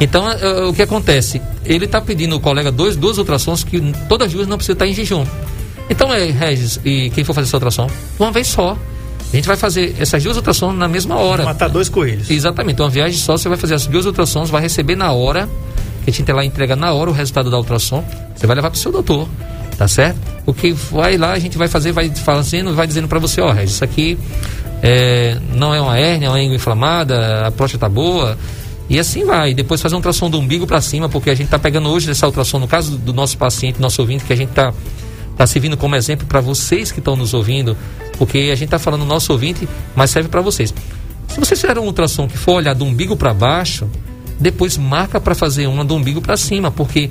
Então, 0.00 0.28
é, 0.28 0.40
é, 0.40 0.64
o 0.64 0.72
que 0.72 0.82
acontece? 0.82 1.40
Ele 1.64 1.84
está 1.84 2.00
pedindo 2.00 2.34
o 2.34 2.40
colega 2.40 2.72
dois, 2.72 2.96
duas 2.96 3.18
ultrassons 3.18 3.62
que 3.62 3.80
todas 4.08 4.28
as 4.28 4.32
duas 4.32 4.48
não 4.48 4.56
precisa 4.56 4.72
estar 4.72 4.86
em 4.86 4.92
jejum. 4.94 5.24
Então, 5.88 6.12
é, 6.12 6.30
Regis, 6.30 6.80
e 6.84 7.10
quem 7.10 7.22
for 7.22 7.34
fazer 7.34 7.46
essa 7.46 7.56
ultrassom, 7.56 7.88
uma 8.18 8.32
vez 8.32 8.48
só. 8.48 8.76
A 9.32 9.36
gente 9.36 9.48
vai 9.48 9.56
fazer 9.56 9.96
essas 9.98 10.22
duas 10.22 10.36
ultrassons 10.36 10.76
na 10.76 10.86
mesma 10.86 11.16
hora. 11.16 11.44
Matar 11.44 11.68
dois 11.68 11.88
coelhos. 11.88 12.30
Exatamente. 12.30 12.74
Então, 12.74 12.84
uma 12.84 12.92
viagem 12.92 13.18
só, 13.18 13.36
você 13.36 13.48
vai 13.48 13.56
fazer 13.56 13.74
as 13.74 13.86
duas 13.86 14.04
ultrassons, 14.04 14.50
vai 14.50 14.60
receber 14.60 14.94
na 14.94 15.10
hora, 15.12 15.48
que 16.04 16.10
a 16.10 16.12
gente 16.12 16.30
lá 16.30 16.44
entrega 16.44 16.76
na 16.76 16.92
hora 16.92 17.08
o 17.08 17.12
resultado 17.12 17.50
da 17.50 17.56
ultrassom, 17.56 18.04
você 18.34 18.46
vai 18.46 18.56
levar 18.56 18.70
para 18.70 18.76
o 18.76 18.80
seu 18.80 18.92
doutor, 18.92 19.26
tá 19.78 19.88
certo? 19.88 20.18
O 20.44 20.52
que 20.52 20.72
vai 20.72 21.16
lá, 21.16 21.32
a 21.32 21.38
gente 21.38 21.56
vai 21.56 21.66
fazer, 21.66 21.92
vai 21.92 22.10
fazendo, 22.10 22.74
vai 22.74 22.86
dizendo 22.86 23.08
para 23.08 23.18
você, 23.18 23.40
ó, 23.40 23.50
Regis, 23.50 23.76
isso 23.76 23.84
aqui 23.84 24.18
é, 24.82 25.38
não 25.54 25.74
é 25.74 25.80
uma 25.80 25.96
hérnia, 25.98 26.26
é 26.26 26.28
uma 26.28 26.40
íngua 26.40 26.56
inflamada, 26.56 27.46
a 27.46 27.50
próstata 27.50 27.86
tá 27.86 27.88
boa, 27.88 28.36
e 28.90 28.98
assim 28.98 29.24
vai. 29.24 29.54
Depois 29.54 29.80
fazer 29.80 29.94
um 29.94 29.98
ultrassom 29.98 30.28
do 30.28 30.38
umbigo 30.38 30.66
para 30.66 30.80
cima, 30.82 31.08
porque 31.08 31.30
a 31.30 31.34
gente 31.34 31.46
está 31.46 31.58
pegando 31.58 31.88
hoje 31.88 32.10
essa 32.10 32.26
ultrassom, 32.26 32.58
no 32.58 32.68
caso 32.68 32.98
do 32.98 33.14
nosso 33.14 33.38
paciente, 33.38 33.80
nosso 33.80 34.02
ouvinte, 34.02 34.24
que 34.24 34.32
a 34.32 34.36
gente 34.36 34.50
está 34.50 34.74
tá 35.36 35.46
servindo 35.46 35.76
como 35.76 35.96
exemplo 35.96 36.26
para 36.26 36.40
vocês 36.40 36.92
que 36.92 36.98
estão 36.98 37.16
nos 37.16 37.34
ouvindo, 37.34 37.76
porque 38.18 38.50
a 38.52 38.54
gente 38.54 38.64
está 38.64 38.78
falando 38.78 39.04
nosso 39.04 39.32
ouvinte, 39.32 39.68
mas 39.94 40.10
serve 40.10 40.28
para 40.28 40.40
vocês. 40.40 40.72
Se 41.28 41.40
vocês 41.40 41.60
fizeram 41.60 41.82
um 41.82 41.86
ultrassom 41.86 42.28
que 42.28 42.36
for 42.36 42.54
olhar 42.54 42.74
do 42.74 42.84
umbigo 42.84 43.16
para 43.16 43.32
baixo, 43.32 43.88
depois 44.38 44.76
marca 44.76 45.20
para 45.20 45.34
fazer 45.34 45.66
uma 45.66 45.84
do 45.84 45.94
umbigo 45.94 46.20
para 46.20 46.36
cima, 46.36 46.70
porque 46.70 47.10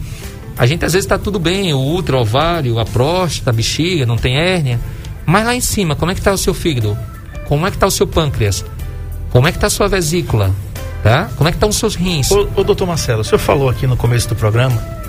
a 0.57 0.65
gente 0.65 0.85
às 0.85 0.93
vezes 0.93 1.05
está 1.05 1.17
tudo 1.17 1.39
bem, 1.39 1.73
o 1.73 1.79
útero, 1.79 2.17
o 2.17 2.21
ovário, 2.21 2.79
a 2.79 2.85
próstata, 2.85 3.49
a 3.49 3.53
bexiga, 3.53 4.05
não 4.05 4.17
tem 4.17 4.37
hérnia, 4.37 4.79
mas 5.25 5.45
lá 5.45 5.55
em 5.55 5.61
cima, 5.61 5.95
como 5.95 6.11
é 6.11 6.13
que 6.13 6.19
está 6.19 6.31
o 6.31 6.37
seu 6.37 6.53
fígado? 6.53 6.97
Como 7.47 7.65
é 7.65 7.71
que 7.71 7.77
está 7.77 7.87
o 7.87 7.91
seu 7.91 8.05
pâncreas? 8.05 8.63
Como 9.31 9.47
é 9.47 9.51
que 9.51 9.57
está 9.57 9.67
a 9.67 9.71
sua 9.71 9.87
vesícula? 9.87 10.53
Tá? 11.03 11.31
Como 11.35 11.47
é 11.47 11.51
que 11.51 11.55
estão 11.55 11.69
os 11.69 11.77
seus 11.77 11.95
rins? 11.95 12.29
Ô, 12.29 12.47
ô, 12.55 12.63
doutor 12.63 12.85
Marcelo, 12.85 13.21
o 13.21 13.23
senhor 13.23 13.39
falou 13.39 13.69
aqui 13.69 13.87
no 13.87 13.97
começo 13.97 14.29
do 14.29 14.35
programa 14.35 15.00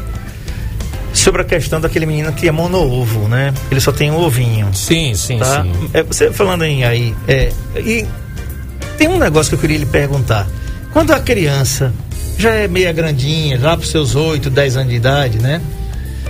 sobre 1.13 1.43
a 1.43 1.45
questão 1.45 1.81
daquele 1.81 2.07
menino 2.07 2.33
que 2.33 2.49
é 2.49 2.53
monoovo, 2.53 3.29
né? 3.29 3.53
Ele 3.71 3.81
só 3.81 3.93
tem 3.93 4.11
um 4.11 4.17
ovinho. 4.17 4.73
Sim, 4.75 5.15
sim, 5.15 5.39
tá? 5.39 5.63
sim. 5.63 5.91
É, 5.93 6.03
você 6.03 6.33
falando 6.33 6.65
em 6.65 6.85
aí, 6.85 7.15
é, 7.29 7.53
e 7.77 8.07
tem 8.97 9.09
um 9.09 9.19
negócio 9.19 9.51
que 9.51 9.57
eu 9.57 9.61
queria 9.61 9.79
lhe 9.79 9.87
perguntar. 9.87 10.47
Quando 10.93 11.13
a 11.13 11.21
criança 11.21 11.93
já 12.39 12.55
é 12.55 12.69
meia 12.69 12.93
grandinha, 12.93 13.59
lá 13.61 13.77
para 13.77 13.87
seus 13.87 14.15
8, 14.15 14.51
10 14.51 14.77
anos 14.77 14.91
de 14.91 14.97
idade, 14.97 15.39
né? 15.39 15.61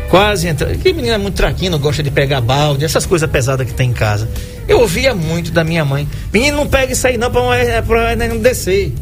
Quase 0.08 0.46
entra. 0.46 0.74
Que 0.76 0.92
menino 0.92 1.14
é 1.14 1.18
muito 1.18 1.36
traquino, 1.36 1.78
gosta 1.78 2.02
de 2.02 2.10
pegar 2.10 2.40
balde, 2.40 2.84
essas 2.84 3.06
coisas 3.06 3.28
pesadas 3.30 3.66
que 3.66 3.72
tem 3.72 3.90
em 3.90 3.94
casa. 3.94 4.28
Eu 4.68 4.80
ouvia 4.80 5.14
muito 5.14 5.50
da 5.50 5.64
minha 5.64 5.84
mãe: 5.84 6.06
menino, 6.32 6.58
não 6.58 6.66
pega 6.66 6.92
isso 6.92 7.06
aí 7.06 7.16
não 7.16 7.30
para 7.30 8.14
não 8.28 8.38
descer. 8.38 8.92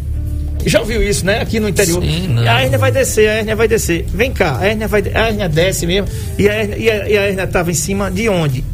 Já 0.67 0.81
ouviu 0.81 1.03
isso, 1.03 1.25
né? 1.25 1.41
Aqui 1.41 1.59
no 1.59 1.69
interior. 1.69 2.03
Sim, 2.03 2.39
a 2.47 2.63
hérnia 2.63 2.79
vai 2.79 2.93
descer, 2.93 3.29
a 3.29 3.33
hérnia 3.35 3.57
vai 3.57 3.69
descer. 3.69 4.05
Vem 4.09 4.33
cá, 4.33 4.59
a 4.59 4.67
hérnia, 4.67 4.89
vai, 4.89 5.03
a 5.15 5.29
hérnia 5.29 5.49
desce 5.49 5.87
mesmo. 5.87 6.09
E 6.39 6.49
a 6.49 6.53
hérnia, 6.53 6.77
e 6.77 6.91
a, 6.91 7.09
e 7.09 7.19
a 7.19 7.23
hérnia 7.23 7.45
estava 7.45 7.71
em 7.71 7.75
cima 7.75 8.11
de 8.11 8.29
onde? 8.29 8.65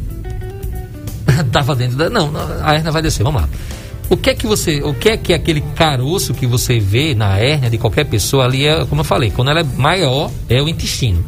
Tava 1.51 1.75
dentro 1.75 1.97
da. 1.97 2.09
Não, 2.09 2.31
a 2.63 2.75
hérnia 2.75 2.91
vai 2.91 3.01
descer, 3.01 3.23
vamos 3.23 3.41
lá. 3.41 3.49
O 4.09 4.15
que 4.15 4.29
é 4.29 4.35
que 4.35 4.47
você, 4.47 4.81
o 4.81 4.93
que 4.93 5.09
é 5.09 5.17
que 5.17 5.33
aquele 5.33 5.61
caroço 5.75 6.33
que 6.33 6.47
você 6.47 6.79
vê 6.79 7.13
na 7.13 7.37
hérnia 7.37 7.69
de 7.69 7.77
qualquer 7.77 8.05
pessoa 8.05 8.45
ali 8.45 8.65
é, 8.65 8.85
como 8.85 9.01
eu 9.01 9.05
falei, 9.05 9.31
quando 9.31 9.51
ela 9.51 9.59
é 9.59 9.63
maior 9.63 10.31
é 10.47 10.61
o 10.61 10.69
intestino. 10.69 11.23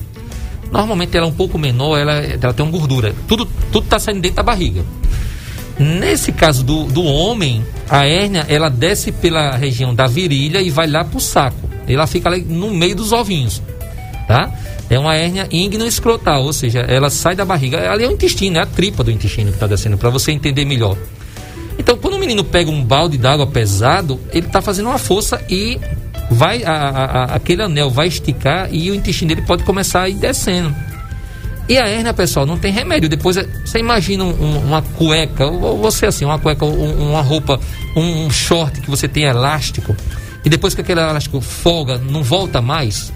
Normalmente 0.72 1.18
ela 1.18 1.26
é 1.26 1.30
um 1.30 1.34
pouco 1.34 1.58
menor, 1.58 1.98
ela, 1.98 2.14
ela 2.14 2.54
tem 2.54 2.66
uma 2.66 2.72
gordura. 2.72 3.14
Tudo 3.28 3.46
tudo 3.72 3.84
está 3.84 4.00
saindo 4.00 4.22
dentro 4.22 4.38
da 4.38 4.44
barriga. 4.44 4.84
Nesse 5.80 6.34
caso 6.34 6.62
do, 6.62 6.84
do 6.84 7.04
homem, 7.04 7.66
a 7.90 8.06
hérnia 8.06 8.46
ela 8.50 8.70
desce 8.70 9.14
pela 9.14 9.56
região 9.56 9.96
da 9.96 10.06
virilha 10.06 10.62
e 10.62 10.70
vai 10.70 10.88
lá 10.88 11.06
pro 11.06 11.22
saco. 11.22 11.70
Ela 11.88 12.06
fica 12.06 12.28
ali 12.30 12.42
no 12.42 12.70
meio 12.72 12.96
dos 12.96 13.14
ovinhos, 13.14 13.62
tá? 14.28 14.52
É 14.90 15.00
uma 15.00 15.16
hérnia 15.16 15.48
íngno-escrotal, 15.50 16.44
ou 16.44 16.52
seja, 16.52 16.80
ela 16.80 17.10
sai 17.10 17.36
da 17.36 17.46
barriga. 17.46 17.90
Ali 17.90 18.04
é 18.04 18.08
o 18.08 18.12
intestino, 18.12 18.58
é 18.58 18.62
a 18.62 18.66
tripa 18.66 19.04
do 19.04 19.12
intestino 19.12 19.52
que 19.52 19.56
está 19.56 19.68
descendo, 19.68 19.98
para 19.98 20.10
você 20.10 20.32
entender 20.32 20.66
melhor. 20.66 20.98
Então, 21.78 21.98
quando 21.98 22.16
o 22.16 22.20
menino 22.20 22.44
pega 22.44 22.70
um 22.70 22.84
balde 22.84 23.18
d'água 23.18 23.48
pesado, 23.48 24.20
ele 24.34 24.48
está 24.48 24.62
fazendo 24.62 24.90
uma 24.90 24.98
força 24.98 25.42
e 25.50 25.80
vai 26.30 26.64
a, 26.64 26.74
a, 26.74 27.24
aquele 27.36 27.64
anel 27.64 27.90
vai 27.90 28.08
esticar 28.08 28.68
e 28.72 28.92
o 28.92 28.96
intestino 28.96 29.30
dele 29.30 29.48
pode 29.48 29.64
começar 29.64 30.04
a 30.04 30.10
ir 30.10 30.16
descendo. 30.16 30.76
E 31.70 31.78
a 31.78 31.88
hérnia, 31.88 32.14
pessoal, 32.16 32.48
não 32.48 32.58
tem 32.58 32.74
remédio. 32.74 33.08
Depois 33.08 33.38
é, 33.38 33.48
você 33.64 33.78
imagina 33.78 34.24
um, 34.24 34.58
uma 34.58 34.82
cueca, 34.82 35.46
ou 35.46 35.78
você 35.78 36.08
assim, 36.08 36.26
uma 36.26 36.40
cueca, 36.40 36.66
um, 36.66 37.10
uma 37.10 37.22
roupa, 37.22 37.60
um, 37.96 38.26
um 38.26 38.32
short 38.32 38.82
que 38.82 38.90
você 38.90 39.08
tem 39.08 39.26
elástico, 39.26 39.96
e 40.44 40.50
depois 40.50 40.74
que 40.74 40.82
aquele 40.82 41.00
elástico 41.00 41.40
folga, 41.40 42.00
não 42.00 42.24
volta 42.24 42.60
mais. 42.60 43.14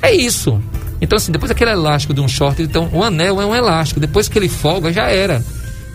É 0.00 0.10
isso. 0.14 0.58
Então, 0.98 1.18
assim, 1.18 1.30
depois 1.30 1.50
daquele 1.50 1.72
elástico 1.72 2.14
de 2.14 2.22
um 2.22 2.28
short, 2.28 2.62
então 2.62 2.88
o 2.90 3.02
anel 3.02 3.38
é 3.42 3.44
um 3.44 3.54
elástico. 3.54 4.00
Depois 4.00 4.28
que 4.28 4.38
ele 4.38 4.48
folga, 4.48 4.90
já 4.90 5.10
era. 5.10 5.44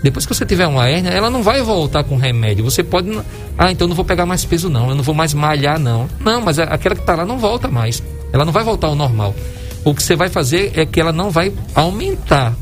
Depois 0.04 0.28
que 0.28 0.34
você 0.34 0.46
tiver 0.46 0.68
uma 0.68 0.88
hérnia, 0.88 1.10
ela 1.10 1.30
não 1.30 1.42
vai 1.42 1.62
voltar 1.64 2.04
com 2.04 2.16
remédio. 2.16 2.64
Você 2.64 2.84
pode. 2.84 3.10
Ah, 3.58 3.72
então 3.72 3.88
não 3.88 3.96
vou 3.96 4.06
pegar 4.06 4.28
mais 4.28 4.46
peso, 4.46 4.70
não. 4.70 4.90
Eu 4.90 4.96
não 4.96 5.04
vou 5.04 5.16
mais 5.16 5.34
malhar, 5.34 5.80
não. 5.80 6.08
Não, 6.20 6.40
mas 6.40 6.60
aquela 6.60 6.94
que 6.94 7.02
está 7.02 7.16
lá 7.16 7.26
não 7.26 7.40
volta 7.40 7.68
mais. 7.68 8.04
Ela 8.32 8.46
não 8.46 8.54
vai 8.54 8.64
voltar 8.64 8.88
ao 8.88 8.96
normal. 8.96 9.34
O 9.84 9.94
que 9.94 10.04
você 10.04 10.16
vai 10.16 10.30
fazer 10.30 10.74
é 10.76 10.86
que 10.86 11.00
ela 11.00 11.12
não 11.12 11.30
vai 11.30 11.54
aumentar. 11.74 12.56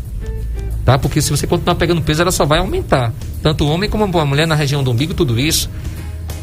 Tá? 0.86 0.98
Porque 0.98 1.22
se 1.22 1.30
você 1.30 1.46
continuar 1.46 1.76
pegando 1.76 2.02
peso, 2.02 2.22
ela 2.22 2.32
só 2.32 2.46
vai 2.46 2.60
aumentar. 2.60 3.12
Tanto 3.42 3.66
o 3.66 3.70
homem 3.70 3.90
como 3.90 4.04
a 4.20 4.26
mulher 4.26 4.48
na 4.48 4.56
região 4.56 4.84
do 4.84 4.92
umbigo, 4.92 5.14
tudo 5.14 5.40
isso. 5.40 5.70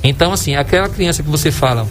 Então, 0.03 0.33
assim, 0.33 0.55
aquela 0.55 0.89
criança 0.89 1.23
que 1.23 1.31
você 1.31 1.51
fala 1.51 1.89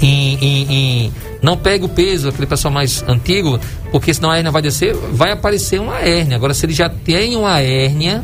em, 0.00 0.34
em, 0.40 0.72
em 0.72 1.12
não 1.40 1.56
pegue 1.56 1.84
o 1.84 1.88
peso, 1.88 2.28
aquele 2.28 2.46
pessoal 2.46 2.72
mais 2.72 3.04
antigo, 3.06 3.60
porque 3.90 4.12
senão 4.12 4.30
a 4.30 4.36
hérnia 4.36 4.50
vai 4.50 4.62
descer, 4.62 4.94
vai 4.94 5.32
aparecer 5.32 5.80
uma 5.80 6.00
hérnia. 6.00 6.36
Agora, 6.36 6.54
se 6.54 6.66
ele 6.66 6.72
já 6.72 6.88
tem 6.88 7.36
uma 7.36 7.60
hérnia, 7.60 8.22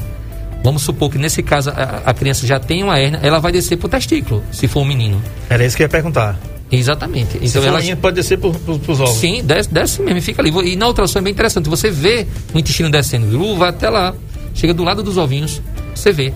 vamos 0.63 0.83
supor 0.83 1.11
que 1.11 1.19
nesse 1.19 1.43
caso 1.43 1.71
a, 1.71 2.03
a 2.07 2.15
criança 2.15 2.47
já 2.47 2.59
tem 2.59 2.83
uma 2.83 2.99
hérnia, 2.99 3.21
ela 3.23 3.39
vai 3.39 3.53
descer 3.53 3.77
pro 3.77 3.89
testículo, 3.89 4.43
se 4.51 4.67
for 4.67 4.81
um 4.81 4.85
menino. 4.85 5.23
Era 5.49 5.65
isso 5.65 5.77
que 5.77 5.83
eu 5.83 5.87
ia 5.87 5.89
perguntar. 5.89 6.39
Exatamente. 6.71 7.39
Então 7.41 7.65
ela 7.65 7.81
pode 7.97 8.17
descer 8.17 8.39
por, 8.39 8.55
pros 8.59 9.01
ovos. 9.01 9.17
Sim, 9.17 9.43
desce, 9.43 9.73
desce 9.73 10.03
mesmo, 10.03 10.21
fica 10.21 10.43
ali. 10.43 10.51
E 10.73 10.77
na 10.77 10.87
ultrassom 10.87 11.19
é 11.19 11.23
bem 11.23 11.33
interessante. 11.33 11.69
Você 11.69 11.91
vê 11.91 12.27
o 12.55 12.59
intestino 12.59 12.91
descendo, 12.91 13.41
uh, 13.41 13.57
vai 13.57 13.71
até 13.71 13.89
lá, 13.89 14.15
chega 14.55 14.75
do 14.75 14.85
lado 14.85 15.03
dos 15.03 15.17
ovinhos, 15.17 15.63
você 15.95 16.13
vê. 16.13 16.33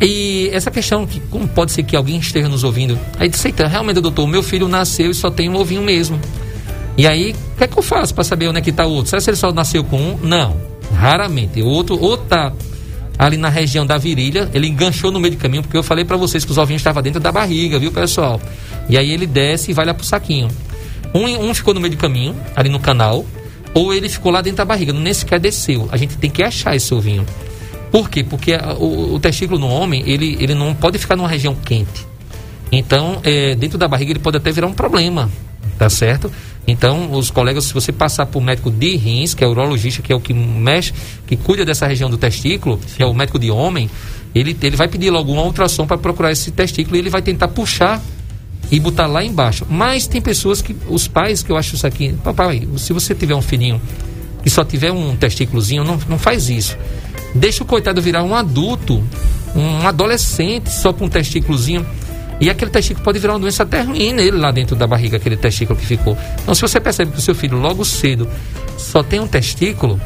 E 0.00 0.48
essa 0.52 0.70
questão, 0.70 1.06
que 1.06 1.20
como 1.20 1.46
pode 1.46 1.72
ser 1.72 1.82
que 1.82 1.94
alguém 1.94 2.18
esteja 2.18 2.48
nos 2.48 2.64
ouvindo, 2.64 2.98
aí 3.18 3.28
disse, 3.28 3.48
eita, 3.48 3.66
realmente, 3.68 4.00
doutor, 4.00 4.26
meu 4.26 4.42
filho 4.42 4.66
nasceu 4.66 5.10
e 5.10 5.14
só 5.14 5.30
tem 5.30 5.48
um 5.48 5.56
ovinho 5.56 5.82
mesmo. 5.82 6.18
E 6.96 7.06
aí, 7.06 7.32
o 7.54 7.58
que 7.58 7.64
é 7.64 7.66
que 7.66 7.78
eu 7.78 7.82
faço 7.82 8.14
para 8.14 8.24
saber 8.24 8.48
onde 8.48 8.58
é 8.58 8.62
que 8.62 8.70
está 8.70 8.86
o 8.86 8.90
outro? 8.90 9.10
Será 9.10 9.22
que 9.22 9.30
ele 9.30 9.36
só 9.36 9.52
nasceu 9.52 9.84
com 9.84 9.98
um? 9.98 10.18
Não, 10.22 10.56
raramente. 10.94 11.60
O 11.60 11.66
outro 11.66 11.98
ou 12.00 12.16
tá 12.16 12.52
ali 13.20 13.36
na 13.36 13.50
região 13.50 13.84
da 13.84 13.98
virilha, 13.98 14.50
ele 14.54 14.66
enganchou 14.66 15.10
no 15.10 15.20
meio 15.20 15.34
do 15.34 15.38
caminho, 15.38 15.62
porque 15.62 15.76
eu 15.76 15.82
falei 15.82 16.06
para 16.06 16.16
vocês 16.16 16.42
que 16.42 16.50
os 16.50 16.56
ovinhos 16.56 16.80
estavam 16.80 17.02
dentro 17.02 17.20
da 17.20 17.30
barriga, 17.30 17.78
viu, 17.78 17.92
pessoal? 17.92 18.40
E 18.88 18.96
aí 18.96 19.10
ele 19.12 19.26
desce 19.26 19.70
e 19.70 19.74
vai 19.74 19.84
lá 19.84 19.92
pro 19.92 20.06
saquinho. 20.06 20.48
Um, 21.12 21.26
um 21.50 21.52
ficou 21.52 21.74
no 21.74 21.80
meio 21.80 21.94
do 21.94 21.98
caminho, 21.98 22.34
ali 22.56 22.70
no 22.70 22.80
canal, 22.80 23.26
ou 23.74 23.92
ele 23.92 24.08
ficou 24.08 24.32
lá 24.32 24.40
dentro 24.40 24.56
da 24.56 24.64
barriga, 24.64 24.90
nem 24.94 25.12
sequer 25.12 25.38
desceu. 25.38 25.86
A 25.92 25.98
gente 25.98 26.16
tem 26.16 26.30
que 26.30 26.42
achar 26.42 26.74
esse 26.74 26.94
ovinho. 26.94 27.26
Por 27.92 28.08
quê? 28.08 28.24
Porque 28.24 28.54
o, 28.78 29.16
o, 29.16 29.20
testículo 29.20 29.60
no 29.60 29.68
homem, 29.68 30.02
ele, 30.06 30.38
ele 30.40 30.54
não 30.54 30.74
pode 30.74 30.96
ficar 30.96 31.14
numa 31.14 31.28
região 31.28 31.54
quente. 31.54 32.06
Então, 32.72 33.20
é, 33.22 33.54
dentro 33.54 33.76
da 33.76 33.86
barriga, 33.86 34.12
ele 34.12 34.20
pode 34.20 34.38
até 34.38 34.50
virar 34.50 34.66
um 34.66 34.72
problema, 34.72 35.28
tá 35.76 35.90
certo? 35.90 36.32
Então, 36.70 37.12
os 37.12 37.30
colegas, 37.30 37.64
se 37.64 37.74
você 37.74 37.90
passar 37.90 38.26
por 38.26 38.40
médico 38.40 38.70
de 38.70 38.96
rins, 38.96 39.34
que 39.34 39.42
é 39.42 39.46
o 39.46 39.50
urologista, 39.50 40.02
que 40.02 40.12
é 40.12 40.16
o 40.16 40.20
que 40.20 40.32
mexe, 40.32 40.92
que 41.26 41.36
cuida 41.36 41.64
dessa 41.64 41.86
região 41.86 42.08
do 42.08 42.16
testículo, 42.16 42.78
Sim. 42.86 42.94
que 42.96 43.02
é 43.02 43.06
o 43.06 43.12
médico 43.12 43.38
de 43.38 43.50
homem, 43.50 43.90
ele, 44.34 44.56
ele 44.62 44.76
vai 44.76 44.86
pedir 44.86 45.10
logo 45.10 45.32
uma 45.32 45.42
ultrassom 45.42 45.86
para 45.86 45.98
procurar 45.98 46.30
esse 46.30 46.50
testículo 46.52 46.96
e 46.96 47.00
ele 47.00 47.10
vai 47.10 47.22
tentar 47.22 47.48
puxar 47.48 48.00
e 48.70 48.78
botar 48.78 49.06
lá 49.06 49.24
embaixo. 49.24 49.66
Mas 49.68 50.06
tem 50.06 50.20
pessoas 50.20 50.62
que, 50.62 50.76
os 50.88 51.08
pais, 51.08 51.42
que 51.42 51.50
eu 51.50 51.56
acho 51.56 51.74
isso 51.74 51.86
aqui, 51.86 52.12
papai, 52.22 52.68
se 52.76 52.92
você 52.92 53.14
tiver 53.14 53.34
um 53.34 53.42
filhinho 53.42 53.80
que 54.42 54.48
só 54.48 54.64
tiver 54.64 54.92
um 54.92 55.16
testículozinho, 55.16 55.84
não, 55.84 55.98
não 56.08 56.18
faz 56.18 56.48
isso. 56.48 56.78
Deixa 57.34 57.62
o 57.62 57.66
coitado 57.66 58.00
virar 58.00 58.22
um 58.22 58.34
adulto, 58.34 59.02
um 59.54 59.86
adolescente 59.86 60.70
só 60.70 60.92
com 60.92 61.06
um 61.06 61.08
testículozinho. 61.08 61.84
E 62.40 62.48
aquele 62.48 62.70
testículo 62.70 63.04
pode 63.04 63.18
virar 63.18 63.34
uma 63.34 63.40
doença 63.40 63.64
até 63.64 63.82
ruim 63.82 64.14
nele 64.14 64.38
lá 64.38 64.50
dentro 64.50 64.74
da 64.74 64.86
barriga, 64.86 65.18
aquele 65.18 65.36
testículo 65.36 65.78
que 65.78 65.84
ficou. 65.84 66.16
Então, 66.42 66.54
se 66.54 66.62
você 66.62 66.80
percebe 66.80 67.12
que 67.12 67.18
o 67.18 67.20
seu 67.20 67.34
filho 67.34 67.58
logo 67.58 67.84
cedo 67.84 68.26
só 68.78 69.02
tem 69.02 69.20
um 69.20 69.26
testículo, 69.26 70.00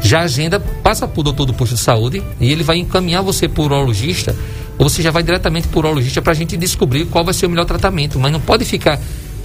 já 0.00 0.20
agenda, 0.20 0.60
passa 0.60 1.08
para 1.08 1.20
o 1.20 1.22
doutor 1.24 1.46
do 1.46 1.52
posto 1.52 1.74
de 1.74 1.80
saúde 1.80 2.22
e 2.40 2.50
ele 2.50 2.62
vai 2.62 2.78
encaminhar 2.78 3.22
você 3.22 3.48
para 3.48 3.60
o 3.60 3.64
urologista, 3.64 4.36
ou 4.78 4.88
você 4.88 5.02
já 5.02 5.10
vai 5.10 5.22
diretamente 5.22 5.66
para 5.66 5.76
o 5.76 5.80
urologista 5.80 6.22
para 6.22 6.32
a 6.32 6.34
gente 6.34 6.56
descobrir 6.56 7.04
qual 7.06 7.24
vai 7.24 7.34
ser 7.34 7.46
o 7.46 7.50
melhor 7.50 7.64
tratamento. 7.66 8.18
Mas 8.18 8.30
não 8.30 8.40
pode 8.40 8.64
ficar, 8.64 8.98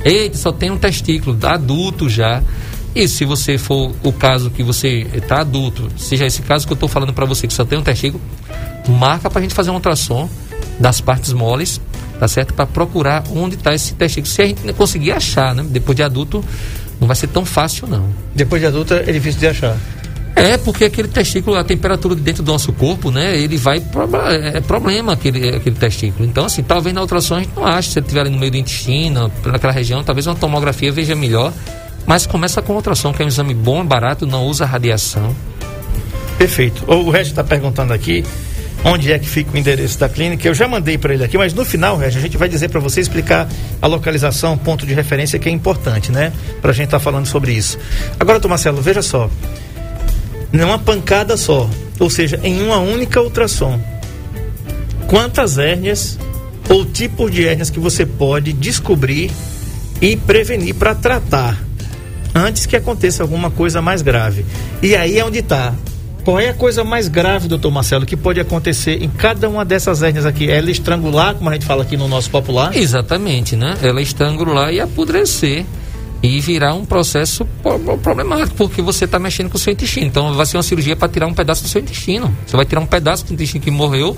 eita, 0.04 0.38
só 0.38 0.52
tem 0.52 0.70
um 0.70 0.78
testículo, 0.78 1.36
adulto 1.44 2.08
já. 2.08 2.44
E 2.94 3.08
se 3.08 3.26
você 3.26 3.58
for 3.58 3.92
o 4.04 4.14
caso 4.14 4.50
que 4.50 4.64
você 4.64 5.06
está 5.14 5.42
adulto, 5.42 5.90
seja 5.98 6.26
esse 6.26 6.42
caso 6.44 6.66
que 6.66 6.72
eu 6.72 6.76
estou 6.76 6.88
falando 6.88 7.12
para 7.12 7.26
você 7.26 7.48
que 7.48 7.54
só 7.54 7.66
tem 7.66 7.78
um 7.78 7.84
testículo, 7.84 8.24
marca 8.88 9.30
para 9.30 9.40
a 9.40 9.42
gente 9.42 9.54
fazer 9.54 9.72
um 9.72 9.74
ultrassom 9.74 10.30
das 10.80 11.02
partes 11.02 11.34
moles, 11.34 11.82
tá 12.20 12.28
certo? 12.28 12.54
Para 12.54 12.66
procurar 12.66 13.24
onde 13.34 13.56
está 13.56 13.74
esse 13.74 13.94
testículo. 13.94 14.32
Se 14.32 14.42
a 14.42 14.46
gente 14.46 14.74
conseguir 14.74 15.12
achar, 15.12 15.54
né? 15.56 15.66
Depois 15.68 15.96
de 15.96 16.04
adulto, 16.04 16.44
não 17.00 17.08
vai 17.08 17.16
ser 17.16 17.28
tão 17.28 17.46
fácil, 17.46 17.88
não. 17.88 18.10
Depois 18.34 18.62
de 18.62 18.68
adulto 18.68 18.94
é 18.94 19.12
difícil 19.12 19.40
de 19.40 19.48
achar. 19.48 19.78
É, 20.36 20.58
porque 20.58 20.84
aquele 20.84 21.08
testículo, 21.08 21.56
a 21.56 21.64
temperatura 21.64 22.14
de 22.14 22.22
dentro 22.22 22.44
do 22.44 22.52
nosso 22.52 22.74
corpo, 22.74 23.10
né? 23.10 23.38
Ele 23.38 23.56
vai. 23.56 23.82
É 24.54 24.60
problema 24.60 25.14
aquele, 25.14 25.56
aquele 25.56 25.78
testículo. 25.78 26.28
Então, 26.28 26.46
assim, 26.46 26.62
talvez 26.62 26.94
na 26.94 27.02
ultrassom 27.02 27.36
a 27.36 27.40
gente 27.40 27.56
não 27.56 27.66
ache. 27.66 27.92
Se 27.92 28.00
ele 28.00 28.06
estiver 28.06 28.22
ali 28.22 28.30
no 28.30 28.38
meio 28.38 28.52
do 28.52 28.58
intestino, 28.58 29.32
naquela 29.46 29.72
região, 29.72 30.04
talvez 30.04 30.28
uma 30.28 30.36
tomografia 30.36 30.92
veja 30.92 31.16
melhor. 31.16 31.54
Mas 32.06 32.26
começa 32.26 32.62
com 32.62 32.74
ultrassom, 32.74 33.14
que 33.14 33.22
é 33.22 33.26
um 33.26 33.30
exame 33.30 33.54
bom, 33.54 33.84
barato, 33.86 34.28
não 34.28 34.46
usa 34.46 34.66
radiação. 34.66 35.34
Perfeito. 36.38 36.84
O 36.86 37.10
Regis 37.10 37.30
está 37.30 37.44
perguntando 37.44 37.94
aqui 37.94 38.24
onde 38.86 39.12
é 39.12 39.18
que 39.18 39.28
fica 39.28 39.52
o 39.52 39.58
endereço 39.58 40.00
da 40.00 40.08
clínica. 40.08 40.48
Eu 40.48 40.54
já 40.54 40.68
mandei 40.68 40.96
para 40.96 41.16
ele 41.16 41.24
aqui, 41.24 41.38
mas 41.38 41.54
no 41.54 41.66
final, 41.66 41.98
Regis, 41.98 42.18
a 42.18 42.22
gente 42.22 42.38
vai 42.38 42.48
dizer 42.48 42.70
para 42.70 42.80
você 42.80 43.02
explicar 43.02 43.50
a 43.82 43.88
localização, 43.88 44.56
ponto 44.56 44.86
de 44.86 44.94
referência, 44.94 45.40
que 45.40 45.50
é 45.50 45.52
importante, 45.52 46.12
né? 46.12 46.32
Para 46.62 46.70
a 46.70 46.74
gente 46.74 46.86
estar 46.86 47.00
tá 47.00 47.04
falando 47.04 47.26
sobre 47.26 47.52
isso. 47.52 47.80
Agora, 48.20 48.40
Marcelo, 48.48 48.80
veja 48.82 49.02
só. 49.02 49.28
Numa 50.52 50.78
pancada 50.78 51.36
só, 51.36 51.68
ou 52.00 52.10
seja, 52.12 52.40
em 52.44 52.62
uma 52.62 52.78
única 52.78 53.20
ultrassom, 53.20 53.82
quantas 55.08 55.58
hérnias 55.58 56.20
ou 56.70 56.86
tipos 56.86 57.32
de 57.32 57.48
hérnias 57.48 57.72
que 57.72 57.80
você 57.80 58.06
pode 58.06 58.54
descobrir 58.54 59.32
e 60.00 60.16
prevenir 60.16 60.76
para 60.76 60.94
tratar 60.94 61.58
antes 62.34 62.66
que 62.66 62.76
aconteça 62.76 63.24
alguma 63.24 63.50
coisa 63.50 63.82
mais 63.82 64.02
grave. 64.02 64.46
E 64.82 64.96
aí 64.96 65.18
é 65.18 65.26
onde 65.26 65.40
está. 65.40 65.74
Qual 66.26 66.40
é 66.40 66.50
a 66.50 66.56
coisa 66.56 66.84
mais 66.84 67.08
grave, 67.08 67.48
doutor 67.48 67.70
Marcelo, 67.70 68.04
que 68.04 68.18
pode 68.18 68.40
acontecer 68.40 69.04
em 69.04 69.08
cada 69.08 69.48
uma 69.48 69.64
dessas 69.64 70.02
hérnias 70.02 70.26
aqui? 70.26 70.50
Ela 70.50 70.72
estrangular, 70.72 71.36
como 71.36 71.52
a 71.52 71.54
gente 71.54 71.68
fala 71.68 71.84
aqui 71.84 71.96
no 71.96 72.08
nosso 72.08 72.32
popular? 72.32 72.76
Exatamente, 72.76 73.56
né? 73.56 73.78
Ela 73.84 74.02
estrangular 74.02 74.74
e 74.74 74.80
apodrecer 74.80 75.64
e 76.24 76.40
virar 76.40 76.74
um 76.74 76.84
processo 76.84 77.46
problemático, 78.02 78.58
porque 78.58 78.82
você 78.82 79.06
está 79.06 79.20
mexendo 79.20 79.52
com 79.52 79.58
o 79.58 79.60
seu 79.60 79.72
intestino. 79.72 80.08
Então 80.08 80.34
vai 80.34 80.48
ser 80.48 80.58
uma 80.58 80.64
cirurgia 80.64 80.96
para 80.96 81.08
tirar 81.08 81.28
um 81.28 81.34
pedaço 81.34 81.62
do 81.62 81.70
seu 81.70 81.80
intestino. 81.80 82.36
Você 82.44 82.58
vai 82.58 82.66
tirar 82.66 82.82
um 82.82 82.88
pedaço 82.88 83.24
do 83.28 83.34
intestino 83.34 83.64
que 83.64 83.70
morreu 83.70 84.18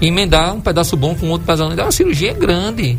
e 0.00 0.06
emendar 0.06 0.54
um 0.54 0.60
pedaço 0.60 0.96
bom 0.96 1.16
com 1.16 1.30
outro 1.30 1.48
pedaço. 1.48 1.72
É 1.72 1.82
uma 1.82 1.90
cirurgia 1.90 2.32
grande. 2.32 2.96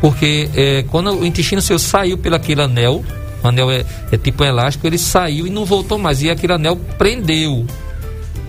Porque 0.00 0.48
é, 0.54 0.84
quando 0.88 1.10
o 1.10 1.26
intestino 1.26 1.60
seu 1.60 1.80
saiu 1.80 2.16
pelo 2.16 2.36
aquele 2.36 2.62
anel, 2.62 3.04
o 3.42 3.48
anel 3.48 3.70
é, 3.70 3.84
é 4.10 4.16
tipo 4.16 4.42
um 4.42 4.46
elástico, 4.46 4.86
ele 4.86 4.98
saiu 4.98 5.46
e 5.46 5.50
não 5.50 5.64
voltou 5.64 5.98
mais. 5.98 6.22
E 6.22 6.30
aquele 6.30 6.52
anel 6.52 6.76
prendeu. 6.98 7.66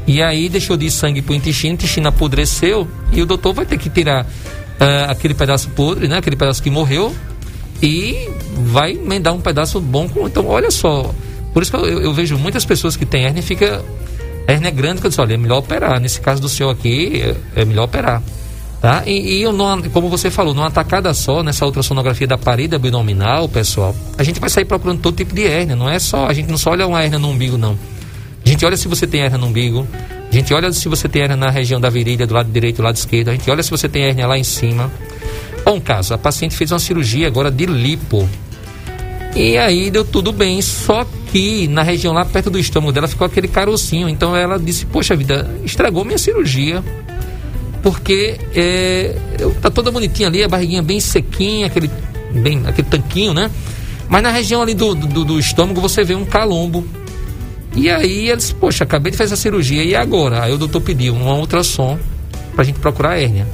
E 0.05 0.21
aí 0.21 0.49
deixou 0.49 0.75
de 0.75 0.87
ir 0.87 0.91
sangue 0.91 1.21
para 1.21 1.33
o 1.33 1.35
intestino, 1.35 1.71
o 1.71 1.75
intestino 1.75 2.07
apodreceu 2.09 2.87
e 3.11 3.21
o 3.21 3.25
doutor 3.25 3.53
vai 3.53 3.65
ter 3.65 3.77
que 3.77 3.89
tirar 3.89 4.25
uh, 4.25 5.09
aquele 5.09 5.33
pedaço 5.33 5.69
podre, 5.69 6.07
né? 6.07 6.17
Aquele 6.17 6.35
pedaço 6.35 6.61
que 6.61 6.69
morreu 6.69 7.15
e 7.81 8.29
vai 8.71 8.91
emendar 8.91 9.33
um 9.33 9.41
pedaço 9.41 9.79
bom. 9.79 10.07
Com... 10.09 10.27
Então, 10.27 10.47
olha 10.47 10.71
só. 10.71 11.13
Por 11.53 11.63
isso 11.63 11.71
que 11.71 11.77
eu, 11.77 12.01
eu 12.01 12.13
vejo 12.13 12.37
muitas 12.37 12.65
pessoas 12.65 12.97
que 12.97 13.05
têm 13.05 13.25
hérnia 13.25 13.43
fica 13.43 13.83
hérnia 14.47 14.71
grande 14.71 14.99
que 14.99 15.07
eu 15.07 15.09
disse, 15.09 15.21
olha, 15.21 15.33
é 15.33 15.37
melhor 15.37 15.59
operar. 15.59 15.99
Nesse 15.99 16.19
caso 16.19 16.41
do 16.41 16.49
senhor 16.49 16.69
aqui, 16.69 17.21
é, 17.55 17.61
é 17.61 17.65
melhor 17.65 17.85
operar. 17.85 18.21
Tá? 18.83 19.01
E, 19.05 19.41
e 19.41 19.45
numa, 19.45 19.81
como 19.91 20.09
você 20.09 20.29
falou, 20.29 20.53
numa 20.53 20.69
tacada 20.69 21.13
só, 21.13 21.41
nessa 21.41 21.65
ultrassonografia 21.65 22.27
da 22.27 22.37
parede 22.37 22.75
abdominal, 22.75 23.47
pessoal, 23.47 23.95
a 24.17 24.23
gente 24.23 24.41
vai 24.41 24.49
sair 24.49 24.65
procurando 24.65 24.99
todo 24.99 25.15
tipo 25.15 25.33
de 25.33 25.45
hérnia. 25.45 25.73
Não 25.73 25.89
é 25.89 25.97
só, 25.99 26.27
a 26.27 26.33
gente 26.33 26.49
não 26.49 26.57
só 26.57 26.71
olha 26.71 26.85
uma 26.85 27.01
hérnia 27.01 27.17
no 27.17 27.29
umbigo, 27.29 27.57
não. 27.57 27.79
A 28.45 28.49
gente 28.49 28.65
olha 28.65 28.75
se 28.75 28.89
você 28.89 29.07
tem 29.07 29.21
hérnia 29.21 29.37
no 29.37 29.47
umbigo, 29.47 29.87
a 30.29 30.35
gente 30.35 30.53
olha 30.53 30.69
se 30.73 30.89
você 30.89 31.07
tem 31.07 31.21
hérnia 31.21 31.37
na 31.37 31.49
região 31.49 31.79
da 31.79 31.89
virilha, 31.89 32.27
do 32.27 32.33
lado 32.33 32.51
direito, 32.51 32.75
do 32.75 32.83
lado 32.83 32.97
esquerdo, 32.97 33.29
a 33.29 33.31
gente 33.31 33.49
olha 33.49 33.63
se 33.63 33.71
você 33.71 33.87
tem 33.87 34.03
hérnia 34.03 34.27
lá 34.27 34.37
em 34.37 34.43
cima. 34.43 34.91
Bom 35.63 35.79
caso, 35.79 36.13
a 36.13 36.17
paciente 36.17 36.53
fez 36.53 36.69
uma 36.69 36.79
cirurgia 36.79 37.25
agora 37.25 37.49
de 37.49 37.65
lipo. 37.65 38.27
E 39.33 39.57
aí 39.57 39.89
deu 39.91 40.03
tudo 40.03 40.33
bem, 40.33 40.61
só 40.61 41.07
que 41.31 41.69
na 41.69 41.83
região 41.83 42.13
lá 42.13 42.25
perto 42.25 42.49
do 42.49 42.59
estômago 42.59 42.91
dela 42.91 43.07
ficou 43.07 43.25
aquele 43.25 43.47
carocinho. 43.47 44.09
Então 44.09 44.35
ela 44.35 44.59
disse: 44.59 44.85
Poxa 44.85 45.15
vida, 45.15 45.49
estragou 45.63 46.03
minha 46.03 46.17
cirurgia 46.17 46.83
porque 47.83 48.39
é, 48.55 49.13
tá 49.61 49.69
toda 49.69 49.91
bonitinha 49.91 50.29
ali, 50.29 50.41
a 50.41 50.47
barriguinha 50.47 50.81
bem 50.81 51.01
sequinha, 51.01 51.67
aquele, 51.67 51.91
bem, 52.31 52.63
aquele 52.65 52.87
tanquinho, 52.87 53.33
né? 53.33 53.51
Mas 54.07 54.23
na 54.23 54.31
região 54.31 54.61
ali 54.61 54.73
do, 54.73 54.95
do, 54.95 55.25
do 55.25 55.39
estômago 55.39 55.81
você 55.81 56.03
vê 56.03 56.15
um 56.15 56.25
calombo. 56.25 56.87
E 57.75 57.89
aí 57.89 58.29
eles, 58.29 58.53
poxa, 58.53 58.85
acabei 58.85 59.11
de 59.11 59.17
fazer 59.17 59.33
a 59.33 59.37
cirurgia, 59.37 59.83
e 59.83 59.95
agora? 59.95 60.43
Aí 60.43 60.53
o 60.53 60.57
doutor 60.57 60.79
pediu 60.79 61.13
um 61.13 61.39
ultrassom 61.39 61.99
pra 62.55 62.63
gente 62.63 62.79
procurar 62.79 63.11
a 63.11 63.19
hérnia. 63.19 63.47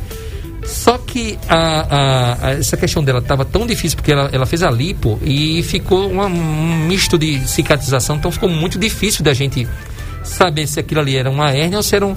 Só 0.64 1.00
que 1.00 1.40
a, 1.48 1.58
a, 1.58 2.48
a, 2.48 2.52
essa 2.52 2.78
questão 2.78 3.04
dela 3.04 3.20
estava 3.20 3.44
tão 3.44 3.66
difícil 3.66 3.98
porque 3.98 4.12
ela, 4.12 4.30
ela 4.32 4.46
fez 4.46 4.62
a 4.62 4.70
lipo 4.70 5.18
e 5.24 5.64
ficou 5.64 6.12
uma, 6.12 6.28
um 6.28 6.86
misto 6.86 7.18
de 7.18 7.40
cicatrização, 7.48 8.18
então 8.18 8.32
ficou 8.32 8.50
muito 8.50 8.78
difícil 8.78 9.24
da 9.24 9.34
gente 9.34 9.68
saber 10.24 10.68
se 10.68 10.80
aquilo 10.80 11.00
ali 11.00 11.16
era 11.16 11.32
uma 11.32 11.50
hérnia 11.50 11.78
ou 11.78 11.84
se 11.84 11.96
era 11.96 12.06
um, 12.06 12.16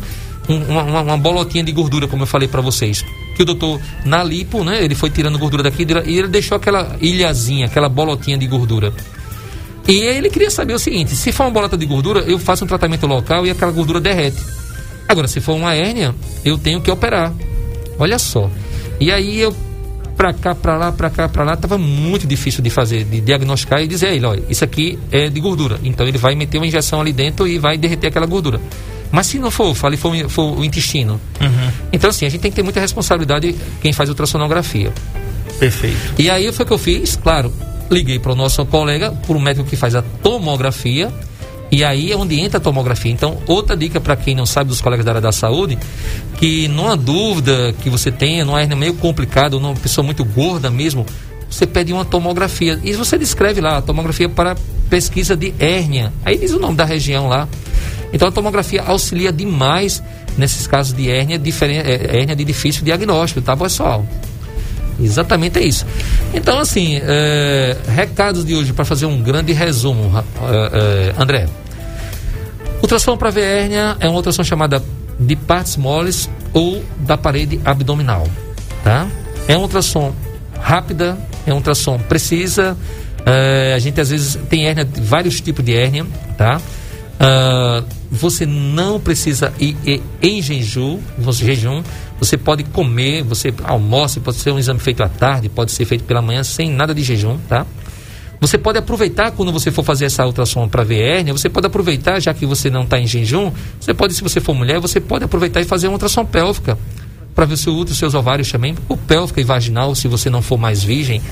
um- 0.49 0.65
uma, 0.65 0.83
uma- 0.83 1.01
uma 1.03 1.17
bolotinha 1.19 1.63
de 1.65 1.73
gordura, 1.73 2.07
como 2.09 2.23
eu 2.23 2.27
falei 2.27 2.49
para 2.49 2.61
vocês. 2.61 3.05
Que 3.37 3.43
o 3.43 3.47
doutor, 3.47 3.81
na 4.05 4.23
lipo, 4.23 4.63
né? 4.65 4.85
Ele 4.85 4.95
foi 4.95 5.09
tirando 5.11 5.39
gordura 5.39 5.63
daqui 5.63 5.87
e 6.07 6.19
ele 6.19 6.29
deixou 6.29 6.57
aquela 6.57 6.97
ilhazinha, 7.01 7.67
aquela 7.67 7.89
bolotinha 7.89 8.37
de 8.37 8.47
gordura. 8.47 8.93
E 9.89 9.95
ele 9.97 10.29
queria 10.31 10.51
saber 10.51 10.75
o 10.75 10.79
seguinte: 10.79 11.15
se 11.17 11.33
for 11.33 11.45
uma 11.45 11.51
bolota 11.51 11.77
de 11.77 11.87
gordura, 11.87 12.21
eu 12.21 12.39
faço 12.39 12.65
um 12.65 12.69
tratamento 12.69 13.07
local 13.07 13.47
e 13.47 13.51
aquela 13.51 13.73
gordura 13.73 14.01
derrete. 14.01 14.39
Agora, 15.09 15.27
se 15.27 15.41
for 15.41 15.55
uma 15.55 15.75
hérnia, 15.75 16.15
eu 16.45 16.57
tenho 16.59 16.81
que 16.81 16.91
operar. 16.91 17.33
Olha 17.99 18.19
só. 18.19 18.51
E 19.01 19.11
aí 19.11 19.41
eu 19.41 19.55
pra 20.17 20.33
cá, 20.33 20.55
pra 20.55 20.77
lá, 20.77 20.93
pra 20.93 21.11
cá, 21.11 21.29
pra 21.29 21.43
lá, 21.43 21.57
tava 21.57 21.77
muito 21.79 22.27
difícil 22.27 22.63
de 22.63 22.71
fazer, 22.71 23.03
de 23.05 23.21
diagnosticar 23.21 23.83
e 23.83 23.89
dizer 23.89 24.09
a 24.09 24.15
ele, 24.15 24.25
olha, 24.27 24.43
isso 24.49 24.63
aqui 24.63 24.99
é 25.11 25.29
de 25.29 25.41
gordura. 25.41 25.81
Então 25.83 26.07
ele 26.07 26.19
vai 26.19 26.35
meter 26.37 26.59
uma 26.59 26.67
injeção 26.67 27.01
ali 27.01 27.13
dentro 27.13 27.49
e 27.49 27.59
vai 27.59 27.77
derreter 27.77 28.07
aquela 28.09 28.27
gordura. 28.27 28.61
Mas 29.13 29.27
se 29.27 29.39
não 29.39 29.51
for, 29.51 29.75
fale 29.75 29.97
for, 29.97 30.13
for 30.29 30.59
o 30.59 30.65
intestino. 30.65 31.21
Então 31.93 32.11
assim, 32.11 32.27
a 32.27 32.29
gente 32.29 32.41
tem 32.41 32.51
que 32.51 32.57
ter 32.57 32.63
muita 32.63 32.81
responsabilidade 32.81 33.55
quem 33.81 33.93
faz 33.93 34.09
ultrassonografia. 34.09 34.93
Perfeito. 35.59 35.97
E 36.19 36.29
aí 36.29 36.51
foi 36.51 36.65
o 36.65 36.67
que 36.67 36.73
eu 36.73 36.79
fiz, 36.79 37.15
claro, 37.15 37.53
liguei 37.91 38.19
para 38.19 38.33
o 38.33 38.35
nosso 38.35 38.65
colega, 38.67 39.13
para 39.13 39.37
o 39.37 39.41
médico 39.41 39.69
que 39.69 39.77
faz 39.77 39.95
a 39.95 40.03
tomografia, 40.03 41.13
e 41.71 41.83
aí 41.83 42.13
é 42.13 42.17
onde 42.17 42.39
entra 42.39 42.59
a 42.59 42.61
tomografia. 42.61 43.11
Então, 43.11 43.39
outra 43.47 43.75
dica 43.75 43.99
para 43.99 44.15
quem 44.15 44.35
não 44.35 44.45
sabe 44.45 44.69
dos 44.69 44.81
colegas 44.81 45.07
da 45.07 45.13
área 45.13 45.21
da 45.23 45.33
saúde, 45.33 45.79
que 46.37 46.69
numa 46.69 46.97
dúvida 46.97 47.75
que 47.83 47.89
você 47.89 48.11
tenha, 48.11 48.45
numa 48.45 48.61
hernia 48.61 48.77
meio 48.77 48.95
complicada, 48.95 49.57
ou 49.57 49.63
numa 49.63 49.75
pessoa 49.75 50.05
muito 50.05 50.23
gorda 50.23 50.71
mesmo, 50.71 51.07
você 51.49 51.67
pede 51.67 51.93
uma 51.93 52.05
tomografia. 52.05 52.79
E 52.85 52.93
você 52.93 53.17
descreve 53.17 53.63
lá, 53.63 53.79
a 53.79 53.83
tomografia 53.83 54.29
para 54.29 54.55
pesquisa 54.91 55.35
de 55.35 55.55
hérnia. 55.59 56.13
Aí 56.25 56.37
diz 56.37 56.53
o 56.53 56.59
nome 56.59 56.77
da 56.77 56.85
região 56.85 57.27
lá. 57.27 57.49
Então 58.13 58.29
a 58.29 58.33
tomografia 58.33 58.83
auxilia 58.83 59.33
demais 59.33 60.03
nesses 60.37 60.67
casos 60.67 60.93
de 60.95 61.11
hérnia, 61.11 61.39
diferen- 61.39 61.81
é, 61.81 62.19
hérnia 62.21 62.37
de 62.37 62.45
difícil 62.45 62.85
diagnóstico, 62.85 63.41
tá, 63.41 63.57
pessoal? 63.57 64.05
Exatamente 65.01 65.59
é 65.59 65.65
isso. 65.65 65.87
Então, 66.35 66.59
assim, 66.59 67.01
é, 67.03 67.77
recados 67.89 68.45
de 68.45 68.55
hoje 68.55 68.73
para 68.73 68.85
fazer 68.85 69.07
um 69.07 69.21
grande 69.23 69.53
resumo, 69.53 70.11
é, 70.17 71.13
é, 71.19 71.23
André. 71.23 71.49
Ultrassom 72.83 73.17
para 73.17 73.31
ver 73.31 73.43
hérnia 73.43 73.97
é 74.01 74.07
uma 74.09 74.17
ultrassom 74.17 74.43
chamada 74.45 74.83
de 75.19 75.37
partes 75.37 75.77
moles 75.77 76.29
ou 76.53 76.83
da 76.99 77.17
parede 77.17 77.61
abdominal, 77.65 78.27
tá? 78.83 79.07
É 79.49 79.55
uma 79.57 79.63
ultrassom 79.63 80.13
rápida, 80.61 81.17
é 81.47 81.51
uma 81.51 81.57
ultrassom 81.57 81.99
precisa. 81.99 82.77
é, 83.25 83.73
a 83.75 83.79
gente 83.79 84.01
às 84.01 84.11
vezes 84.11 84.39
tem 84.49 84.67
hérnia, 84.67 84.87
vários 85.01 85.41
tipos 85.41 85.65
de 85.65 85.75
hérnia, 85.75 86.05
tá? 86.37 86.61
Ah, 87.25 87.85
você 88.11 88.45
não 88.45 88.99
precisa 88.99 89.53
ir, 89.61 89.77
ir 89.87 90.03
em 90.21 90.43
jejum, 90.43 90.99
você- 91.17 91.45
jejum. 91.45 91.83
Você 92.19 92.37
pode 92.37 92.65
comer, 92.65 93.23
você 93.23 93.55
almoça, 93.65 94.21
pode 94.21 94.39
ser 94.39 94.51
um 94.51 94.59
exame 94.59 94.81
feito 94.81 95.03
à 95.03 95.09
tarde, 95.09 95.49
pode 95.49 95.71
ser 95.71 95.85
feito 95.85 96.05
pela 96.05 96.21
manhã 96.21 96.43
sem 96.43 96.71
nada 96.71 96.93
de 96.93 97.03
jejum, 97.03 97.39
tá? 97.49 97.65
Você 98.41 98.59
pode 98.59 98.77
aproveitar 98.77 99.31
quando 99.31 99.53
você 99.53 99.71
for 99.71 99.85
fazer 99.85 100.07
essa 100.07 100.27
ultrassom 100.27 100.69
para 100.69 100.83
ver 100.83 101.01
hérnia, 101.01 101.33
você 101.33 101.49
pode 101.49 101.67
aproveitar, 101.69 102.19
já 102.21 102.35
que 102.35 102.45
você 102.45 102.69
não 102.69 102.83
está 102.83 102.99
em 102.99 103.07
jejum, 103.07 103.53
você 103.81 103.95
pode, 103.95 104.15
se 104.15 104.23
você 104.23 104.41
for 104.41 104.53
mulher, 104.53 104.81
você 104.81 105.01
pode 105.01 105.25
aproveitar 105.25 105.61
e 105.61 105.65
fazer 105.65 105.87
uma 105.87 105.95
ultrassom 105.95 106.25
pélvica 106.25 106.77
para 107.37 107.45
ver 107.45 107.57
se 107.57 107.71
o 107.71 107.77
útero, 107.77 107.97
seus 107.97 108.15
ovários 108.15 108.51
também, 108.51 108.75
ou 108.89 108.97
pélvica 108.97 109.41
e 109.41 109.45
vaginal, 109.45 109.95
se 109.95 110.09
você 110.09 110.29
não 110.29 110.43
for 110.43 110.59
mais 110.59 110.83
virgem. 110.83 111.23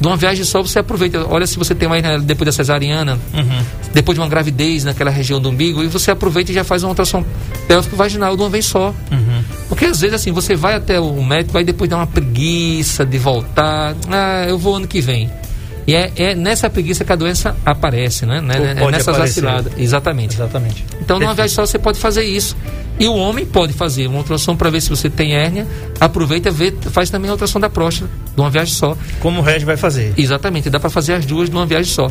De 0.00 0.06
uma 0.06 0.16
viagem 0.16 0.44
só, 0.44 0.60
você 0.60 0.80
aproveita. 0.80 1.24
Olha 1.28 1.46
se 1.46 1.56
você 1.56 1.74
tem 1.74 1.86
uma 1.86 1.96
hérnia 1.96 2.18
depois 2.18 2.46
da 2.46 2.52
cesariana, 2.52 3.18
depois 3.92 4.16
de 4.16 4.20
uma 4.20 4.28
gravidez 4.28 4.84
naquela 4.84 5.10
região 5.10 5.40
do 5.40 5.48
umbigo, 5.48 5.82
e 5.82 5.86
você 5.86 6.10
aproveita 6.10 6.50
e 6.50 6.54
já 6.54 6.64
faz 6.64 6.82
uma 6.82 6.90
ultrassom 6.90 7.24
pélvica 7.68 7.94
e 7.94 7.98
vaginal 7.98 8.36
de 8.36 8.42
uma 8.42 8.50
vez 8.50 8.64
só. 8.66 8.92
Porque 9.68 9.84
às 9.86 10.00
vezes 10.00 10.14
assim, 10.14 10.32
você 10.32 10.54
vai 10.56 10.74
até 10.74 10.98
o 11.00 11.22
médico, 11.22 11.56
aí 11.56 11.64
depois 11.64 11.88
dá 11.88 11.96
uma 11.96 12.06
preguiça 12.06 13.06
de 13.06 13.18
voltar. 13.18 13.94
Ah, 14.10 14.46
eu 14.48 14.58
vou 14.58 14.76
ano 14.76 14.86
que 14.88 15.00
vem. 15.00 15.30
E 15.86 15.94
é, 15.94 16.10
é 16.16 16.34
nessa 16.34 16.70
preguiça 16.70 17.04
que 17.04 17.12
a 17.12 17.16
doença 17.16 17.54
aparece, 17.64 18.24
né? 18.24 18.40
né? 18.40 18.76
Ou 18.80 18.88
É 18.88 18.92
nessas 18.92 19.08
aparecer. 19.14 19.42
vaciladas. 19.42 19.72
Exatamente. 19.76 20.34
Exatamente. 20.34 20.84
Então, 21.00 21.18
numa 21.18 21.34
viagem 21.34 21.54
só, 21.54 21.66
você 21.66 21.78
pode 21.78 21.98
fazer 21.98 22.24
isso. 22.24 22.56
E 22.98 23.06
o 23.06 23.14
homem 23.14 23.44
pode 23.44 23.72
fazer 23.72 24.06
uma 24.06 24.18
ultrassom 24.18 24.56
para 24.56 24.70
ver 24.70 24.80
se 24.80 24.88
você 24.88 25.10
tem 25.10 25.34
hérnia. 25.34 25.66
Aproveita, 26.00 26.50
vê, 26.50 26.72
faz 26.90 27.10
também 27.10 27.28
a 27.28 27.32
ultrassom 27.32 27.60
da 27.60 27.68
próstata, 27.68 28.10
de 28.34 28.40
uma 28.40 28.48
viagem 28.50 28.72
só. 28.74 28.96
Como 29.20 29.40
o 29.40 29.42
Reg 29.42 29.64
vai 29.64 29.76
fazer? 29.76 30.14
Exatamente, 30.16 30.70
dá 30.70 30.78
para 30.80 30.88
fazer 30.90 31.14
as 31.14 31.26
duas 31.26 31.50
de 31.50 31.56
uma 31.56 31.66
viagem 31.66 31.92
só. 31.92 32.10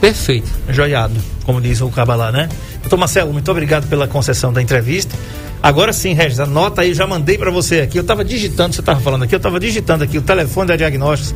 Perfeito. 0.00 0.48
Joiado, 0.68 1.14
como 1.44 1.60
diz 1.60 1.80
o 1.80 1.88
Cabalá, 1.88 2.30
né? 2.30 2.48
Doutor 2.82 2.98
Marcelo, 2.98 3.32
muito 3.32 3.50
obrigado 3.50 3.88
pela 3.88 4.06
concessão 4.06 4.52
da 4.52 4.62
entrevista. 4.62 5.14
Agora 5.60 5.92
sim, 5.92 6.12
Regis, 6.12 6.38
anota 6.38 6.82
aí, 6.82 6.94
já 6.94 7.04
mandei 7.06 7.36
para 7.36 7.50
você 7.50 7.80
aqui. 7.80 7.98
Eu 7.98 8.02
estava 8.02 8.24
digitando, 8.24 8.74
você 8.74 8.80
estava 8.80 9.00
falando 9.00 9.24
aqui, 9.24 9.34
eu 9.34 9.38
estava 9.38 9.58
digitando 9.58 10.04
aqui 10.04 10.16
o 10.16 10.22
telefone 10.22 10.68
da 10.68 10.76
Diagnósticos, 10.76 11.34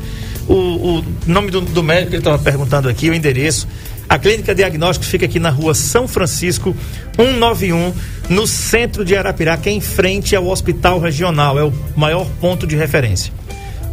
o, 0.55 0.99
o 0.99 1.05
nome 1.27 1.51
do, 1.51 1.61
do 1.61 1.83
médico 1.83 2.11
que 2.11 2.17
ele 2.17 2.21
estava 2.21 2.39
perguntando 2.39 2.89
aqui, 2.89 3.11
o 3.11 3.15
endereço. 3.15 3.67
A 4.09 4.19
Clínica 4.19 4.55
Diagnósticos 4.55 5.09
fica 5.09 5.25
aqui 5.25 5.39
na 5.39 5.51
rua 5.51 5.75
São 5.75 6.07
Francisco, 6.07 6.77
191, 7.17 7.93
no 8.29 8.47
centro 8.47 9.05
de 9.05 9.17
Arapiraca, 9.17 9.71
em 9.71 9.81
frente 9.81 10.37
ao 10.37 10.47
Hospital 10.49 10.99
Regional. 10.99 11.59
É 11.59 11.65
o 11.65 11.73
maior 11.97 12.27
ponto 12.41 12.67
de 12.67 12.77
referência 12.77 13.33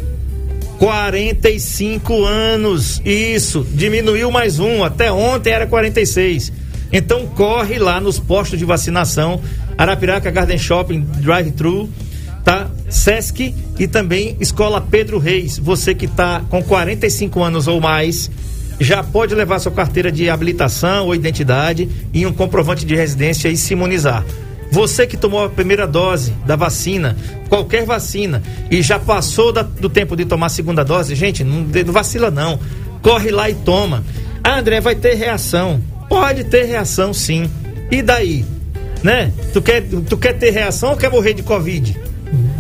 45 0.78 2.24
anos. 2.24 3.02
Isso, 3.04 3.66
diminuiu 3.72 4.30
mais 4.30 4.58
um. 4.58 4.84
Até 4.84 5.10
ontem 5.10 5.50
era 5.50 5.66
46. 5.66 6.52
Então 6.92 7.26
corre 7.26 7.78
lá 7.78 8.00
nos 8.00 8.18
postos 8.18 8.58
de 8.58 8.64
vacinação. 8.64 9.40
Arapiraca 9.76 10.30
Garden 10.30 10.58
Shopping 10.58 11.00
Drive-Thru, 11.00 11.88
tá? 12.44 12.70
Sesc 12.88 13.54
e 13.78 13.86
também 13.86 14.36
Escola 14.40 14.80
Pedro 14.80 15.18
Reis. 15.18 15.58
Você 15.58 15.94
que 15.94 16.06
está 16.06 16.42
com 16.48 16.62
45 16.62 17.42
anos 17.42 17.68
ou 17.68 17.80
mais, 17.80 18.30
já 18.80 19.02
pode 19.02 19.34
levar 19.34 19.58
sua 19.58 19.72
carteira 19.72 20.10
de 20.10 20.30
habilitação 20.30 21.06
ou 21.06 21.14
identidade 21.14 21.88
e 22.12 22.24
um 22.24 22.32
comprovante 22.32 22.86
de 22.86 22.94
residência 22.94 23.48
e 23.48 23.56
se 23.56 23.72
imunizar. 23.72 24.24
Você 24.70 25.06
que 25.06 25.16
tomou 25.16 25.44
a 25.44 25.48
primeira 25.48 25.86
dose 25.86 26.32
da 26.46 26.54
vacina, 26.56 27.16
qualquer 27.48 27.84
vacina, 27.86 28.42
e 28.70 28.82
já 28.82 28.98
passou 28.98 29.52
da- 29.52 29.62
do 29.62 29.88
tempo 29.88 30.14
de 30.16 30.24
tomar 30.24 30.46
a 30.46 30.50
segunda 30.50 30.84
dose, 30.84 31.14
gente, 31.14 31.42
não, 31.42 31.62
não 31.62 31.92
vacila 31.92 32.30
não. 32.30 32.58
Corre 33.02 33.30
lá 33.30 33.48
e 33.48 33.54
toma. 33.54 34.04
Ah, 34.44 34.58
André, 34.58 34.80
vai 34.80 34.94
ter 34.94 35.14
reação. 35.14 35.80
Pode 36.08 36.44
ter 36.44 36.64
reação 36.64 37.14
sim. 37.14 37.50
E 37.90 38.02
daí? 38.02 38.44
Né? 39.02 39.32
Tu 39.52 39.62
quer, 39.62 39.82
tu 40.08 40.16
quer 40.16 40.32
ter 40.34 40.50
reação 40.50 40.90
ou 40.90 40.96
quer 40.96 41.10
morrer 41.10 41.32
de 41.32 41.42
Covid? 41.42 41.96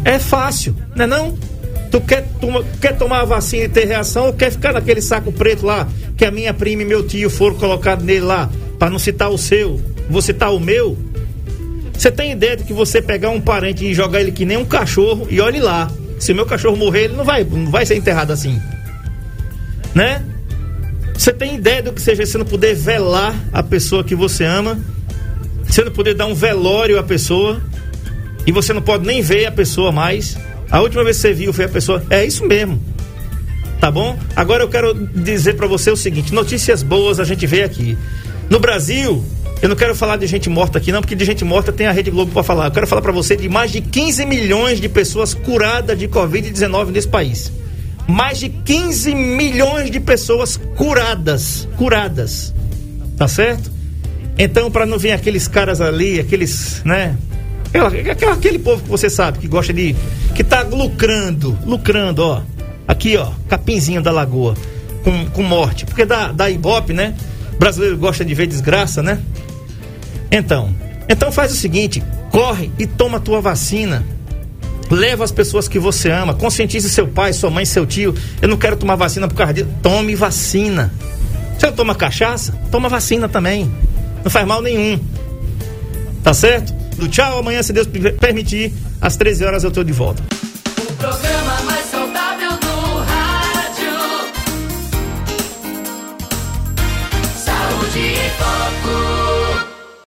É 0.04 0.18
fácil, 0.18 0.74
não 0.94 1.04
é 1.04 1.06
não? 1.08 1.38
Tu 1.90 2.00
quer, 2.02 2.26
tu 2.40 2.46
quer 2.80 2.96
tomar 2.96 3.22
a 3.22 3.24
vacina 3.24 3.64
e 3.64 3.68
ter 3.68 3.86
reação 3.86 4.26
ou 4.26 4.32
quer 4.32 4.50
ficar 4.52 4.72
naquele 4.72 5.00
saco 5.02 5.32
preto 5.32 5.66
lá 5.66 5.88
que 6.16 6.24
a 6.24 6.30
minha 6.30 6.52
prima 6.54 6.82
e 6.82 6.84
meu 6.84 7.06
tio 7.06 7.28
foram 7.30 7.56
colocados 7.56 8.04
nele 8.04 8.20
lá, 8.20 8.48
para 8.78 8.90
não 8.90 8.98
citar 8.98 9.30
o 9.30 9.38
seu, 9.38 9.80
vou 10.08 10.20
citar 10.22 10.52
o 10.54 10.60
meu? 10.60 10.96
Você 11.98 12.12
tem 12.12 12.30
ideia 12.30 12.56
de 12.56 12.62
que 12.62 12.72
você 12.72 13.02
pegar 13.02 13.30
um 13.30 13.40
parente 13.40 13.84
e 13.84 13.92
jogar 13.92 14.20
ele 14.20 14.30
que 14.30 14.44
nem 14.44 14.56
um 14.56 14.64
cachorro 14.64 15.26
e 15.28 15.40
olhe 15.40 15.58
lá, 15.58 15.90
se 16.20 16.30
o 16.30 16.34
meu 16.34 16.46
cachorro 16.46 16.76
morrer, 16.76 17.06
ele 17.06 17.16
não 17.16 17.24
vai, 17.24 17.42
não 17.42 17.72
vai 17.72 17.84
ser 17.84 17.96
enterrado 17.96 18.32
assim. 18.32 18.62
Né? 19.92 20.24
Você 21.12 21.32
tem 21.32 21.56
ideia 21.56 21.82
do 21.82 21.92
que 21.92 22.00
seja 22.00 22.24
você 22.24 22.38
não 22.38 22.46
poder 22.46 22.76
velar 22.76 23.34
a 23.52 23.64
pessoa 23.64 24.04
que 24.04 24.14
você 24.14 24.44
ama? 24.44 24.78
Você 25.64 25.82
não 25.82 25.90
poder 25.90 26.14
dar 26.14 26.26
um 26.26 26.34
velório 26.34 27.00
à 27.00 27.02
pessoa? 27.02 27.60
E 28.46 28.52
você 28.52 28.72
não 28.72 28.80
pode 28.80 29.04
nem 29.04 29.20
ver 29.20 29.46
a 29.46 29.52
pessoa 29.52 29.90
mais? 29.90 30.38
A 30.70 30.80
última 30.80 31.02
vez 31.02 31.16
que 31.16 31.22
você 31.22 31.32
viu 31.32 31.52
foi 31.52 31.64
a 31.64 31.68
pessoa. 31.68 32.04
É 32.10 32.24
isso 32.24 32.46
mesmo. 32.46 32.80
Tá 33.80 33.90
bom? 33.90 34.16
Agora 34.36 34.62
eu 34.62 34.68
quero 34.68 34.94
dizer 34.94 35.54
para 35.54 35.66
você 35.66 35.90
o 35.90 35.96
seguinte: 35.96 36.32
notícias 36.32 36.84
boas 36.84 37.18
a 37.18 37.24
gente 37.24 37.44
vê 37.44 37.64
aqui. 37.64 37.98
No 38.48 38.60
Brasil, 38.60 39.24
eu 39.60 39.68
não 39.68 39.76
quero 39.76 39.94
falar 39.94 40.16
de 40.16 40.26
gente 40.26 40.48
morta 40.48 40.78
aqui, 40.78 40.92
não, 40.92 41.00
porque 41.00 41.16
de 41.16 41.24
gente 41.24 41.44
morta 41.44 41.72
tem 41.72 41.86
a 41.86 41.92
Rede 41.92 42.10
Globo 42.10 42.30
para 42.30 42.42
falar. 42.42 42.66
Eu 42.66 42.70
quero 42.70 42.86
falar 42.86 43.02
para 43.02 43.12
você 43.12 43.36
de 43.36 43.48
mais 43.48 43.72
de 43.72 43.80
15 43.80 44.24
milhões 44.24 44.80
de 44.80 44.88
pessoas 44.88 45.34
curadas 45.34 45.98
de 45.98 46.06
Covid-19 46.06 46.90
nesse 46.90 47.08
país. 47.08 47.52
Mais 48.06 48.38
de 48.38 48.48
15 48.48 49.14
milhões 49.14 49.90
de 49.90 49.98
pessoas 50.00 50.56
curadas. 50.76 51.68
Curadas. 51.76 52.54
Tá 53.16 53.26
certo? 53.26 53.70
Então, 54.38 54.70
para 54.70 54.86
não 54.86 54.96
vir 54.96 55.10
aqueles 55.10 55.48
caras 55.48 55.80
ali, 55.80 56.20
aqueles, 56.20 56.80
né? 56.84 57.16
Aquela, 58.12 58.32
aquele 58.32 58.58
povo 58.58 58.82
que 58.82 58.88
você 58.88 59.10
sabe, 59.10 59.38
que 59.38 59.48
gosta 59.48 59.72
de. 59.72 59.94
que 60.34 60.44
tá 60.44 60.62
lucrando, 60.62 61.58
lucrando, 61.66 62.22
ó. 62.22 62.42
Aqui, 62.86 63.16
ó, 63.16 63.30
capinzinho 63.48 64.00
da 64.00 64.10
lagoa, 64.10 64.54
com, 65.02 65.26
com 65.26 65.42
morte. 65.42 65.84
Porque 65.84 66.06
da, 66.06 66.32
da 66.32 66.48
Ibope, 66.48 66.92
né? 66.92 67.14
Brasileiro 67.58 67.98
gosta 67.98 68.24
de 68.24 68.32
ver 68.34 68.46
desgraça, 68.46 69.02
né? 69.02 69.20
Então, 70.30 70.74
então 71.08 71.32
faz 71.32 71.52
o 71.52 71.56
seguinte, 71.56 72.02
corre 72.30 72.70
e 72.78 72.86
toma 72.86 73.18
a 73.18 73.20
tua 73.20 73.40
vacina. 73.40 74.04
Leva 74.90 75.22
as 75.22 75.30
pessoas 75.32 75.68
que 75.68 75.78
você 75.78 76.10
ama, 76.10 76.34
conscientize 76.34 76.88
seu 76.88 77.06
pai, 77.06 77.32
sua 77.32 77.50
mãe, 77.50 77.64
seu 77.64 77.84
tio. 77.86 78.14
Eu 78.40 78.48
não 78.48 78.56
quero 78.56 78.76
tomar 78.76 78.96
vacina 78.96 79.28
por 79.28 79.34
causa 79.34 79.52
disso. 79.52 79.68
Tome 79.82 80.14
vacina. 80.14 80.92
Você 81.58 81.66
não 81.66 81.72
toma 81.74 81.94
cachaça? 81.94 82.52
Toma 82.70 82.88
vacina 82.88 83.28
também. 83.28 83.70
Não 84.24 84.30
faz 84.30 84.46
mal 84.46 84.62
nenhum. 84.62 84.98
Tá 86.22 86.32
certo? 86.32 86.72
Do 86.96 87.06
tchau, 87.08 87.38
amanhã, 87.38 87.62
se 87.62 87.72
Deus 87.72 87.86
permitir, 88.18 88.72
às 89.00 89.16
13 89.16 89.44
horas 89.44 89.64
eu 89.64 89.70
tô 89.70 89.84
de 89.84 89.92
volta. 89.92 90.22